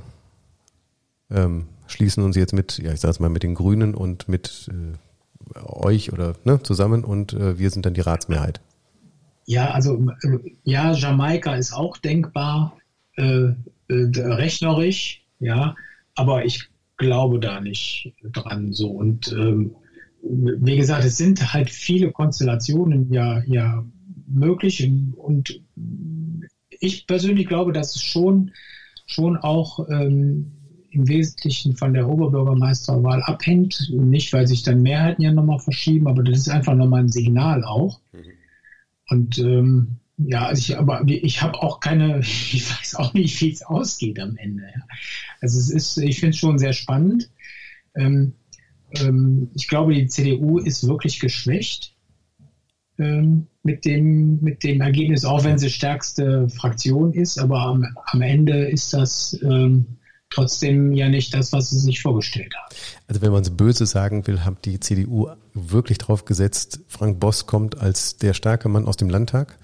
ähm, 1.31 1.67
schließen 1.89 2.23
uns 2.23 2.37
jetzt 2.37 2.55
mit, 2.55 2.79
ja, 2.79 2.93
ich 2.93 3.01
sage 3.01 3.11
es 3.11 3.21
mal, 3.21 3.29
mit 3.29 3.43
den 3.43 3.55
Grünen 3.55 3.95
und 3.95 4.29
mit 4.29 4.71
äh, 4.73 5.59
euch 5.59 6.13
oder 6.13 6.37
ne, 6.45 6.63
zusammen 6.63 7.05
und 7.05 7.35
äh, 7.35 7.59
wir 7.59 7.71
sind 7.71 7.85
dann 7.85 7.95
die 7.95 8.01
Ratsmehrheit. 8.01 8.61
Ja, 9.47 9.73
also 9.73 9.97
äh, 10.23 10.39
ja, 10.65 10.93
Jamaika 10.93 11.57
ist 11.57 11.73
auch 11.73 11.97
denkbar, 11.99 12.77
äh, 13.17 13.53
äh, 13.53 13.55
rechnerisch, 13.89 15.23
ja, 15.39 15.75
aber 16.15 16.45
ich 16.45 16.69
glaube 16.97 17.41
da 17.41 17.61
nicht 17.61 18.13
dran 18.23 18.73
so. 18.73 18.91
Und 18.91 19.33
ähm, 19.33 19.75
wie 20.23 20.77
gesagt, 20.77 21.05
es 21.05 21.17
sind 21.17 21.53
halt 21.53 21.71
viele 21.71 22.13
Konstellationen 22.13 23.13
ja, 23.13 23.43
ja 23.47 23.85
möglich 24.27 24.91
und 25.17 25.61
ich 26.81 27.07
persönlich 27.07 27.47
glaube, 27.47 27.73
dass 27.73 27.97
es 27.97 28.03
schon, 28.03 28.53
schon 29.07 29.37
auch 29.37 29.89
ähm, 29.89 30.53
im 30.91 31.09
Wesentlichen 31.09 31.77
von 31.77 31.95
der 31.95 32.09
Oberbürgermeisterwahl 32.09 33.23
abhängt. 33.23 33.91
Nicht, 33.93 34.33
weil 34.33 34.47
sich 34.47 34.63
dann 34.63 34.83
Mehrheiten 34.83 35.23
ja 35.23 35.33
nochmal 35.33 35.61
verschieben, 35.61 36.09
aber 36.09 36.23
das 36.23 36.39
ist 36.39 36.49
einfach 36.49 36.75
nochmal 36.75 37.01
ein 37.01 37.09
Signal 37.09 37.65
auch. 37.65 38.01
Mhm. 38.13 38.19
Und 39.09 39.39
ähm, 39.39 39.97
ja, 40.27 40.47
also 40.47 40.61
ich, 40.61 40.79
aber 40.79 41.03
ich 41.07 41.43
habe 41.43 41.63
auch 41.63 41.81
keine, 41.81 42.21
ich 42.21 42.69
weiß 42.71 42.97
auch 42.97 43.15
nicht, 43.15 43.41
wie 43.41 43.53
es 43.53 43.63
ausgeht 43.63 44.19
am 44.21 44.37
Ende. 44.37 44.65
Also 45.41 45.59
es 45.59 45.71
ist, 45.71 45.99
ich 45.99 46.21
finde 46.21 46.31
es 46.31 46.39
schon 46.39 46.59
sehr 46.59 46.73
spannend. 46.73 47.31
Ähm, 47.95 48.35
ähm, 48.93 49.51
ich 49.55 49.69
glaube, 49.69 49.95
die 49.95 50.07
CDU 50.07 50.59
ist 50.59 50.87
wirklich 50.87 51.21
geschwächt 51.21 51.95
ähm, 52.99 53.47
mit, 53.63 53.85
dem, 53.85 54.41
mit 54.41 54.63
dem 54.63 54.81
Ergebnis, 54.81 55.25
auch 55.25 55.45
wenn 55.45 55.59
sie 55.59 55.71
stärkste 55.71 56.49
Fraktion 56.49 57.13
ist. 57.13 57.39
Aber 57.39 57.61
am, 57.61 57.87
am 58.07 58.23
Ende 58.23 58.65
ist 58.69 58.93
das 58.93 59.39
ähm, 59.43 59.87
trotzdem 60.29 60.93
ja 60.93 61.09
nicht 61.09 61.35
das, 61.35 61.53
was 61.53 61.71
sie 61.71 61.79
sich 61.79 62.03
vorgestellt 62.03 62.55
haben. 62.55 62.75
Also 63.09 63.23
wenn 63.23 63.33
man 63.33 63.43
es 63.43 63.51
böse 63.51 63.87
sagen 63.87 64.27
will, 64.27 64.45
hat 64.45 64.65
die 64.65 64.79
CDU 64.79 65.29
wirklich 65.55 65.99
drauf 65.99 66.25
gesetzt, 66.25 66.81
Frank 66.87 67.19
Boss 67.19 67.47
kommt 67.47 67.79
als 67.79 68.17
der 68.17 68.35
starke 68.35 68.69
Mann 68.69 68.87
aus 68.87 68.97
dem 68.97 69.11
Landtag 69.11 69.59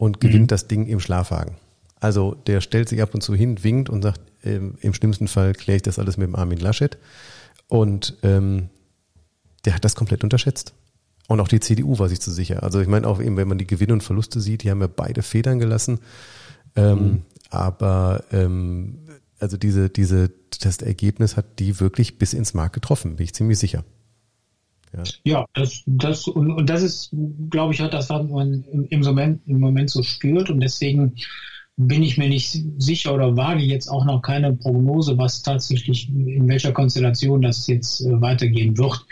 und 0.00 0.18
gewinnt 0.18 0.44
mhm. 0.44 0.46
das 0.46 0.66
Ding 0.66 0.86
im 0.86 0.98
Schlafwagen. 0.98 1.56
Also 2.00 2.34
der 2.46 2.62
stellt 2.62 2.88
sich 2.88 3.02
ab 3.02 3.12
und 3.12 3.20
zu 3.20 3.34
hin, 3.34 3.62
winkt 3.62 3.90
und 3.90 4.00
sagt, 4.00 4.22
ähm, 4.42 4.78
im 4.80 4.94
schlimmsten 4.94 5.28
Fall 5.28 5.52
kläre 5.52 5.76
ich 5.76 5.82
das 5.82 5.98
alles 5.98 6.16
mit 6.16 6.26
dem 6.26 6.36
Armin 6.36 6.58
Laschet. 6.58 6.96
Und 7.68 8.16
ähm, 8.22 8.70
der 9.66 9.74
hat 9.74 9.84
das 9.84 9.94
komplett 9.94 10.24
unterschätzt. 10.24 10.72
Und 11.28 11.38
auch 11.38 11.48
die 11.48 11.60
CDU 11.60 11.98
war 11.98 12.08
sich 12.08 12.18
zu 12.18 12.30
sicher. 12.30 12.62
Also 12.62 12.80
ich 12.80 12.88
meine 12.88 13.06
auch 13.06 13.20
eben, 13.20 13.36
wenn 13.36 13.46
man 13.46 13.58
die 13.58 13.66
Gewinne 13.66 13.92
und 13.92 14.02
Verluste 14.02 14.40
sieht, 14.40 14.62
die 14.62 14.70
haben 14.70 14.80
ja 14.80 14.86
beide 14.86 15.22
Federn 15.22 15.58
gelassen. 15.58 16.00
Ähm, 16.76 16.98
mhm. 16.98 17.22
Aber 17.50 18.24
ähm, 18.32 19.00
also 19.38 19.58
diese, 19.58 19.90
diese, 19.90 20.30
das 20.62 20.78
Ergebnis 20.78 21.36
hat 21.36 21.58
die 21.58 21.78
wirklich 21.78 22.18
bis 22.18 22.32
ins 22.32 22.54
Mark 22.54 22.72
getroffen, 22.72 23.16
bin 23.16 23.24
ich 23.24 23.34
ziemlich 23.34 23.58
sicher. 23.58 23.84
Ja, 24.92 25.02
ja 25.24 25.46
das, 25.54 25.82
das, 25.86 26.26
und, 26.26 26.50
und 26.50 26.68
das 26.68 26.82
ist, 26.82 27.14
glaube 27.50 27.74
ich, 27.74 27.82
auch 27.82 27.90
das, 27.90 28.10
was 28.10 28.28
man 28.28 28.64
im 28.90 29.00
Moment, 29.00 29.40
im 29.46 29.60
Moment 29.60 29.90
so 29.90 30.02
spürt. 30.02 30.50
Und 30.50 30.60
deswegen 30.60 31.14
bin 31.76 32.02
ich 32.02 32.18
mir 32.18 32.28
nicht 32.28 32.62
sicher 32.78 33.14
oder 33.14 33.36
wage 33.36 33.62
jetzt 33.62 33.88
auch 33.88 34.04
noch 34.04 34.20
keine 34.20 34.52
Prognose, 34.52 35.16
was 35.16 35.42
tatsächlich, 35.42 36.08
in 36.08 36.46
welcher 36.48 36.72
Konstellation 36.72 37.40
das 37.40 37.66
jetzt 37.66 38.02
äh, 38.02 38.20
weitergehen 38.20 38.76
wird. 38.76 39.06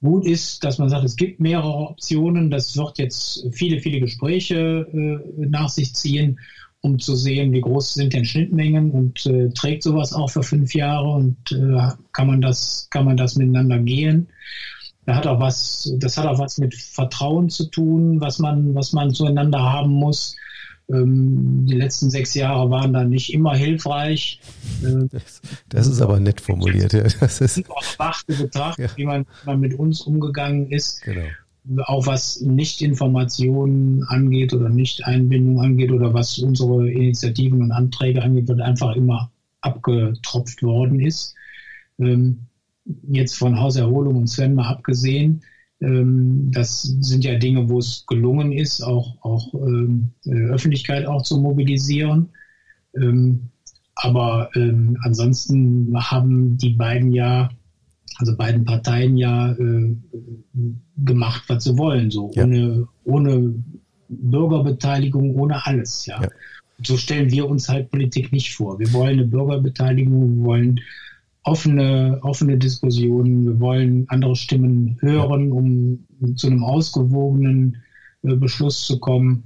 Gut 0.00 0.26
ist, 0.26 0.62
dass 0.62 0.78
man 0.78 0.88
sagt, 0.88 1.04
es 1.04 1.16
gibt 1.16 1.40
mehrere 1.40 1.90
Optionen. 1.90 2.50
Das 2.50 2.76
wird 2.76 2.98
jetzt 2.98 3.46
viele, 3.52 3.80
viele 3.80 4.00
Gespräche 4.00 4.86
äh, 4.92 5.46
nach 5.46 5.68
sich 5.68 5.94
ziehen 5.94 6.38
um 6.82 6.98
zu 6.98 7.14
sehen, 7.14 7.52
wie 7.52 7.60
groß 7.60 7.94
sind 7.94 8.12
denn 8.12 8.24
Schnittmengen 8.24 8.90
und 8.90 9.24
äh, 9.26 9.50
trägt 9.50 9.84
sowas 9.84 10.12
auch 10.12 10.30
für 10.30 10.42
fünf 10.42 10.74
Jahre 10.74 11.08
und 11.08 11.52
äh, 11.52 11.88
kann 12.12 12.26
man 12.26 12.40
das, 12.40 12.88
kann 12.90 13.04
man 13.04 13.16
das 13.16 13.36
miteinander 13.36 13.78
gehen. 13.78 14.26
Da 15.04 15.16
hat 15.16 15.26
auch 15.26 15.40
was, 15.40 15.92
das 15.98 16.16
hat 16.16 16.26
auch 16.26 16.38
was 16.38 16.58
mit 16.58 16.74
Vertrauen 16.74 17.50
zu 17.50 17.66
tun, 17.66 18.20
was 18.20 18.38
man, 18.38 18.74
was 18.74 18.92
man 18.92 19.12
zueinander 19.12 19.60
haben 19.60 19.92
muss. 19.92 20.36
Ähm, 20.88 21.66
die 21.66 21.74
letzten 21.74 22.10
sechs 22.10 22.34
Jahre 22.34 22.70
waren 22.70 22.92
dann 22.92 23.08
nicht 23.08 23.32
immer 23.32 23.54
hilfreich. 23.56 24.40
Äh, 24.82 25.06
das, 25.10 25.40
das, 25.68 25.86
ist 25.86 26.00
aber 26.00 26.20
nett 26.20 26.40
formuliert. 26.40 26.92
Ja. 26.92 27.02
Das 27.20 27.40
ist 27.40 27.68
auch 27.70 27.82
Betracht, 28.26 28.78
ja. 28.78 28.88
wie 28.96 29.04
man, 29.04 29.26
man 29.44 29.60
mit 29.60 29.74
uns 29.74 30.02
umgegangen 30.02 30.70
ist. 30.70 31.02
Genau 31.02 31.26
auch 31.84 32.06
was 32.06 32.40
Nicht-Informationen 32.40 34.04
angeht 34.04 34.52
oder 34.52 34.68
Nicht-Einbindung 34.68 35.60
angeht 35.60 35.92
oder 35.92 36.12
was 36.12 36.38
unsere 36.38 36.90
Initiativen 36.90 37.62
und 37.62 37.72
Anträge 37.72 38.22
angeht, 38.22 38.48
wird 38.48 38.60
einfach 38.60 38.96
immer 38.96 39.30
abgetropft 39.60 40.62
worden 40.62 41.00
ist. 41.00 41.34
Ähm, 41.98 42.46
jetzt 42.84 43.36
von 43.36 43.58
Hauserholung 43.58 44.16
und 44.16 44.26
Sven 44.28 44.54
mal 44.54 44.68
abgesehen, 44.68 45.42
ähm, 45.80 46.50
das 46.52 46.82
sind 46.82 47.24
ja 47.24 47.38
Dinge, 47.38 47.68
wo 47.68 47.78
es 47.78 48.04
gelungen 48.06 48.52
ist, 48.52 48.82
auch, 48.82 49.16
auch 49.22 49.54
ähm, 49.54 50.10
äh, 50.26 50.50
Öffentlichkeit 50.50 51.06
auch 51.06 51.22
zu 51.22 51.40
mobilisieren. 51.40 52.28
Ähm, 52.94 53.48
aber 53.94 54.50
ansonsten 55.04 55.94
haben 55.96 56.56
die 56.56 56.70
beiden 56.70 57.12
ja 57.12 57.50
also 58.18 58.36
beiden 58.36 58.64
Parteien 58.64 59.16
ja 59.16 59.52
äh, 59.52 59.96
gemacht, 61.04 61.44
was 61.48 61.64
sie 61.64 61.76
wollen, 61.76 62.10
so 62.10 62.30
ja. 62.34 62.44
ohne, 62.44 62.88
ohne 63.04 63.54
Bürgerbeteiligung, 64.08 65.34
ohne 65.34 65.64
alles, 65.66 66.06
ja. 66.06 66.22
ja. 66.22 66.28
So 66.84 66.96
stellen 66.96 67.30
wir 67.30 67.48
uns 67.48 67.68
halt 67.68 67.90
Politik 67.90 68.32
nicht 68.32 68.54
vor. 68.54 68.78
Wir 68.78 68.92
wollen 68.92 69.18
eine 69.18 69.26
Bürgerbeteiligung, 69.26 70.38
wir 70.38 70.44
wollen 70.44 70.80
offene, 71.44 72.18
offene 72.22 72.58
Diskussionen, 72.58 73.44
wir 73.44 73.60
wollen 73.60 74.04
andere 74.08 74.36
Stimmen 74.36 74.96
hören, 75.00 75.52
um 75.52 76.06
zu 76.36 76.46
einem 76.46 76.62
ausgewogenen 76.62 77.78
äh, 78.22 78.36
Beschluss 78.36 78.86
zu 78.86 79.00
kommen. 79.00 79.44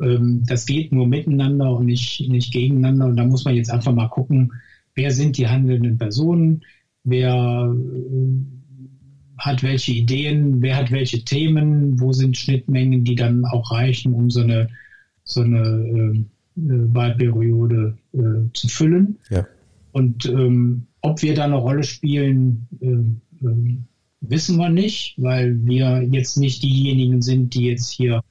Ähm, 0.00 0.42
das 0.46 0.66
geht 0.66 0.92
nur 0.92 1.06
miteinander 1.06 1.76
und 1.76 1.86
nicht, 1.86 2.26
nicht 2.28 2.52
gegeneinander. 2.52 3.06
Und 3.06 3.16
da 3.16 3.24
muss 3.24 3.44
man 3.44 3.54
jetzt 3.54 3.70
einfach 3.70 3.92
mal 3.92 4.08
gucken, 4.08 4.52
wer 4.94 5.10
sind 5.10 5.36
die 5.36 5.48
handelnden 5.48 5.98
Personen, 5.98 6.62
wer 7.04 7.74
äh, 7.74 8.54
hat 9.36 9.62
welche 9.62 9.92
Ideen, 9.92 10.62
wer 10.62 10.76
hat 10.76 10.90
welche 10.90 11.24
Themen, 11.24 12.00
wo 12.00 12.12
sind 12.12 12.36
Schnittmengen, 12.36 13.04
die 13.04 13.16
dann 13.16 13.44
auch 13.44 13.70
reichen, 13.70 14.14
um 14.14 14.30
so 14.30 14.40
eine, 14.40 14.68
so 15.24 15.42
eine 15.42 15.58
äh, 15.58 16.18
äh 16.60 16.94
Wahlperiode 16.94 17.98
äh, 18.12 18.52
zu 18.54 18.68
füllen. 18.68 19.18
Ja. 19.28 19.46
Und 19.92 20.24
ähm, 20.26 20.86
ob 21.04 21.22
wir 21.22 21.34
da 21.34 21.44
eine 21.44 21.56
Rolle 21.56 21.84
spielen, 21.84 22.68
äh, 22.80 23.46
äh, 23.46 23.76
wissen 24.20 24.56
wir 24.56 24.70
nicht, 24.70 25.14
weil 25.18 25.64
wir 25.64 26.02
jetzt 26.02 26.36
nicht 26.36 26.62
diejenigen 26.62 27.22
sind, 27.22 27.54
die 27.54 27.66
jetzt 27.66 27.90
hier 27.90 28.22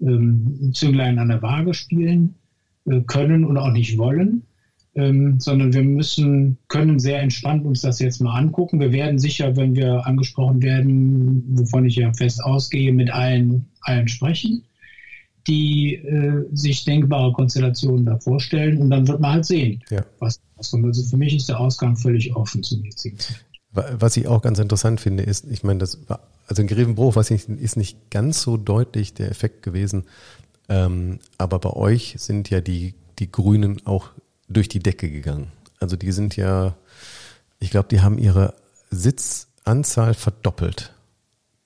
ähm, 0.00 0.72
Zünglein 0.72 1.18
an 1.18 1.28
der 1.28 1.42
Waage 1.42 1.74
spielen 1.74 2.34
können 3.06 3.44
und 3.44 3.58
auch 3.58 3.70
nicht 3.70 3.98
wollen 3.98 4.42
ähm, 4.98 5.38
sondern 5.38 5.72
wir 5.72 5.84
müssen, 5.84 6.58
können 6.66 6.98
sehr 6.98 7.22
entspannt 7.22 7.64
uns 7.64 7.82
das 7.82 8.00
jetzt 8.00 8.20
mal 8.20 8.36
angucken. 8.36 8.80
Wir 8.80 8.92
werden 8.92 9.18
sicher, 9.18 9.56
wenn 9.56 9.76
wir 9.76 10.04
angesprochen 10.06 10.60
werden, 10.60 11.44
wovon 11.56 11.84
ich 11.84 11.96
ja 11.96 12.12
fest 12.14 12.42
ausgehe, 12.42 12.92
mit 12.92 13.10
allen, 13.10 13.66
allen 13.82 14.08
sprechen, 14.08 14.64
die 15.48 15.94
äh, 15.94 16.44
sich 16.52 16.84
denkbare 16.84 17.32
Konstellationen 17.32 18.04
da 18.04 18.18
vorstellen 18.18 18.78
und 18.78 18.90
dann 18.90 19.08
wird 19.08 19.20
man 19.20 19.32
halt 19.32 19.46
sehen, 19.46 19.82
ja. 19.90 20.04
was, 20.18 20.40
was 20.56 20.70
kommt. 20.70 20.84
Also 20.84 21.02
für 21.02 21.16
mich 21.16 21.34
ist 21.34 21.48
der 21.48 21.58
Ausgang 21.58 21.96
völlig 21.96 22.34
offen 22.36 22.62
zum 22.62 22.84
jetzigen 22.84 23.18
Zeitpunkt. 23.18 23.44
Was 23.70 24.16
ich 24.16 24.26
auch 24.26 24.42
ganz 24.42 24.58
interessant 24.58 25.00
finde, 25.00 25.22
ist, 25.22 25.44
ich 25.50 25.62
meine, 25.62 25.78
das 25.78 26.08
war, 26.08 26.20
also 26.46 26.62
in 26.62 26.68
Grevenbruch 26.68 27.16
was 27.16 27.30
ich, 27.30 27.48
ist 27.48 27.76
nicht 27.76 28.10
ganz 28.10 28.42
so 28.42 28.56
deutlich 28.56 29.14
der 29.14 29.30
Effekt 29.30 29.62
gewesen, 29.62 30.04
ähm, 30.68 31.18
aber 31.38 31.58
bei 31.58 31.70
euch 31.70 32.14
sind 32.18 32.50
ja 32.50 32.60
die, 32.60 32.94
die 33.18 33.30
Grünen 33.30 33.84
auch 33.86 34.10
durch 34.48 34.68
die 34.68 34.80
Decke 34.80 35.10
gegangen. 35.10 35.48
Also 35.80 35.96
die 35.96 36.12
sind 36.12 36.36
ja, 36.36 36.76
ich 37.60 37.70
glaube, 37.70 37.88
die 37.88 38.00
haben 38.00 38.18
ihre 38.18 38.54
Sitzanzahl 38.90 40.14
verdoppelt. 40.14 40.92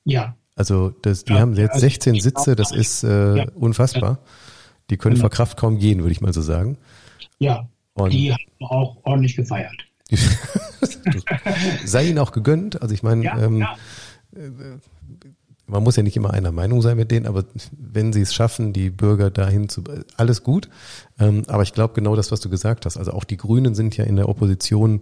Ja. 0.04 0.36
Also 0.54 0.90
das, 1.02 1.24
die 1.24 1.32
ja, 1.32 1.40
haben 1.40 1.54
jetzt 1.54 1.78
16 1.78 2.14
also 2.14 2.22
Sitze, 2.22 2.56
das 2.56 2.72
ist 2.72 3.04
äh, 3.04 3.36
ja. 3.36 3.46
unfassbar. 3.54 4.18
Die 4.90 4.96
können 4.96 5.16
vor 5.16 5.30
Kraft 5.30 5.56
kaum 5.56 5.78
gehen, 5.78 6.00
würde 6.00 6.12
ich 6.12 6.20
mal 6.20 6.32
so 6.32 6.42
sagen. 6.42 6.76
Ja, 7.38 7.68
Und 7.94 8.12
die 8.12 8.32
haben 8.32 8.40
auch 8.60 8.98
ordentlich 9.04 9.36
gefeiert. 9.36 9.72
sei 11.84 12.08
ihnen 12.08 12.18
auch 12.18 12.32
gegönnt. 12.32 12.82
Also 12.82 12.94
ich 12.94 13.02
meine, 13.02 13.24
ja, 13.24 13.38
ähm, 13.38 13.62
äh, 14.34 14.50
man 15.66 15.82
muss 15.82 15.96
ja 15.96 16.02
nicht 16.02 16.16
immer 16.16 16.32
einer 16.32 16.52
Meinung 16.52 16.82
sein 16.82 16.96
mit 16.96 17.10
denen, 17.10 17.26
aber 17.26 17.44
wenn 17.72 18.12
sie 18.12 18.20
es 18.20 18.34
schaffen, 18.34 18.72
die 18.72 18.90
Bürger 18.90 19.30
dahin 19.30 19.68
zu, 19.68 19.82
alles 20.16 20.42
gut. 20.42 20.68
Ähm, 21.18 21.44
aber 21.48 21.62
ich 21.62 21.72
glaube 21.72 21.94
genau 21.94 22.14
das, 22.14 22.30
was 22.30 22.40
du 22.40 22.50
gesagt 22.50 22.84
hast. 22.84 22.96
Also 22.96 23.12
auch 23.12 23.24
die 23.24 23.38
Grünen 23.38 23.74
sind 23.74 23.96
ja 23.96 24.04
in 24.04 24.16
der 24.16 24.28
Opposition 24.28 25.00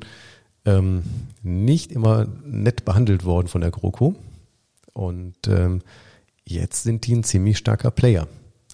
ähm, 0.64 1.03
nicht 1.42 1.90
immer 1.90 2.28
nett 2.44 2.84
behandelt 2.84 3.24
worden 3.24 3.48
von 3.48 3.61
der 3.61 3.70
GroKo. 3.70 4.14
Und 4.93 5.49
ähm, 5.49 5.82
jetzt 6.45 6.82
sind 6.82 7.07
die 7.07 7.14
ein 7.14 7.24
ziemlich 7.24 7.59
starker 7.59 7.91
Player. 7.91 8.28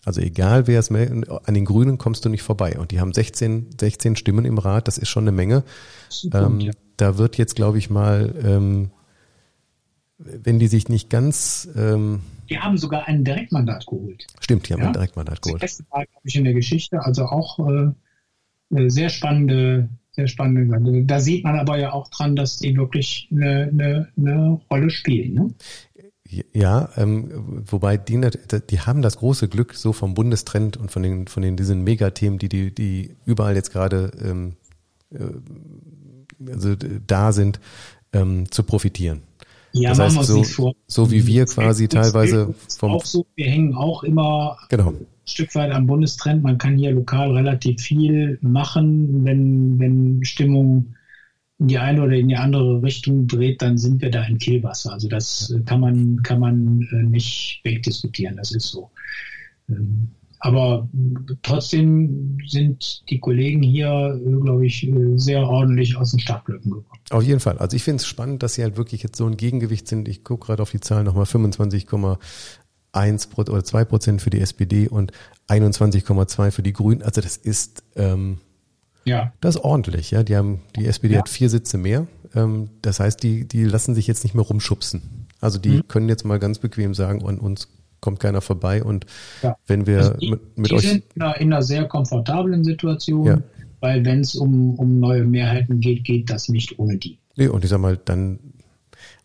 Also 0.05 0.21
egal 0.21 0.67
wer 0.69 0.79
es 0.79 0.91
meldet, 0.91 1.29
an 1.29 1.55
den 1.55 1.65
Grünen 1.65 1.99
kommst 1.99 2.25
du 2.25 2.29
nicht 2.29 2.43
vorbei. 2.43 2.79
Und 2.79 2.93
die 2.93 3.01
haben 3.01 3.13
16, 3.13 3.71
16 3.81 4.17
Stimmen 4.17 4.45
im 4.45 4.59
Rat, 4.59 4.87
das 4.87 4.99
ist 4.99 5.09
schon 5.09 5.25
eine 5.25 5.33
Menge. 5.33 5.65
Ähm, 6.33 6.61
ja. 6.61 6.73
Da 6.97 7.19
wird 7.19 7.37
jetzt, 7.39 7.57
glaube 7.57 7.79
ich, 7.79 7.91
mal 7.91 8.35
ähm, 8.43 8.91
wenn 10.19 10.59
die 10.59 10.67
sich 10.67 10.89
nicht 10.89 11.11
ganz. 11.11 11.69
Ähm, 11.77 12.21
die 12.49 12.59
haben 12.59 12.79
sogar 12.79 13.07
ein 13.07 13.25
Direktmandat 13.25 13.87
geholt. 13.87 14.27
Stimmt, 14.41 14.69
die 14.69 14.73
haben 14.73 14.81
ja? 14.81 14.87
ein 14.89 14.93
Direktmandat 14.93 15.43
geholt. 15.43 15.63
Das 15.63 15.73
beste 15.73 15.85
Mal, 15.91 16.07
glaube 16.07 16.23
ich, 16.25 16.37
in 16.37 16.45
der 16.45 16.55
Geschichte. 16.55 17.05
Also 17.05 17.27
auch 17.27 17.59
äh, 17.59 18.89
sehr 18.89 19.11
spannende, 19.11 19.89
sehr 20.13 20.29
spannende. 20.29 21.05
Da 21.05 21.21
sieht 21.21 21.45
man 21.45 21.59
aber 21.59 21.79
ja 21.79 21.93
auch 21.93 22.09
dran, 22.09 22.37
dass 22.37 22.59
die 22.59 22.77
wirklich 22.77 23.29
eine, 23.31 23.69
eine, 23.73 24.09
eine 24.17 24.61
Rolle 24.71 24.91
spielen. 24.91 25.35
Ne? 25.35 25.55
Ja, 26.53 26.91
ähm, 26.97 27.65
wobei 27.67 27.97
die, 27.97 28.21
die 28.71 28.81
haben 28.81 29.03
das 29.03 29.19
große 29.19 29.49
Glück 29.49 29.75
so 29.75 29.93
vom 29.93 30.15
Bundestrend 30.15 30.77
und 30.77 30.91
von 30.91 31.03
den 31.03 31.27
von 31.29 31.43
den 31.43 31.57
diesen 31.57 31.85
Megathemen, 31.85 32.39
die 32.39 32.49
die 32.49 32.75
die 32.75 33.17
überall 33.25 33.55
jetzt 33.55 33.73
gerade 33.73 34.11
ähm, 34.23 34.57
äh, 35.11 36.51
also 36.51 36.75
da 37.07 37.33
sind, 37.33 37.61
ähm, 38.13 38.51
zu 38.51 38.63
profitieren. 38.63 39.23
Ja, 39.73 39.91
das 39.91 40.17
heißt, 40.17 40.27
so, 40.27 40.43
vor. 40.45 40.75
so 40.87 41.11
wie 41.11 41.27
wir 41.27 41.45
quasi 41.45 41.89
teilweise 41.89 42.55
vom 42.79 42.93
auch 42.93 43.05
so, 43.05 43.27
wir 43.35 43.47
hängen 43.47 43.75
auch 43.75 44.05
immer 44.05 44.57
genau. 44.71 44.91
ein 44.91 45.07
Stück 45.27 45.55
weit 45.55 45.71
am 45.71 45.87
Bundestrend. 45.87 46.43
Man 46.43 46.57
kann 46.57 46.79
hier 46.79 46.93
lokal 46.93 47.33
relativ 47.33 47.83
viel 47.83 48.39
machen, 48.41 49.25
wenn, 49.25 49.79
wenn 49.79 50.25
Stimmung 50.25 50.95
in 51.59 51.69
die 51.69 51.79
eine 51.79 52.03
oder 52.03 52.17
in 52.17 52.29
die 52.29 52.37
andere 52.37 52.83
Richtung 52.83 53.27
dreht, 53.27 53.63
dann 53.63 53.79
sind 53.79 54.03
wir 54.03 54.11
da 54.11 54.23
in 54.25 54.39
Kielwasser. 54.39 54.93
Also 54.93 55.09
das 55.09 55.55
kann 55.65 55.81
man, 55.81 56.23
kann 56.23 56.41
man 56.41 56.83
äh, 56.93 57.03
nicht 57.03 57.61
wegdiskutieren. 57.65 58.37
Das 58.37 58.53
ist 58.53 58.69
so. 58.69 58.91
Ähm, 59.69 60.09
aber 60.41 60.89
trotzdem 61.43 62.39
sind 62.47 63.03
die 63.09 63.19
Kollegen 63.19 63.63
hier, 63.63 64.21
glaube 64.43 64.67
ich, 64.67 64.89
sehr 65.15 65.41
ordentlich 65.49 65.97
aus 65.97 66.11
den 66.11 66.21
Startblöcken 66.21 66.73
gekommen. 66.73 67.01
Auf 67.11 67.23
jeden 67.23 67.41
Fall. 67.41 67.59
Also 67.59 67.75
ich 67.75 67.83
finde 67.83 68.03
es 68.03 68.07
spannend, 68.07 68.43
dass 68.43 68.55
sie 68.55 68.63
halt 68.63 68.77
wirklich 68.77 69.03
jetzt 69.03 69.17
so 69.17 69.27
ein 69.27 69.39
Gegengewicht 69.39 69.89
sind. 69.89 70.09
Ich 70.09 70.25
gucke 70.25 70.47
gerade 70.47 70.63
auf 70.63 70.71
die 70.71 70.81
Zahlen 70.81 71.07
nochmal, 71.07 71.25
25,1 71.25 72.19
oder 73.39 73.65
2 73.65 73.85
Prozent 73.87 74.21
für 74.21 74.31
die 74.31 74.41
SPD 74.41 74.89
und 74.89 75.13
21,2 75.49 76.51
für 76.51 76.63
die 76.63 76.75
Grünen. 76.75 77.03
Also 77.03 77.23
das 77.23 77.39
ist 77.39 77.83
ähm, 77.97 78.39
ja. 79.07 79.33
das 79.41 79.57
ist 79.57 79.63
ordentlich. 79.63 80.11
Ja, 80.11 80.23
die 80.23 80.37
haben 80.37 80.61
die 80.77 80.87
SPD 80.87 81.15
ja. 81.15 81.21
hat 81.21 81.29
vier 81.29 81.49
Sitze 81.49 81.79
mehr. 81.79 82.07
Ähm, 82.35 82.71
das 82.83 83.01
heißt, 83.01 83.23
die 83.23 83.47
die 83.47 83.65
lassen 83.65 83.95
sich 83.95 84.07
jetzt 84.07 84.25
nicht 84.25 84.35
mehr 84.35 84.45
rumschubsen. 84.45 85.27
Also 85.41 85.59
die 85.59 85.79
mhm. 85.79 85.89
können 85.89 86.09
jetzt 86.09 86.25
mal 86.25 86.39
ganz 86.39 86.59
bequem 86.59 86.95
sagen, 86.95 87.25
an 87.27 87.39
uns 87.39 87.69
kommt 88.01 88.21
keiner 88.21 88.41
vorbei. 88.41 88.83
Und 88.83 89.07
ja. 89.43 89.57
wenn 89.67 89.87
wir 89.87 89.99
also 89.99 90.15
die, 90.15 90.31
mit, 90.31 90.59
mit 90.59 90.71
die 90.71 90.75
euch. 90.75 90.89
sind 90.89 91.05
in 91.15 91.23
einer, 91.23 91.41
in 91.41 91.53
einer 91.53 91.63
sehr 91.63 91.87
komfortablen 91.87 92.65
Situation, 92.65 93.27
ja. 93.27 93.39
weil 93.81 94.05
wenn 94.05 94.21
es 94.21 94.35
um, 94.35 94.79
um 94.79 95.01
neue 95.01 95.25
Mehrheiten 95.25 95.81
geht, 95.81 96.05
geht 96.05 96.31
das 96.31 96.49
nicht 96.49 96.79
ohne 96.79 96.99
die. 96.99 97.19
Nee, 97.37 97.49
und 97.49 97.65
ich 97.65 97.71
sag 97.71 97.81
mal, 97.81 97.97
dann, 97.97 98.39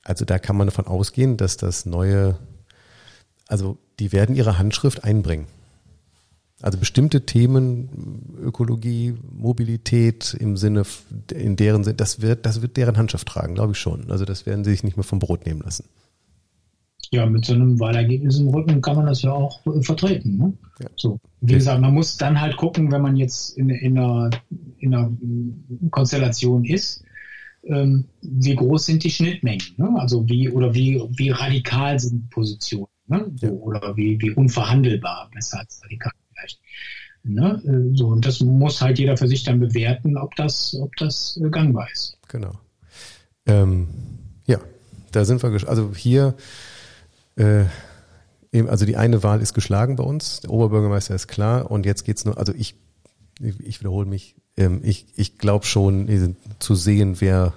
also 0.04 0.26
da 0.26 0.40
kann 0.40 0.58
man 0.58 0.68
davon 0.68 0.88
ausgehen, 0.88 1.38
dass 1.38 1.58
das 1.58 1.86
neue, 1.86 2.38
also 3.48 3.78
die 4.00 4.12
werden 4.12 4.36
ihre 4.36 4.58
Handschrift 4.58 5.04
einbringen. 5.04 5.46
Also 6.62 6.78
bestimmte 6.78 7.26
Themen, 7.26 7.90
Ökologie, 8.40 9.16
Mobilität 9.32 10.36
im 10.40 10.58
Sinne, 10.58 10.84
in 11.34 11.56
deren 11.56 11.84
Sinne, 11.84 11.96
das 11.96 12.22
wird, 12.22 12.46
das 12.46 12.62
wird 12.62 12.78
deren 12.78 12.98
Handschrift 12.98 13.28
tragen, 13.28 13.56
glaube 13.56 13.72
ich 13.72 13.80
schon. 13.80 14.12
Also 14.12 14.26
das 14.26 14.46
werden 14.46 14.64
sie 14.64 14.72
sich 14.72 14.84
nicht 14.84 14.96
mehr 14.96 15.04
vom 15.04 15.20
Brot 15.20 15.46
nehmen 15.46 15.62
lassen. 15.62 15.86
Ja, 17.14 17.26
mit 17.26 17.44
so 17.44 17.54
einem 17.54 17.80
Wahlergebnis 17.80 18.40
im 18.40 18.48
Rücken 18.50 18.82
kann 18.82 18.96
man 18.96 19.08
das 19.08 19.22
ja 19.22 19.34
auch 19.34 19.66
äh, 19.66 19.82
vertreten. 19.82 20.38
Ne? 20.38 20.54
Ja. 20.80 20.88
So. 20.96 21.20
Wie 21.42 21.54
gesagt, 21.54 21.82
man 21.82 21.94
muss 21.94 22.16
dann 22.16 22.40
halt 22.40 22.56
gucken, 22.56 22.92
wenn 22.92 23.02
man 23.02 23.18
jetzt 23.18 23.58
in, 23.58 23.70
in, 23.70 23.98
einer, 23.98 24.30
in 24.78 24.96
einer 24.96 25.12
Konstellation 25.90 26.64
ist, 26.64 27.04
ähm, 27.66 28.06
wie 28.22 28.56
groß 28.56 28.86
sind 28.86 29.04
die 29.04 29.10
Schnittmengen? 29.10 29.66
Ne? 29.78 29.90
Also 29.98 30.28
wie 30.30 30.50
oder 30.50 30.74
wie, 30.74 31.02
wie 31.18 31.32
radikal 31.32 32.00
sind 32.00 32.30
Positionen? 32.30 32.88
Ne? 33.08 33.30
So, 33.36 33.48
ja. 33.48 33.52
Oder 33.52 33.98
wie, 33.98 34.22
wie 34.22 34.32
unverhandelbar, 34.32 35.30
besser 35.34 35.60
als 35.60 35.82
radikal 35.84 36.12
vielleicht. 36.42 36.60
Ne? 37.24 37.94
So, 37.96 38.08
und 38.08 38.26
das 38.26 38.40
muss 38.40 38.82
halt 38.82 38.98
jeder 38.98 39.16
für 39.16 39.28
sich 39.28 39.44
dann 39.44 39.60
bewerten, 39.60 40.18
ob 40.18 40.36
das, 40.36 40.76
ob 40.80 40.96
das 40.98 41.40
äh, 41.44 41.50
gangbar 41.50 41.88
ist. 41.92 42.18
Genau. 42.28 42.60
Ähm, 43.46 43.88
ja, 44.48 44.60
da 45.12 45.26
sind 45.26 45.44
wir, 45.44 45.70
also 45.70 45.94
hier 45.96 46.36
äh, 47.36 47.66
also 48.68 48.86
die 48.86 48.98
eine 48.98 49.24
Wahl 49.24 49.42
ist 49.42 49.54
geschlagen 49.54 49.96
bei 49.96 50.04
uns, 50.04 50.42
der 50.42 50.52
Oberbürgermeister 50.52 51.16
ist 51.16 51.28
klar 51.28 51.72
und 51.72 51.86
jetzt 51.86 52.04
geht's 52.04 52.26
nur, 52.26 52.38
also 52.38 52.54
ich, 52.54 52.76
ich 53.40 53.80
wiederhole 53.80 54.06
mich, 54.06 54.36
ähm, 54.58 54.82
ich, 54.84 55.08
ich 55.16 55.38
glaube 55.38 55.66
schon 55.66 56.36
zu 56.60 56.76
sehen, 56.76 57.22
wer 57.22 57.54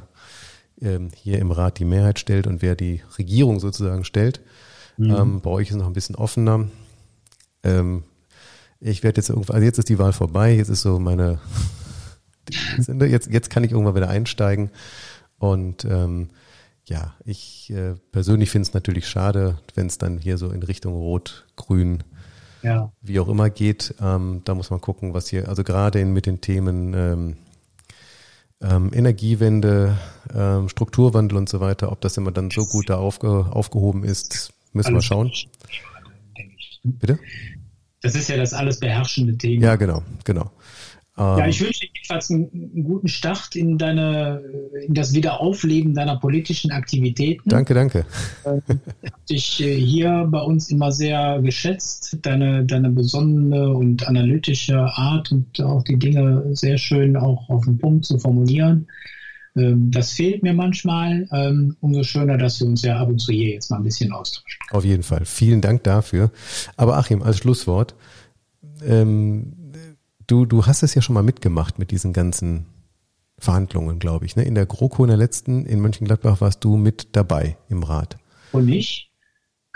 ähm, 0.80 1.11
hier 1.14 1.41
im 1.41 1.51
Rat 1.51 1.78
die 1.78 1.85
Mehrheit 1.85 2.18
stellt 2.18 2.47
und 2.47 2.62
wer 2.62 2.76
die 2.76 3.03
Regierung 3.18 3.59
sozusagen 3.59 4.05
stellt. 4.05 4.41
Mhm. 4.97 5.11
Ähm, 5.11 5.41
bei 5.41 5.51
euch 5.51 5.68
ist 5.68 5.74
es 5.74 5.80
noch 5.80 5.89
ein 5.89 5.95
bisschen 5.95 6.14
offener. 6.14 6.68
Ähm, 7.64 8.05
ich 8.80 9.02
werde 9.02 9.18
jetzt 9.18 9.30
irgendwann, 9.30 9.56
also 9.56 9.64
jetzt 9.64 9.78
ist 9.78 9.88
die 9.88 9.98
Wahl 9.98 10.12
vorbei, 10.12 10.54
jetzt 10.54 10.68
ist 10.68 10.82
so 10.82 10.98
meine, 10.98 11.40
jetzt, 13.00 13.30
jetzt 13.30 13.50
kann 13.50 13.64
ich 13.64 13.72
irgendwann 13.72 13.94
wieder 13.94 14.08
einsteigen 14.08 14.70
und 15.38 15.84
ähm, 15.84 16.30
ja, 16.86 17.14
ich 17.24 17.70
äh, 17.70 17.94
persönlich 18.12 18.50
finde 18.50 18.68
es 18.68 18.74
natürlich 18.74 19.08
schade, 19.08 19.58
wenn 19.74 19.86
es 19.86 19.98
dann 19.98 20.18
hier 20.18 20.36
so 20.36 20.50
in 20.50 20.62
Richtung 20.62 20.94
Rot, 20.94 21.46
Grün, 21.56 22.04
ja. 22.62 22.92
wie 23.00 23.20
auch 23.20 23.28
immer 23.28 23.48
geht. 23.50 23.94
Ähm, 24.00 24.42
da 24.44 24.54
muss 24.54 24.70
man 24.70 24.80
gucken, 24.80 25.14
was 25.14 25.28
hier, 25.28 25.48
also 25.48 25.64
gerade 25.64 26.04
mit 26.04 26.26
den 26.26 26.40
Themen 26.40 26.92
ähm, 26.94 27.36
ähm, 28.60 28.90
Energiewende, 28.92 29.98
ähm, 30.34 30.68
Strukturwandel 30.68 31.38
und 31.38 31.48
so 31.48 31.60
weiter, 31.60 31.92
ob 31.92 32.00
das 32.00 32.16
immer 32.16 32.32
dann 32.32 32.50
so 32.50 32.66
gut 32.66 32.88
da 32.88 32.96
aufge, 32.96 33.46
aufgehoben 33.50 34.04
ist, 34.04 34.52
müssen 34.72 34.88
alles 34.88 35.04
wir 35.04 35.06
schauen. 35.06 35.32
Bitte? 36.82 37.18
Das 38.05 38.14
ist 38.14 38.28
ja 38.28 38.36
das 38.36 38.52
alles 38.52 38.80
beherrschende 38.80 39.34
Thema. 39.38 39.64
Ja, 39.64 39.76
genau, 39.76 40.02
genau. 40.24 40.50
Ja, 41.16 41.38
ähm, 41.38 41.48
ich 41.48 41.59
wünsche 41.62 41.80
dir 41.80 41.88
jedenfalls 41.94 42.30
einen, 42.30 42.50
einen, 42.52 42.84
guten 42.84 43.09
Start 43.09 43.57
in 43.57 43.78
deine, 43.78 44.42
in 44.86 44.92
das 44.92 45.14
Wiederaufleben 45.14 45.94
deiner 45.94 46.18
politischen 46.18 46.70
Aktivitäten. 46.70 47.48
Danke, 47.48 47.72
danke. 47.72 48.05
Ähm, 48.44 48.61
ich 49.00 49.11
habe 49.11 49.22
dich 49.30 49.62
äh, 49.62 49.74
hier 49.74 50.28
bei 50.30 50.40
uns 50.42 50.70
immer 50.70 50.92
sehr 50.92 51.40
geschätzt, 51.40 52.18
deine, 52.20 52.66
deine 52.66 52.90
besonnene 52.90 53.70
und 53.70 54.07
analytische 54.07 54.78
Art 54.78 55.32
und 55.32 55.62
auch 55.62 55.82
die 55.82 55.98
Dinge 55.98 56.44
sehr 56.52 56.76
schön 56.76 57.16
auch 57.16 57.48
auf 57.48 57.64
den 57.64 57.78
Punkt 57.78 58.05
zu 58.05 58.18
formulieren. 58.18 58.86
Ähm, 59.57 59.90
das 59.90 60.12
fehlt 60.12 60.42
mir 60.42 60.55
manchmal. 60.55 61.28
Umso 61.80 62.02
schöner, 62.02 62.38
dass 62.38 62.61
wir 62.61 62.66
uns 62.66 62.82
ja 62.82 62.98
ab 62.98 63.09
und 63.09 63.18
zu 63.18 63.32
hier 63.32 63.50
jetzt 63.50 63.70
mal 63.70 63.76
ein 63.76 63.84
bisschen 63.84 64.12
austauschen. 64.12 64.61
Auf 64.70 64.84
jeden 64.84 65.02
Fall. 65.02 65.24
Vielen 65.24 65.61
Dank 65.61 65.84
dafür. 65.84 66.30
Aber 66.76 66.96
Achim, 66.96 67.22
als 67.22 67.38
Schlusswort, 67.38 67.94
ähm, 68.84 69.55
Du, 70.26 70.46
du 70.46 70.66
hast 70.66 70.82
es 70.82 70.94
ja 70.94 71.02
schon 71.02 71.14
mal 71.14 71.22
mitgemacht 71.22 71.78
mit 71.78 71.90
diesen 71.90 72.12
ganzen 72.12 72.66
Verhandlungen, 73.38 73.98
glaube 73.98 74.24
ich. 74.26 74.36
Ne? 74.36 74.44
In 74.44 74.55
der 74.55 74.66
GroKo 74.66 75.05
in 75.05 75.09
der 75.09 75.16
letzten 75.16 75.66
in 75.66 75.80
Mönchengladbach 75.80 76.40
warst 76.40 76.64
du 76.64 76.76
mit 76.76 77.09
dabei 77.12 77.57
im 77.68 77.82
Rat. 77.82 78.16
Und 78.52 78.66
nicht, 78.66 79.11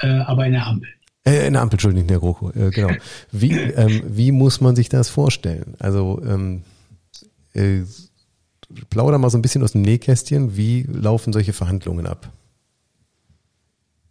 äh, 0.01 0.21
aber 0.21 0.47
in 0.47 0.53
der 0.53 0.67
Ampel. 0.67 0.89
Äh, 1.25 1.47
in 1.47 1.53
der 1.55 1.63
Ampel, 1.63 1.75
Entschuldigung, 1.75 2.03
in 2.03 2.09
der 2.09 2.21
GroKo, 2.21 2.51
äh, 2.51 2.71
genau. 2.71 2.95
Wie, 3.33 3.53
ähm, 3.53 4.03
wie 4.07 4.33
muss 4.33 4.61
man 4.61 4.77
sich 4.77 4.89
das 4.89 5.11
vorstellen? 5.11 5.75
Also 5.79 6.23
ähm, 6.25 6.63
äh, 7.53 7.83
plauder 8.91 9.19
mal 9.19 9.31
so 9.31 9.39
ein 9.39 9.43
bisschen 9.43 9.63
aus 9.63 9.73
dem 9.73 9.83
Nähkästchen. 9.83 10.57
Wie 10.57 10.83
laufen 10.83 11.33
solche 11.33 11.53
Verhandlungen 11.53 12.07
ab? 12.07 12.33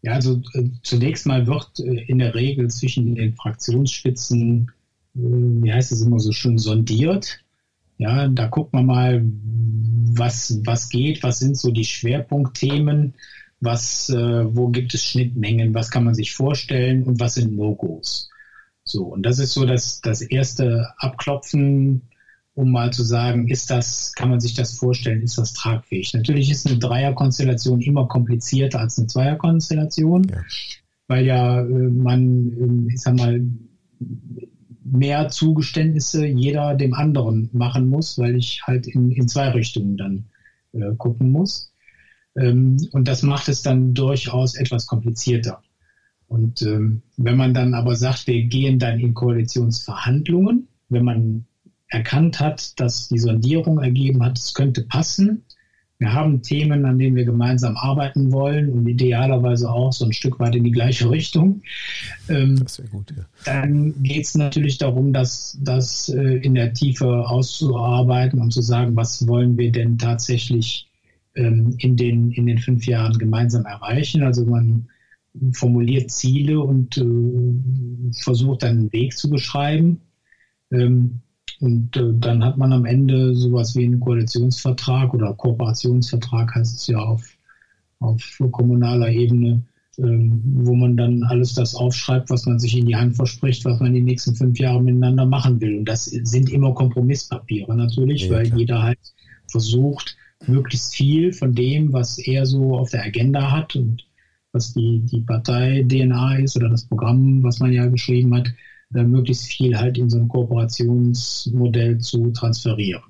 Ja, 0.02 0.14
also 0.14 0.42
äh, 0.54 0.70
zunächst 0.84 1.26
mal 1.26 1.48
wird 1.48 1.80
äh, 1.80 2.04
in 2.08 2.20
der 2.20 2.36
Regel 2.36 2.70
zwischen 2.70 3.16
den 3.16 3.34
Fraktionsspitzen 3.34 4.72
wie 5.18 5.74
heißt 5.74 5.92
es 5.92 6.02
immer 6.02 6.20
so 6.20 6.32
schön, 6.32 6.58
sondiert, 6.58 7.40
Ja, 7.98 8.28
da 8.28 8.48
guckt 8.48 8.74
man 8.74 8.86
mal, 8.86 9.26
was, 9.26 10.62
was 10.66 10.90
geht, 10.90 11.24
was 11.24 11.40
sind 11.40 11.58
so 11.58 11.72
die 11.72 11.86
Schwerpunktthemen, 11.86 13.16
was, 13.60 14.10
äh, 14.10 14.56
wo 14.56 14.68
gibt 14.70 14.94
es 14.94 15.04
Schnittmengen, 15.04 15.74
was 15.74 15.90
kann 15.90 16.04
man 16.04 16.14
sich 16.14 16.34
vorstellen 16.34 17.04
und 17.04 17.20
was 17.20 17.36
sind 17.36 17.56
No-Gos. 17.56 18.30
So, 18.84 19.06
und 19.06 19.24
das 19.24 19.40
ist 19.40 19.54
so 19.54 19.66
das, 19.66 20.02
das 20.02 20.22
erste 20.22 20.94
Abklopfen, 20.98 22.04
um 22.58 22.72
mal 22.72 22.92
zu 22.92 23.04
sagen, 23.04 23.48
ist 23.48 23.70
das, 23.70 24.14
kann 24.14 24.32
man 24.32 24.40
sich 24.40 24.56
das 24.56 24.74
vorstellen, 24.74 25.22
ist 25.22 25.38
das 25.38 25.54
tragfähig? 25.54 26.16
Natürlich 26.16 26.50
ist 26.50 26.66
eine 26.66 26.80
Dreierkonstellation 26.80 27.82
immer 27.82 28.08
komplizierter 28.08 28.80
als 28.80 28.98
eine 28.98 29.06
Zweierkonstellation, 29.06 30.24
ja. 30.24 30.42
weil 31.08 31.26
ja 31.28 31.62
äh, 31.62 31.68
man, 31.68 32.88
äh, 32.88 32.94
ich 32.94 33.00
sag 33.00 33.16
mal, 33.16 33.46
mehr 34.84 35.30
Zugeständnisse 35.30 36.26
jeder 36.26 36.74
dem 36.74 36.96
anderen 36.96 37.52
machen 37.54 37.90
muss, 37.90 38.18
weil 38.18 38.36
ich 38.36 38.64
halt 38.64 38.88
in, 38.88 39.12
in 39.12 39.28
zwei 39.28 39.50
Richtungen 39.50 39.96
dann 39.96 40.26
äh, 40.72 40.96
gucken 40.98 41.32
muss. 41.32 41.72
Ähm, 42.36 42.78
und 42.92 43.08
das 43.08 43.22
macht 43.22 43.50
es 43.50 43.62
dann 43.62 43.94
durchaus 43.94 44.56
etwas 44.56 44.88
komplizierter. 44.88 45.62
Und 46.28 46.64
ähm, 46.64 47.04
wenn 47.18 47.38
man 47.38 47.54
dann 47.54 47.76
aber 47.76 47.96
sagt, 47.96 48.26
wir 48.26 48.44
gehen 48.46 48.80
dann 48.80 49.00
in 49.00 49.14
Koalitionsverhandlungen, 49.14 50.68
wenn 50.90 51.06
man 51.06 51.46
erkannt 51.90 52.40
hat, 52.40 52.80
dass 52.80 53.08
die 53.08 53.20
Sondierung 53.20 53.80
ergeben 53.80 54.24
hat, 54.24 54.38
es 54.38 54.54
könnte 54.54 54.84
passen, 54.84 55.44
wir 56.00 56.14
haben 56.14 56.44
Themen, 56.44 56.86
an 56.86 57.00
denen 57.00 57.16
wir 57.16 57.26
gemeinsam 57.26 57.76
arbeiten 57.76 58.32
wollen 58.32 58.70
und 58.70 58.88
idealerweise 58.88 59.72
auch 59.72 59.92
so 59.92 60.06
ein 60.06 60.14
Stück 60.14 60.40
weit 60.40 60.56
in 60.56 60.64
die 60.64 60.72
gleiche 60.72 61.10
Richtung. 61.10 61.64
Ähm, 62.30 62.60
das 62.62 62.78
wäre 62.78 62.90
gut, 62.90 63.12
ja. 63.18 63.26
Dann 63.46 63.96
geht 64.04 64.26
es 64.26 64.36
natürlich 64.36 64.78
darum, 64.78 65.12
das, 65.12 65.58
das 65.62 66.10
äh, 66.10 66.38
in 66.38 66.54
der 66.54 66.74
Tiefe 66.74 67.28
auszuarbeiten 67.28 68.40
und 68.40 68.52
zu 68.52 68.62
sagen, 68.62 68.96
was 68.96 69.28
wollen 69.28 69.58
wir 69.58 69.72
denn 69.72 69.98
tatsächlich 69.98 70.88
ähm, 71.34 71.74
in, 71.80 71.96
den, 71.96 72.32
in 72.32 72.46
den 72.46 72.60
fünf 72.60 72.86
Jahren 72.86 73.18
gemeinsam 73.18 73.66
erreichen. 73.66 74.22
Also 74.22 74.46
man 74.46 74.90
formuliert 75.54 76.12
Ziele 76.12 76.60
und 76.60 76.98
äh, 76.98 78.22
versucht 78.22 78.62
dann 78.62 78.78
einen 78.78 78.94
Weg 78.94 79.18
zu 79.18 79.32
beschreiben. 79.32 80.02
Ähm, 80.72 81.22
und 81.60 81.96
äh, 81.98 82.14
dann 82.20 82.44
hat 82.44 82.58
man 82.58 82.74
am 82.74 82.86
Ende 82.86 83.36
sowas 83.36 83.76
wie 83.76 83.86
einen 83.86 84.00
Koalitionsvertrag 84.00 85.14
oder 85.14 85.34
Kooperationsvertrag 85.34 86.54
heißt 86.56 86.76
es 86.76 86.88
ja 86.88 87.00
auf, 87.00 87.36
auf 88.00 88.42
kommunaler 88.52 89.10
Ebene, 89.10 89.64
ähm, 89.98 90.42
wo 90.44 90.76
man 90.76 90.96
dann 90.96 91.24
alles 91.24 91.56
das 91.56 91.74
aufschreibt, 91.74 92.30
was 92.30 92.46
man 92.46 92.60
sich 92.60 92.78
in 92.78 92.86
die 92.86 92.96
Hand 92.96 93.16
verspricht, 93.16 93.66
was 93.66 93.80
man 93.80 93.94
die 93.94 94.04
nächsten 94.04 94.36
fünf 94.36 94.60
Jahre 94.60 94.82
miteinander 94.82 95.26
machen 95.26 95.60
will. 95.60 95.80
Und 95.80 95.86
das 95.86 96.06
sind 96.06 96.50
immer 96.50 96.74
Kompromisspapiere 96.74 97.76
natürlich, 97.76 98.26
ja, 98.26 98.36
weil 98.36 98.56
jeder 98.56 98.84
halt 98.84 99.00
versucht, 99.50 100.16
möglichst 100.46 100.96
viel 100.96 101.34
von 101.34 101.56
dem, 101.56 101.94
was 101.94 102.20
er 102.20 102.46
so 102.46 102.78
auf 102.78 102.92
der 102.92 103.04
Agenda 103.04 103.50
hat 103.52 103.76
und 103.76 104.06
was 104.52 104.74
die, 104.74 105.00
die 105.00 105.22
Partei-DNA 105.22 106.38
ist 106.38 106.56
oder 106.56 106.70
das 106.70 106.86
Programm, 106.86 107.42
was 107.42 107.60
man 107.60 107.74
ja 107.74 107.88
geschrieben 107.88 108.36
hat, 108.36 108.50
äh, 108.94 109.04
möglichst 109.04 109.46
viel 109.46 109.78
halt 109.78 109.98
in 109.98 110.10
so 110.10 110.18
ein 110.18 110.28
Kooperationsmodell 110.28 112.00
zu 112.00 112.32
transferieren. 112.32 113.04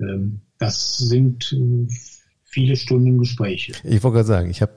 Ähm, 0.00 0.40
das 0.58 0.98
sind 0.98 1.52
äh, 1.52 1.86
viele 2.50 2.74
Stunden 2.74 3.18
Gespräche. 3.18 3.72
Ich 3.84 4.02
wollte 4.02 4.16
gerade 4.16 4.26
sagen, 4.26 4.50
ich 4.50 4.60
habe 4.60 4.72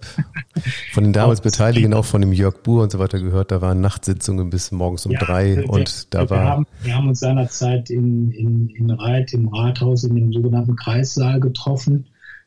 von 0.91 1.03
den 1.03 1.13
damals 1.13 1.41
Beteiligten 1.41 1.93
auch 1.93 2.05
von 2.05 2.21
dem 2.21 2.31
Jörg 2.31 2.61
Buhr 2.61 2.83
und 2.83 2.91
so 2.91 2.99
weiter 2.99 3.19
gehört, 3.19 3.51
da 3.51 3.61
waren 3.61 3.81
Nachtsitzungen 3.81 4.49
bis 4.51 4.71
morgens 4.71 5.05
um 5.07 5.13
ja, 5.13 5.19
drei 5.19 5.57
wir, 5.57 5.69
und 5.69 6.13
da 6.13 6.21
wir 6.21 6.29
war. 6.29 6.45
Haben, 6.45 6.67
wir 6.83 6.95
haben 6.95 7.07
uns 7.07 7.19
seinerzeit 7.19 7.89
in, 7.89 8.29
in, 8.31 8.69
in 8.69 8.91
Reit 8.91 9.33
im 9.33 9.47
Rathaus 9.47 10.03
in 10.03 10.15
dem 10.15 10.31
sogenannten 10.31 10.75
Kreissaal 10.75 11.39
getroffen. 11.39 12.05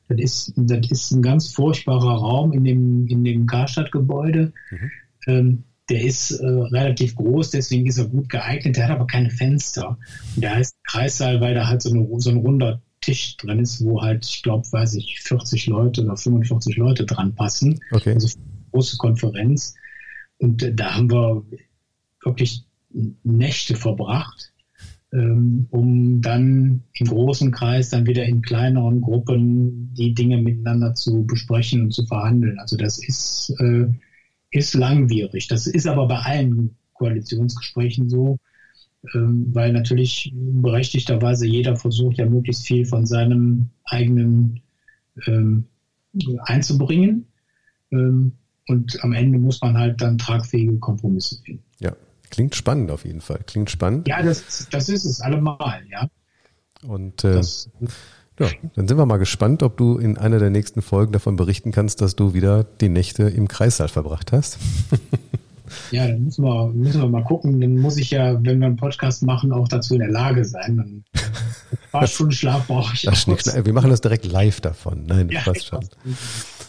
Das 0.08 0.20
ist, 0.20 0.52
das 0.56 0.88
ist 0.88 1.10
ein 1.10 1.22
ganz 1.22 1.52
furchtbarer 1.52 2.18
Raum 2.18 2.52
in 2.52 2.62
dem, 2.62 3.08
in 3.08 3.24
dem 3.24 3.46
Karstadtgebäude. 3.46 4.52
Mhm. 4.70 4.90
Ähm, 5.26 5.64
der 5.89 6.03
ist 6.03 6.32
äh, 6.32 6.47
relativ 6.47 7.14
groß, 7.14 7.51
deswegen 7.51 7.87
ist 7.87 7.99
er 7.99 8.07
gut 8.07 8.28
geeignet. 8.28 8.76
Der 8.76 8.84
hat 8.84 8.97
aber 8.97 9.07
keine 9.07 9.30
Fenster. 9.30 9.99
Und 10.34 10.43
der 10.43 10.57
heißt 10.57 10.76
Kreissaal, 10.84 11.41
weil 11.41 11.55
da 11.55 11.68
halt 11.68 11.82
so, 11.82 11.91
eine, 11.91 12.07
so 12.18 12.30
ein 12.30 12.39
runder 12.39 12.82
Tisch 13.01 13.37
drin 13.37 13.61
ist, 13.61 13.84
wo 13.84 14.03
halt, 14.03 14.24
ich 14.26 14.43
glaube, 14.43 14.66
weiß 14.70 14.95
ich, 14.95 15.20
40 15.20 15.66
Leute 15.68 16.03
oder 16.03 16.16
45 16.16 16.76
Leute 16.76 17.05
dran 17.05 17.34
passen. 17.34 17.78
Okay. 17.93 18.14
Also 18.14 18.37
große 18.72 18.97
Konferenz. 18.97 19.74
Und 20.39 20.62
äh, 20.62 20.74
da 20.74 20.97
haben 20.97 21.11
wir 21.11 21.45
wirklich 22.24 22.64
Nächte 23.22 23.76
verbracht, 23.76 24.53
ähm, 25.12 25.66
um 25.70 26.20
dann 26.20 26.82
im 26.95 27.07
großen 27.07 27.53
Kreis, 27.53 27.91
dann 27.91 28.07
wieder 28.07 28.24
in 28.24 28.43
kleineren 28.43 29.01
Gruppen 29.01 29.95
die 29.95 30.14
Dinge 30.14 30.39
miteinander 30.39 30.95
zu 30.95 31.24
besprechen 31.24 31.82
und 31.82 31.93
zu 31.93 32.07
verhandeln. 32.07 32.59
Also 32.59 32.76
das 32.76 32.99
ist 32.99 33.55
äh, 33.61 33.87
ist 34.57 34.74
langwierig. 34.74 35.48
Das 35.48 35.66
ist 35.66 35.86
aber 35.86 36.09
bei 36.09 36.18
allen 36.18 36.76
Koalitionsgesprächen 36.94 38.09
so, 38.09 38.38
ähm, 39.14 39.48
weil 39.52 39.72
natürlich 39.72 40.32
berechtigterweise 40.34 41.46
jeder 41.46 41.76
versucht 41.76 42.18
ja 42.18 42.26
möglichst 42.26 42.66
viel 42.66 42.86
von 42.86 43.07
seinem 43.07 43.68
eigenen 43.84 44.62
ähm, 45.26 45.66
einzubringen. 46.40 47.26
Ähm, 47.92 48.32
und 48.68 49.04
am 49.04 49.12
Ende 49.12 49.38
muss 49.38 49.61
man 49.61 49.78
halt 49.78 50.00
dann 50.00 50.18
tragfähige 50.18 50.78
Kompromisse 50.78 51.40
finden. 51.42 51.62
Ja, 51.78 51.94
klingt 52.30 52.57
spannend 52.57 52.90
auf 52.90 53.04
jeden 53.04 53.20
Fall. 53.20 53.40
Klingt 53.46 53.70
spannend. 53.70 54.09
Ja, 54.09 54.22
das, 54.22 54.66
das 54.70 54.88
ist 54.88 55.04
es 55.04 55.20
allemal, 55.20 55.84
ja. 55.88 56.09
Und 56.82 57.22
äh, 57.24 57.34
das, 57.34 57.70
ja, 58.39 58.49
dann 58.74 58.87
sind 58.87 58.99
wir 58.99 59.07
mal 59.07 59.16
gespannt, 59.16 59.62
ob 59.62 59.76
du 59.76 59.99
in 59.99 60.18
einer 60.18 60.39
der 60.39 60.51
nächsten 60.51 60.82
Folgen 60.82 61.12
davon 61.12 61.37
berichten 61.37 61.72
kannst, 61.72 62.01
dass 62.01 62.16
du 62.16 62.34
wieder 62.34 62.64
die 62.64 62.89
Nächte 62.89 63.24
im 63.24 63.49
Kreissaal 63.49 63.89
verbracht 63.89 64.32
hast. 64.32 64.59
Ja, 65.91 66.07
dann 66.07 66.24
müssen 66.24 66.45
wir, 66.45 66.68
müssen 66.68 67.01
wir 67.01 67.09
mal 67.09 67.24
gucken. 67.24 67.61
Dann 67.61 67.78
muss 67.78 67.97
ich 67.97 68.11
ja, 68.11 68.34
wenn 68.45 68.61
wir 68.61 68.66
einen 68.66 68.76
Podcast 68.76 69.22
machen, 69.22 69.53
auch 69.53 69.68
dazu 69.68 69.95
in 69.95 70.01
der 70.01 70.11
Lage 70.11 70.45
sein. 70.45 70.76
Dann 70.76 71.05
ein 71.14 71.78
paar 71.91 72.07
Stunden 72.07 72.32
Schlaf 72.32 72.66
brauche 72.66 72.95
ich 72.95 73.09
auch. 73.09 73.14
Wir 73.16 73.72
machen 73.72 73.91
das 73.91 74.01
direkt 74.01 74.26
live 74.26 74.61
davon. 74.61 75.07
Nein, 75.07 75.28
das 75.28 75.45
ja, 75.45 75.53
passt 75.53 75.66
schon. 75.66 75.89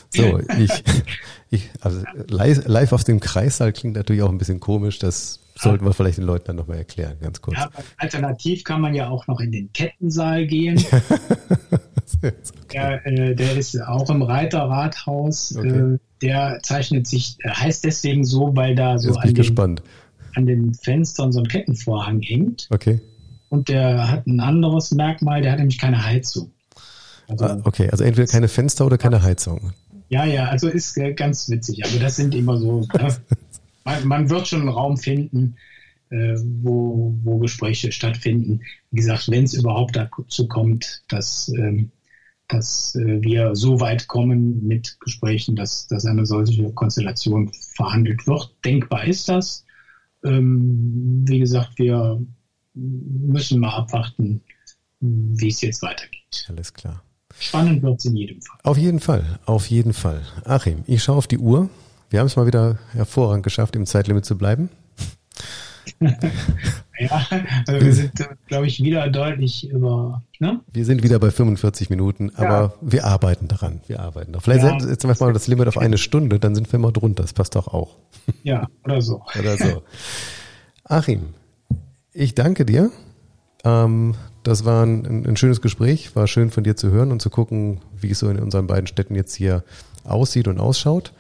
So, 0.10 0.40
ich, 0.58 0.72
ich, 1.50 1.70
also 1.82 2.02
live, 2.28 2.68
live 2.68 2.92
aus 2.94 3.04
dem 3.04 3.20
Kreissaal 3.20 3.74
klingt 3.74 3.96
natürlich 3.96 4.22
auch 4.24 4.30
ein 4.30 4.38
bisschen 4.38 4.60
komisch. 4.60 5.00
Das 5.00 5.40
sollten 5.60 5.86
wir 5.86 5.94
vielleicht 5.94 6.18
den 6.18 6.26
Leuten 6.26 6.46
dann 6.48 6.56
nochmal 6.56 6.78
erklären, 6.78 7.18
ganz 7.22 7.42
kurz. 7.42 7.58
Ja, 7.58 7.70
alternativ 7.98 8.64
kann 8.64 8.82
man 8.82 8.94
ja 8.94 9.10
auch 9.10 9.28
noch 9.28 9.40
in 9.40 9.52
den 9.52 9.72
Kettensaal 9.74 10.46
gehen. 10.48 10.78
okay. 12.22 12.34
der, 12.74 13.06
äh, 13.06 13.36
der, 13.36 13.58
ist 13.58 13.80
auch 13.82 14.10
im 14.10 14.22
Reiterrathaus. 14.22 15.56
Okay. 15.58 15.94
Äh, 15.96 16.00
der 16.22 16.60
zeichnet 16.64 17.08
sich, 17.08 17.38
heißt 17.46 17.84
deswegen 17.84 18.24
so, 18.24 18.56
weil 18.56 18.76
da 18.76 18.98
so 18.98 19.14
an 19.16 19.34
den, 19.34 19.80
an 20.36 20.46
den, 20.46 20.74
Fenstern 20.74 21.32
so 21.32 21.40
ein 21.40 21.48
Kettenvorhang 21.48 22.22
hängt. 22.22 22.68
Okay. 22.72 23.02
Und 23.50 23.70
der 23.70 24.12
hat 24.12 24.28
ein 24.28 24.40
anderes 24.40 24.92
Merkmal, 24.92 25.42
der 25.42 25.52
hat 25.52 25.60
nämlich 25.60 25.78
keine 25.78 26.04
Heizung. 26.06 26.52
Also, 27.28 27.46
ah, 27.46 27.62
okay, 27.64 27.90
also 27.90 28.04
entweder 28.04 28.28
keine 28.28 28.48
Fenster 28.48 28.86
oder 28.86 28.98
keine 28.98 29.22
Heizung. 29.22 29.74
Ja, 30.10 30.24
ja, 30.24 30.46
also 30.46 30.70
ist 30.70 30.98
äh, 30.98 31.14
ganz 31.14 31.50
witzig. 31.50 31.84
Also 31.84 32.00
das 32.00 32.16
sind 32.16 32.34
immer 32.34 32.58
so, 32.58 32.88
man, 33.88 34.08
man 34.08 34.30
wird 34.30 34.48
schon 34.48 34.62
einen 34.62 34.70
Raum 34.70 34.98
finden, 34.98 35.56
äh, 36.10 36.36
wo, 36.62 37.18
wo 37.24 37.40
Gespräche 37.40 37.92
stattfinden. 37.92 38.62
Wie 38.92 38.98
gesagt, 38.98 39.30
wenn 39.30 39.46
es 39.46 39.54
überhaupt 39.54 39.96
dazu 39.96 40.48
kommt, 40.48 41.04
dass, 41.08 41.50
ähm, 41.58 41.92
dass 42.48 42.96
äh, 42.96 43.22
wir 43.22 43.56
so 43.56 43.80
weit 43.80 44.08
kommen 44.08 44.66
mit 44.68 45.00
Gesprächen, 45.00 45.56
dass, 45.56 45.88
dass 45.88 46.06
eine 46.06 46.26
solche 46.26 46.72
Konstellation 46.74 47.52
verhandelt 47.76 48.28
wird. 48.28 48.54
Denkbar 48.66 49.06
ist 49.06 49.30
das. 49.30 49.66
Ähm, 50.24 51.24
wie 51.26 51.40
gesagt, 51.40 51.78
wir 51.78 52.22
müssen 52.74 53.60
mal 53.60 53.76
abwarten, 53.76 54.42
wie 55.00 55.48
es 55.48 55.62
jetzt 55.62 55.82
weitergeht. 55.82 56.46
Alles 56.50 56.74
klar. 56.74 57.04
Spannend 57.40 57.84
wird 57.84 58.00
es 58.00 58.06
in 58.06 58.16
jedem 58.16 58.42
Fall. 58.42 58.58
Auf 58.64 58.78
jeden 58.78 59.00
Fall, 59.00 59.40
auf 59.46 59.68
jeden 59.68 59.94
Fall. 59.94 60.24
Achim, 60.44 60.84
ich 60.88 61.04
schaue 61.04 61.18
auf 61.18 61.28
die 61.28 61.38
Uhr. 61.38 61.70
Wir 62.10 62.20
haben 62.20 62.28
es 62.28 62.36
mal 62.36 62.48
wieder 62.48 62.78
hervorragend 62.94 63.44
geschafft, 63.44 63.76
im 63.76 63.86
Zeitlimit 63.86 64.26
zu 64.26 64.38
bleiben. 64.38 64.70
ja, 66.00 67.28
also 67.68 67.86
wir 67.86 67.94
sind, 67.94 68.12
glaube 68.48 68.68
ich, 68.68 68.82
wieder 68.82 69.10
deutlich 69.10 69.70
über. 69.70 70.24
Ne? 70.40 70.62
Wir 70.72 70.86
sind 70.86 71.04
wieder 71.04 71.20
bei 71.20 71.32
45 71.32 71.90
Minuten, 71.90 72.32
aber 72.36 72.50
ja. 72.50 72.74
wir 72.82 73.06
arbeiten 73.06 73.48
daran. 73.48 73.82
Wir 73.88 74.00
arbeiten 74.00 74.32
noch. 74.32 74.44
Vielleicht 74.44 74.64
ja. 74.64 74.80
setzen 74.80 75.10
wir 75.10 75.16
mal 75.20 75.34
das 75.34 75.48
Limit 75.48 75.68
auf 75.68 75.78
eine 75.78 75.98
Stunde, 75.98 76.40
dann 76.40 76.56
sind 76.56 76.72
wir 76.72 76.80
mal 76.80 76.92
drunter. 76.92 77.24
Das 77.24 77.34
passt 77.34 77.56
doch 77.56 77.68
auch. 77.68 77.98
Ja, 78.44 78.68
oder 78.86 79.02
so. 79.02 79.24
oder 79.40 79.58
so. 79.58 79.84
Achim, 80.84 81.34
ich 82.14 82.36
danke 82.36 82.66
dir. 82.66 82.92
Ähm, 83.64 84.16
das 84.44 84.64
war 84.64 84.86
ein, 84.86 85.26
ein, 85.26 85.36
schönes 85.36 85.62
Gespräch. 85.62 86.16
War 86.16 86.28
schön 86.28 86.52
von 86.52 86.64
dir 86.64 86.78
zu 86.78 86.90
hören 86.90 87.12
und 87.12 87.22
zu 87.22 87.30
gucken, 87.30 87.82
wie 88.00 88.12
es 88.12 88.20
so 88.20 88.30
in 88.30 88.40
unseren 88.40 88.68
beiden 88.68 88.88
Städten 88.88 89.16
jetzt 89.16 89.36
hier 89.36 89.64
aussieht 90.06 90.48
und 90.48 90.60
ausschaut. 90.60 91.12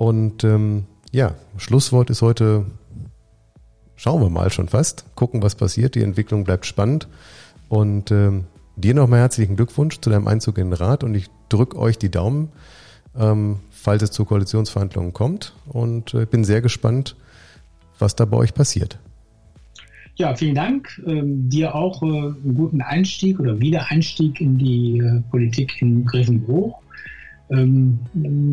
Und 0.00 0.44
ähm, 0.44 0.86
ja, 1.12 1.34
Schlusswort 1.58 2.08
ist 2.08 2.22
heute, 2.22 2.64
schauen 3.96 4.22
wir 4.22 4.30
mal 4.30 4.50
schon 4.50 4.66
fast, 4.66 5.04
gucken, 5.14 5.42
was 5.42 5.56
passiert. 5.56 5.94
Die 5.94 6.02
Entwicklung 6.02 6.44
bleibt 6.44 6.64
spannend. 6.64 7.06
Und 7.68 8.10
ähm, 8.10 8.44
dir 8.76 8.94
nochmal 8.94 9.20
herzlichen 9.20 9.56
Glückwunsch 9.56 10.00
zu 10.00 10.08
deinem 10.08 10.26
Einzug 10.26 10.56
in 10.56 10.68
den 10.68 10.72
Rat 10.72 11.04
und 11.04 11.14
ich 11.14 11.26
drücke 11.50 11.78
euch 11.78 11.98
die 11.98 12.10
Daumen, 12.10 12.48
ähm, 13.14 13.58
falls 13.68 14.02
es 14.02 14.10
zu 14.10 14.24
Koalitionsverhandlungen 14.24 15.12
kommt. 15.12 15.54
Und 15.68 16.14
äh, 16.14 16.24
bin 16.24 16.44
sehr 16.44 16.62
gespannt, 16.62 17.14
was 17.98 18.16
da 18.16 18.24
bei 18.24 18.38
euch 18.38 18.54
passiert. 18.54 18.98
Ja, 20.14 20.34
vielen 20.34 20.54
Dank. 20.54 20.98
Ähm, 21.06 21.50
dir 21.50 21.74
auch 21.74 22.02
äh, 22.02 22.06
einen 22.06 22.54
guten 22.54 22.80
Einstieg 22.80 23.38
oder 23.38 23.60
Wiedereinstieg 23.60 24.40
in 24.40 24.56
die 24.56 24.96
äh, 24.96 25.20
Politik 25.30 25.82
in 25.82 26.06
Grevenbruch. 26.06 26.80
Ähm, 27.50 27.98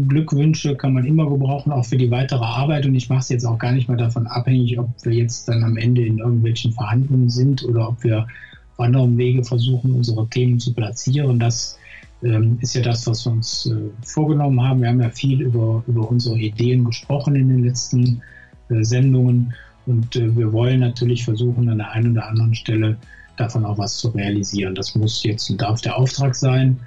Glückwünsche 0.08 0.76
kann 0.76 0.94
man 0.94 1.06
immer 1.06 1.30
gebrauchen, 1.30 1.72
auch 1.72 1.86
für 1.86 1.98
die 1.98 2.10
weitere 2.10 2.44
Arbeit. 2.44 2.86
Und 2.86 2.96
ich 2.96 3.10
mache 3.10 3.20
es 3.20 3.30
jetzt 3.30 3.46
auch 3.46 3.60
gar 3.60 3.72
nicht 3.72 3.88
mehr 3.88 3.98
davon 3.98 4.28
abhängig, 4.28 4.80
ob 4.80 4.90
wir 5.04 5.14
jetzt 5.14 5.48
dann 5.48 5.64
am 5.64 5.78
Ende 5.78 6.06
in 6.06 6.18
irgendwelchen 6.18 6.72
Verhandlungen 6.72 7.30
sind 7.30 7.64
oder 7.64 7.90
ob 7.90 8.04
wir 8.04 8.28
auf 8.74 8.80
anderem 8.80 9.18
Wege 9.18 9.44
versuchen, 9.44 9.92
unsere 9.92 10.28
Themen 10.30 10.60
zu 10.60 10.74
platzieren. 10.74 11.40
Das 11.40 11.78
ähm, 12.24 12.58
ist 12.62 12.74
ja 12.74 12.82
das, 12.82 13.06
was 13.06 13.26
wir 13.26 13.34
uns 13.34 13.68
äh, 13.68 13.90
vorgenommen 14.04 14.62
haben. 14.62 14.82
Wir 14.82 14.90
haben 14.90 15.02
ja 15.02 15.10
viel 15.10 15.42
über, 15.42 15.84
über 15.88 16.10
unsere 16.10 16.38
Ideen 16.38 16.84
gesprochen 16.84 17.36
in 17.36 17.50
den 17.50 17.64
letzten 17.64 18.22
äh, 18.70 18.84
Sendungen. 18.84 19.54
Und 19.86 20.16
äh, 20.16 20.36
wir 20.36 20.52
wollen 20.52 20.80
natürlich 20.80 21.24
versuchen, 21.24 21.70
an 21.70 21.78
der 21.78 21.92
einen 21.92 22.14
oder 22.14 22.28
anderen 22.28 22.56
Stelle 22.56 22.98
davon 23.38 23.66
auch 23.66 23.78
was 23.78 23.98
zu 23.98 24.10
realisieren. 24.10 24.74
Das 24.74 24.96
muss 24.96 25.24
jetzt 25.24 25.50
und 25.50 25.62
darf 25.62 25.82
der 25.82 25.98
Auftrag 25.98 26.34
sein. 26.36 26.80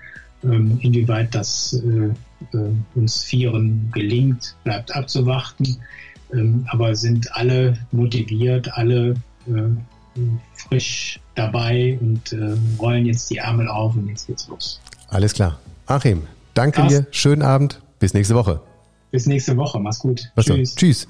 Ähm, 0.43 0.78
inwieweit 0.80 1.34
das 1.34 1.74
äh, 1.84 2.57
äh, 2.57 2.70
uns 2.95 3.22
Vieren 3.22 3.91
gelingt, 3.93 4.57
bleibt 4.64 4.95
abzuwarten. 4.95 5.76
Ähm, 6.32 6.66
aber 6.70 6.95
sind 6.95 7.34
alle 7.34 7.76
motiviert, 7.93 8.72
alle 8.74 9.14
äh, 9.47 10.20
frisch 10.55 11.20
dabei 11.34 11.99
und 12.01 12.32
äh, 12.32 12.57
rollen 12.78 13.07
jetzt 13.07 13.30
die 13.30 13.38
Ärmel 13.38 13.68
auf 13.68 13.95
und 13.97 14.09
jetzt 14.09 14.26
geht's 14.26 14.49
los. 14.49 14.80
Alles 15.09 15.34
klar. 15.34 15.59
Achim, 15.86 16.22
danke 16.55 16.82
das, 16.82 16.88
dir. 16.88 17.07
Schönen 17.11 17.43
Abend. 17.43 17.80
Bis 17.99 18.14
nächste 18.14 18.34
Woche. 18.34 18.61
Bis 19.11 19.26
nächste 19.26 19.57
Woche. 19.57 19.78
Mach's 19.80 19.99
gut. 19.99 20.30
Was 20.34 20.47
Tschüss. 20.47 20.74
Tschüss. 20.74 21.09